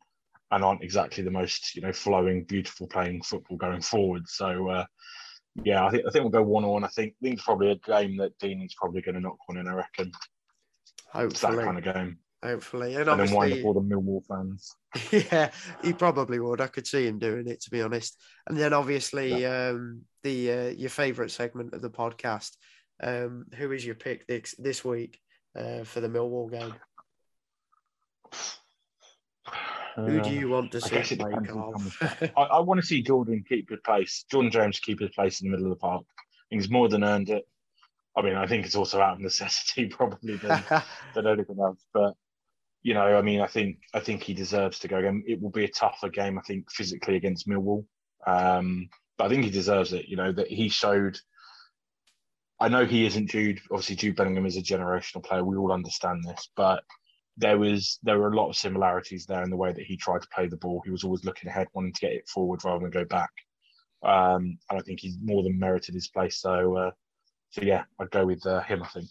and 0.51 0.63
aren't 0.65 0.85
exactly 0.85 1.25
the 1.25 1.31
most 1.31 1.75
you 1.75 1.83
know 1.83 1.93
flowing, 1.93 2.45
beautiful 2.45 2.87
playing 2.87 3.23
football 3.23 3.57
going 3.57 3.83
forward. 3.83 4.29
So 4.29 4.69
uh, 4.69 4.85
yeah, 5.65 5.85
I 5.85 5.91
think 5.91 6.05
I 6.07 6.11
think 6.11 6.23
we'll 6.23 6.31
go 6.31 6.43
one 6.43 6.65
all, 6.65 6.77
and 6.77 6.85
I 6.85 6.89
think 6.89 7.15
I 7.21 7.25
think 7.25 7.35
it's 7.37 7.45
probably 7.45 7.73
a 7.73 7.77
game 7.77 8.17
that 8.19 8.39
Dean 8.39 8.63
is 8.63 8.75
probably 8.79 9.03
going 9.03 9.17
to 9.17 9.21
knock 9.21 9.39
one 9.47 9.59
in. 9.59 9.67
I 9.67 9.73
reckon 9.75 10.13
it's 11.15 11.41
that 11.41 11.55
kind 11.55 11.79
of 11.79 11.85
game, 11.85 12.19
hopefully, 12.43 12.95
and 12.95 13.09
and 13.09 13.21
then 13.21 13.31
wind 13.35 13.53
up 13.53 13.65
all 13.65 13.75
the 13.75 13.81
Millwall 13.81 14.25
fans. 14.27 14.75
yeah, 15.13 15.51
he 15.83 15.93
probably 15.93 16.39
would. 16.41 16.61
I 16.61 16.67
could 16.69 16.87
see 16.87 17.07
him 17.07 17.19
doing 17.19 17.49
it, 17.49 17.61
to 17.63 17.71
be 17.71 17.83
honest. 17.83 18.21
And 18.47 18.57
then 18.59 18.73
obviously, 18.73 19.45
um, 19.47 20.03
the 20.23 20.53
uh, 20.53 20.69
your 20.69 20.91
favourite 20.91 21.31
segment 21.31 21.75
of 21.75 21.83
the 21.83 21.91
podcast. 21.91 22.57
Um, 23.01 23.47
who 23.55 23.71
is 23.73 23.87
your 23.87 23.95
pick 23.95 24.27
this 24.27 24.55
this 24.59 24.85
week 24.85 25.21
uh, 25.57 25.85
for 25.85 26.01
the 26.01 26.09
Millwall 26.09 26.51
game? 26.51 26.75
Who 29.97 30.21
do 30.21 30.31
Uh, 30.31 30.33
you 30.33 30.49
want 30.49 30.71
to 30.73 30.81
see 30.81 30.91
guess 30.97 31.13
it 31.13 31.19
play, 31.19 31.31
depends 31.31 31.49
who 31.51 31.55
Carl? 31.55 31.73
comes 31.73 31.97
I, 32.37 32.43
I 32.43 32.61
want 32.61 32.81
to 32.81 32.87
see 32.87 33.03
Jordan 33.03 33.45
keep 33.49 33.71
his 33.71 33.81
place. 33.85 34.25
Jordan 34.31 34.51
James 34.51 34.79
keep 34.81 35.01
his 35.01 35.11
place 35.11 35.41
in 35.41 35.47
the 35.47 35.57
middle 35.57 35.71
of 35.73 35.79
the 35.79 35.81
park. 35.81 36.05
I 36.09 36.43
think 36.51 36.63
he's 36.63 36.71
more 36.71 36.89
than 36.89 37.03
earned 37.05 37.31
it. 37.31 37.47
I 38.17 38.23
mean, 38.23 38.35
I 38.35 38.47
think 38.47 38.65
it's 38.67 38.75
also 38.77 39.01
out 39.01 39.15
of 39.15 39.21
necessity 39.21 39.87
probably 39.91 40.37
than, 40.37 40.63
than 41.15 41.27
anything 41.27 41.59
else. 41.61 41.85
But 41.93 42.15
you 42.83 42.95
know, 42.95 43.19
I 43.19 43.23
mean, 43.23 43.41
I 43.41 43.47
think 43.47 43.79
I 43.95 44.01
think 44.01 44.23
he 44.23 44.35
deserves 44.35 44.79
to 44.81 44.89
go 44.89 44.99
again. 44.99 45.25
It 45.27 45.41
will 45.41 45.51
be 45.51 45.65
a 45.65 45.71
tougher 45.71 46.09
game, 46.09 46.39
I 46.39 46.43
think, 46.43 46.71
physically 46.71 47.17
against 47.17 47.49
Millwall. 47.49 47.85
Um, 48.27 48.89
but 49.17 49.25
I 49.25 49.29
think 49.29 49.45
he 49.45 49.51
deserves 49.51 49.93
it. 49.93 50.07
You 50.09 50.17
know 50.17 50.33
that 50.33 50.49
he 50.49 50.69
showed. 50.69 51.19
I 52.61 52.69
know 52.69 52.85
he 52.85 53.07
isn't 53.07 53.31
Jude. 53.31 53.61
Obviously, 53.71 53.97
Jude 53.97 54.17
Bellingham 54.17 54.47
is 54.47 54.57
a 54.57 54.63
generational 54.63 55.25
player. 55.25 55.45
We 55.45 55.57
all 55.57 55.73
understand 55.73 56.25
this, 56.25 56.51
but 56.57 56.83
there 57.37 57.59
was 57.59 57.99
there 58.03 58.19
were 58.19 58.33
a 58.33 58.37
lot 58.37 58.49
of 58.49 58.57
similarities 58.57 59.27
there 59.27 59.43
in 59.43 59.51
the 59.51 59.57
way 59.57 59.73
that 59.73 59.85
he 59.85 59.97
tried 59.97 60.23
to 60.23 60.29
play 60.35 60.47
the 60.49 60.57
ball. 60.57 60.83
He 60.85 60.91
was 60.91 61.05
always 61.05 61.25
looking 61.25 61.49
ahead, 61.49 61.69
wanting 61.73 61.93
to 61.93 62.01
get 62.01 62.13
it 62.13 62.29
forward 62.29 62.65
rather 62.65 62.81
than 62.81 62.91
go 62.91 63.05
back. 63.05 63.31
Um, 64.05 64.59
and 64.71 64.79
I 64.79 64.81
think 64.81 65.01
he's 65.01 65.17
more 65.23 65.43
than 65.43 65.59
merited 65.59 65.95
his 65.95 66.09
place. 66.09 66.41
So, 66.41 66.77
uh, 66.77 66.91
so 67.51 67.63
yeah, 67.63 67.85
I'd 68.01 68.11
go 68.11 68.27
with 68.27 68.45
uh, 68.47 68.61
him. 68.63 68.83
I 68.83 68.89
think. 68.89 69.09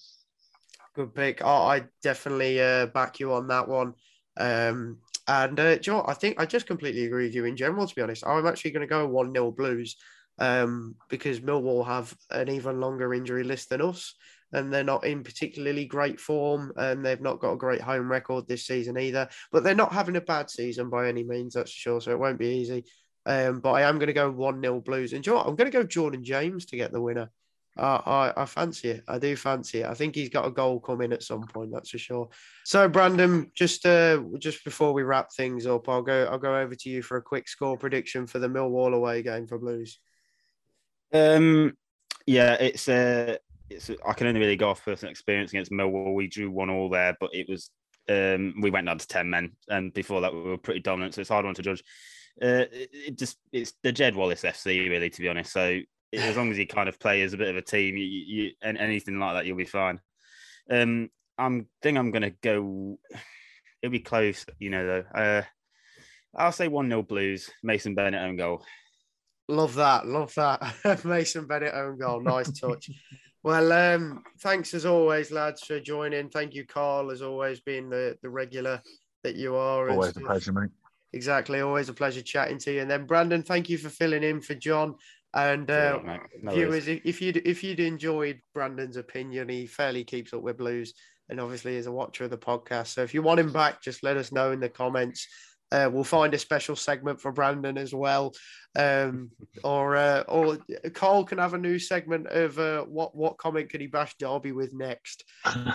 Good 0.97 1.13
pick. 1.13 1.43
I 1.45 1.83
definitely 2.01 2.59
uh, 2.59 2.87
back 2.87 3.19
you 3.19 3.31
on 3.31 3.49
that 3.49 3.67
one. 3.67 3.93
Um, 4.35 4.97
and 5.27 5.59
uh, 5.59 5.77
Joe, 5.77 6.03
I 6.07 6.15
think 6.15 6.41
I 6.41 6.47
just 6.47 6.65
completely 6.65 7.05
agree 7.05 7.25
with 7.25 7.35
you 7.35 7.45
in 7.45 7.55
general. 7.55 7.85
To 7.85 7.93
be 7.93 8.01
honest, 8.01 8.25
I'm 8.25 8.47
actually 8.47 8.71
going 8.71 8.81
to 8.81 8.87
go 8.87 9.07
one 9.07 9.31
0 9.31 9.51
Blues 9.51 9.95
um, 10.39 10.95
because 11.07 11.39
Millwall 11.39 11.85
have 11.85 12.17
an 12.31 12.49
even 12.49 12.79
longer 12.79 13.13
injury 13.13 13.43
list 13.43 13.69
than 13.69 13.79
us 13.79 14.15
and 14.53 14.73
they're 14.73 14.83
not 14.83 15.05
in 15.05 15.23
particularly 15.23 15.85
great 15.85 16.19
form 16.19 16.73
and 16.77 17.05
they've 17.05 17.21
not 17.21 17.41
got 17.41 17.53
a 17.53 17.57
great 17.57 17.81
home 17.81 18.09
record 18.09 18.47
this 18.47 18.65
season 18.65 18.97
either. 18.97 19.29
But 19.51 19.63
they're 19.63 19.75
not 19.75 19.93
having 19.93 20.15
a 20.15 20.21
bad 20.21 20.49
season 20.49 20.89
by 20.89 21.09
any 21.09 21.23
means, 21.23 21.53
that's 21.53 21.71
for 21.71 21.79
sure. 21.79 22.01
So 22.01 22.09
it 22.09 22.19
won't 22.19 22.39
be 22.39 22.55
easy. 22.55 22.85
Um, 23.27 23.59
but 23.59 23.73
I 23.73 23.83
am 23.83 23.99
going 23.99 24.07
to 24.07 24.13
go 24.13 24.31
1 24.31 24.61
0 24.61 24.81
Blues. 24.81 25.13
And 25.13 25.23
Joe, 25.23 25.37
I'm 25.37 25.55
going 25.55 25.69
to 25.69 25.77
go 25.77 25.83
Jordan 25.83 26.23
James 26.23 26.65
to 26.67 26.75
get 26.75 26.91
the 26.91 27.01
winner. 27.01 27.29
Uh, 27.77 28.01
I, 28.05 28.41
I 28.41 28.45
fancy 28.45 28.89
it. 28.89 29.03
I 29.07 29.19
do 29.19 29.35
fancy 29.35 29.81
it. 29.81 29.85
I 29.85 29.93
think 29.93 30.15
he's 30.15 30.29
got 30.29 30.45
a 30.45 30.51
goal 30.51 30.79
coming 30.79 31.13
at 31.13 31.23
some 31.23 31.43
point. 31.43 31.71
That's 31.71 31.89
for 31.89 31.97
sure. 31.97 32.29
So, 32.65 32.87
Brandon, 32.87 33.51
just 33.55 33.85
uh, 33.85 34.21
just 34.39 34.63
before 34.63 34.93
we 34.93 35.03
wrap 35.03 35.31
things 35.31 35.67
up, 35.67 35.87
I'll 35.87 36.01
go. 36.01 36.25
I'll 36.25 36.39
go 36.39 36.57
over 36.57 36.75
to 36.75 36.89
you 36.89 37.01
for 37.01 37.17
a 37.17 37.21
quick 37.21 37.47
score 37.47 37.77
prediction 37.77 38.27
for 38.27 38.39
the 38.39 38.47
Millwall 38.47 38.93
away 38.93 39.21
game 39.21 39.47
for 39.47 39.59
Blues. 39.59 39.99
Um, 41.13 41.77
yeah, 42.25 42.53
it's 42.53 42.89
uh, 42.89 43.37
it's 43.69 43.91
I 44.05 44.13
can 44.13 44.27
only 44.27 44.39
really 44.39 44.55
go 44.55 44.69
off 44.69 44.83
personal 44.83 45.11
experience 45.11 45.51
against 45.51 45.71
Millwall. 45.71 46.13
We 46.13 46.27
drew 46.27 46.49
one 46.49 46.69
all 46.69 46.89
there, 46.89 47.15
but 47.19 47.29
it 47.33 47.47
was 47.47 47.69
um, 48.09 48.55
we 48.61 48.71
went 48.71 48.87
down 48.87 48.97
to 48.97 49.07
ten 49.07 49.29
men, 49.29 49.51
and 49.69 49.93
before 49.93 50.21
that 50.21 50.33
we 50.33 50.41
were 50.41 50.57
pretty 50.57 50.79
dominant. 50.79 51.13
So 51.13 51.21
it's 51.21 51.29
hard 51.29 51.45
one 51.45 51.55
to 51.55 51.61
judge. 51.61 51.83
Uh, 52.41 52.65
it, 52.71 52.89
it 52.91 53.17
just 53.17 53.37
it's 53.51 53.73
the 53.83 53.91
Jed 53.91 54.15
Wallace 54.15 54.43
FC 54.43 54.89
really, 54.89 55.09
to 55.09 55.21
be 55.21 55.29
honest. 55.29 55.51
So 55.51 55.79
as 56.13 56.37
long 56.37 56.51
as 56.51 56.57
you 56.57 56.67
kind 56.67 56.89
of 56.89 56.99
play 56.99 57.21
as 57.21 57.33
a 57.33 57.37
bit 57.37 57.49
of 57.49 57.55
a 57.55 57.61
team, 57.61 57.97
you, 57.97 58.05
you 58.05 58.51
and 58.61 58.77
anything 58.77 59.19
like 59.19 59.35
that, 59.35 59.45
you'll 59.45 59.57
be 59.57 59.65
fine. 59.65 59.99
Um, 60.69 61.09
I'm 61.37 61.67
think 61.81 61.97
I'm 61.97 62.11
gonna 62.11 62.31
go. 62.31 62.99
It'll 63.81 63.91
be 63.91 63.99
close, 63.99 64.45
you 64.59 64.69
know. 64.69 64.85
Though 64.85 65.19
uh, 65.19 65.43
I'll 66.35 66.51
say 66.51 66.67
one 66.67 66.89
0 66.89 67.03
Blues. 67.03 67.49
Mason 67.63 67.95
Bennett 67.95 68.21
own 68.21 68.35
goal. 68.35 68.63
Love 69.47 69.75
that, 69.75 70.05
love 70.05 70.33
that. 70.35 71.05
Mason 71.05 71.47
Bennett 71.47 71.73
own 71.73 71.97
goal. 71.97 72.21
Nice 72.21 72.51
touch. 72.51 72.89
Well, 73.43 73.71
um, 73.71 74.23
thanks 74.41 74.73
as 74.73 74.85
always, 74.85 75.31
lads, 75.31 75.63
for 75.63 75.79
joining. 75.79 76.27
Thank 76.27 76.53
you, 76.53 76.65
Carl, 76.65 77.11
as 77.11 77.21
always, 77.21 77.61
being 77.61 77.89
the, 77.89 78.17
the 78.21 78.29
regular 78.29 78.81
that 79.23 79.35
you 79.35 79.55
are. 79.55 79.89
Always 79.89 80.17
a 80.17 80.19
pleasure, 80.19 80.51
mate. 80.51 80.71
Exactly. 81.13 81.61
Always 81.61 81.87
a 81.87 81.93
pleasure 81.93 82.21
chatting 82.21 82.57
to 82.59 82.73
you. 82.73 82.81
And 82.81 82.91
then, 82.91 83.05
Brandon, 83.05 83.41
thank 83.43 83.69
you 83.69 83.77
for 83.77 83.87
filling 83.87 84.23
in 84.23 84.41
for 84.41 84.53
John. 84.53 84.95
And 85.33 85.69
uh, 85.69 85.99
no 86.41 86.51
viewers, 86.51 86.87
worries. 86.87 87.01
if 87.03 87.21
you'd 87.21 87.37
if 87.37 87.63
you'd 87.63 87.79
enjoyed 87.79 88.41
Brandon's 88.53 88.97
opinion, 88.97 89.49
he 89.49 89.67
fairly 89.67 90.03
keeps 90.03 90.33
up 90.33 90.41
with 90.41 90.57
Blues, 90.57 90.93
and 91.29 91.39
obviously 91.39 91.75
is 91.75 91.87
a 91.87 91.91
watcher 91.91 92.23
of 92.23 92.29
the 92.29 92.37
podcast. 92.37 92.87
So 92.87 93.03
if 93.03 93.13
you 93.13 93.21
want 93.21 93.39
him 93.39 93.51
back, 93.51 93.81
just 93.81 94.03
let 94.03 94.17
us 94.17 94.31
know 94.31 94.51
in 94.51 94.59
the 94.59 94.69
comments. 94.69 95.27
Uh, 95.71 95.89
we'll 95.91 96.03
find 96.03 96.33
a 96.33 96.37
special 96.37 96.77
segment 96.77 97.19
for 97.19 97.33
Brandon 97.33 97.77
as 97.77 97.93
well, 97.93 98.33
um, 98.77 99.31
or 99.63 99.97
uh, 99.97 100.21
or 100.21 100.59
Carl 100.93 101.25
can 101.25 101.39
have 101.39 101.53
a 101.53 101.57
new 101.57 101.77
segment 101.77 102.27
of 102.27 102.57
uh, 102.57 102.83
what 102.83 103.15
what 103.15 103.37
comment 103.37 103.69
can 103.69 103.81
he 103.81 103.87
bash 103.87 104.15
Derby 104.17 104.53
with 104.53 104.73
next. 104.73 105.25
um, 105.45 105.73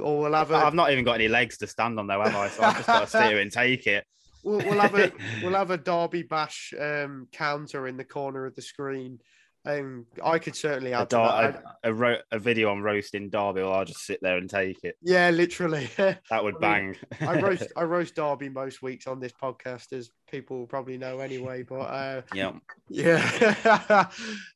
or 0.00 0.20
we'll 0.20 0.34
have. 0.34 0.52
A... 0.52 0.56
I've 0.56 0.74
not 0.74 0.92
even 0.92 1.04
got 1.04 1.14
any 1.14 1.28
legs 1.28 1.58
to 1.58 1.66
stand 1.66 1.98
on 1.98 2.06
though, 2.06 2.22
am 2.22 2.36
I? 2.36 2.48
So 2.48 2.62
I've 2.62 2.76
just 2.76 2.86
got 2.86 3.00
to 3.00 3.06
sit 3.08 3.24
here 3.24 3.40
and 3.40 3.50
take 3.50 3.88
it. 3.88 4.04
We'll, 4.44 4.58
we'll 4.58 4.80
have 4.80 4.94
a 4.94 5.12
we'll 5.42 5.54
have 5.54 5.70
a 5.70 5.78
Derby 5.78 6.22
bash 6.22 6.72
um, 6.78 7.28
counter 7.32 7.86
in 7.88 7.96
the 7.96 8.04
corner 8.04 8.46
of 8.46 8.54
the 8.54 8.62
screen. 8.62 9.18
Um, 9.66 10.04
I 10.22 10.38
could 10.38 10.54
certainly 10.54 10.92
add 10.92 11.04
a, 11.04 11.06
dar- 11.06 11.42
a, 11.42 11.88
a, 11.88 11.94
ro- 11.94 12.20
a, 12.30 12.38
video 12.38 12.70
on 12.70 12.82
roasting 12.82 13.30
Derby, 13.30 13.62
or 13.62 13.72
I'll 13.72 13.86
just 13.86 14.04
sit 14.04 14.18
there 14.20 14.36
and 14.36 14.48
take 14.48 14.84
it. 14.84 14.96
Yeah, 15.00 15.30
literally. 15.30 15.88
that 15.96 16.20
would 16.30 16.62
I 16.62 16.80
mean, 16.82 16.96
bang. 17.18 17.26
I 17.26 17.40
roast 17.40 17.72
I 17.76 17.84
roast 17.84 18.14
Derby 18.14 18.50
most 18.50 18.82
weeks 18.82 19.06
on 19.06 19.20
this 19.20 19.32
podcast, 19.32 19.94
as 19.94 20.10
people 20.30 20.66
probably 20.66 20.98
know 20.98 21.20
anyway. 21.20 21.62
But 21.62 21.80
uh, 21.80 22.22
yeah, 22.34 22.52
yeah. 22.90 24.10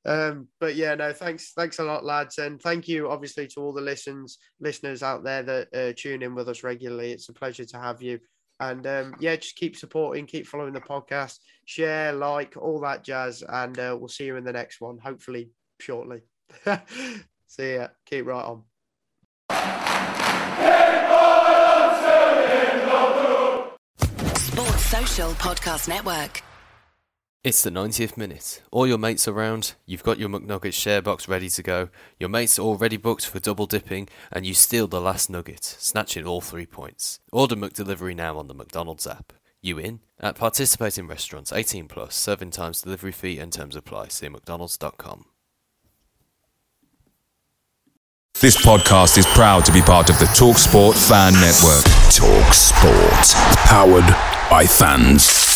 um, 0.05 0.48
but 0.61 0.77
yeah, 0.77 0.94
no, 0.94 1.14
thanks, 1.14 1.53
thanks 1.53 1.79
a 1.79 1.85
lot, 1.85 2.05
lads, 2.05 2.37
and 2.37 2.61
thank 2.61 2.87
you, 2.87 3.09
obviously, 3.09 3.46
to 3.46 3.61
all 3.61 3.72
the 3.72 3.81
listens 3.81 4.37
listeners 4.61 5.03
out 5.03 5.24
there 5.24 5.42
that 5.42 5.68
uh, 5.74 5.92
tune 5.96 6.22
in 6.22 6.35
with 6.35 6.51
us 6.51 6.62
regularly. 6.62 7.12
It's 7.12 7.31
a 7.31 7.33
pleasure 7.33 7.64
to 7.64 7.79
have 7.79 8.03
you. 8.03 8.20
And 8.60 8.86
um, 8.86 9.14
yeah, 9.20 9.36
just 9.36 9.56
keep 9.56 9.76
supporting, 9.76 10.26
keep 10.26 10.46
following 10.46 10.72
the 10.72 10.80
podcast, 10.80 11.38
share, 11.64 12.12
like, 12.12 12.56
all 12.56 12.80
that 12.80 13.04
jazz. 13.04 13.44
And 13.48 13.78
uh, 13.78 13.96
we'll 13.98 14.08
see 14.08 14.26
you 14.26 14.36
in 14.36 14.44
the 14.44 14.52
next 14.52 14.80
one, 14.80 14.98
hopefully 14.98 15.50
shortly. 15.80 16.22
see 17.46 17.74
ya. 17.74 17.88
Keep 18.06 18.26
right 18.26 18.44
on. 18.44 18.62
Sports 24.36 24.84
Social 24.86 25.30
Podcast 25.32 25.88
Network. 25.88 26.42
It's 27.44 27.62
the 27.62 27.70
90th 27.70 28.16
minute. 28.16 28.62
All 28.72 28.85
your 28.85 28.98
mates 28.98 29.29
are 29.29 29.33
around, 29.33 29.74
you've 29.87 30.03
got 30.03 30.18
your 30.18 30.29
McNuggets 30.29 30.72
share 30.72 31.01
box 31.01 31.29
ready 31.29 31.48
to 31.51 31.62
go, 31.62 31.88
your 32.18 32.29
mates 32.29 32.59
are 32.59 32.62
already 32.62 32.96
booked 32.96 33.24
for 33.24 33.38
double 33.38 33.66
dipping, 33.66 34.09
and 34.33 34.44
you 34.44 34.55
steal 34.55 34.88
the 34.88 35.01
last 35.01 35.31
nugget, 35.31 35.62
snatching 35.62 36.27
all 36.27 36.40
three 36.40 36.66
points. 36.66 37.20
Order 37.31 37.55
McDelivery 37.55 38.16
now 38.16 38.38
on 38.38 38.48
the 38.48 38.55
McDonald's 38.55 39.07
app. 39.07 39.33
You 39.62 39.79
in? 39.79 40.01
At 40.18 40.35
participating 40.35 41.07
restaurants, 41.07 41.53
18 41.53 41.87
plus, 41.87 42.16
serving 42.16 42.51
times, 42.51 42.83
delivery 42.83 43.12
fee, 43.12 43.38
and 43.38 43.53
terms 43.53 43.77
apply. 43.77 44.09
See 44.09 44.29
McDonald's.com. 44.29 45.27
This 48.40 48.57
podcast 48.57 49.16
is 49.16 49.27
proud 49.27 49.64
to 49.66 49.72
be 49.72 49.81
part 49.81 50.11
of 50.11 50.18
the 50.18 50.27
TalkSport 50.27 50.94
Fan 51.09 51.35
Network. 51.35 51.85
TalkSport, 52.11 53.35
powered 53.66 54.09
by 54.51 54.66
fans. 54.66 55.47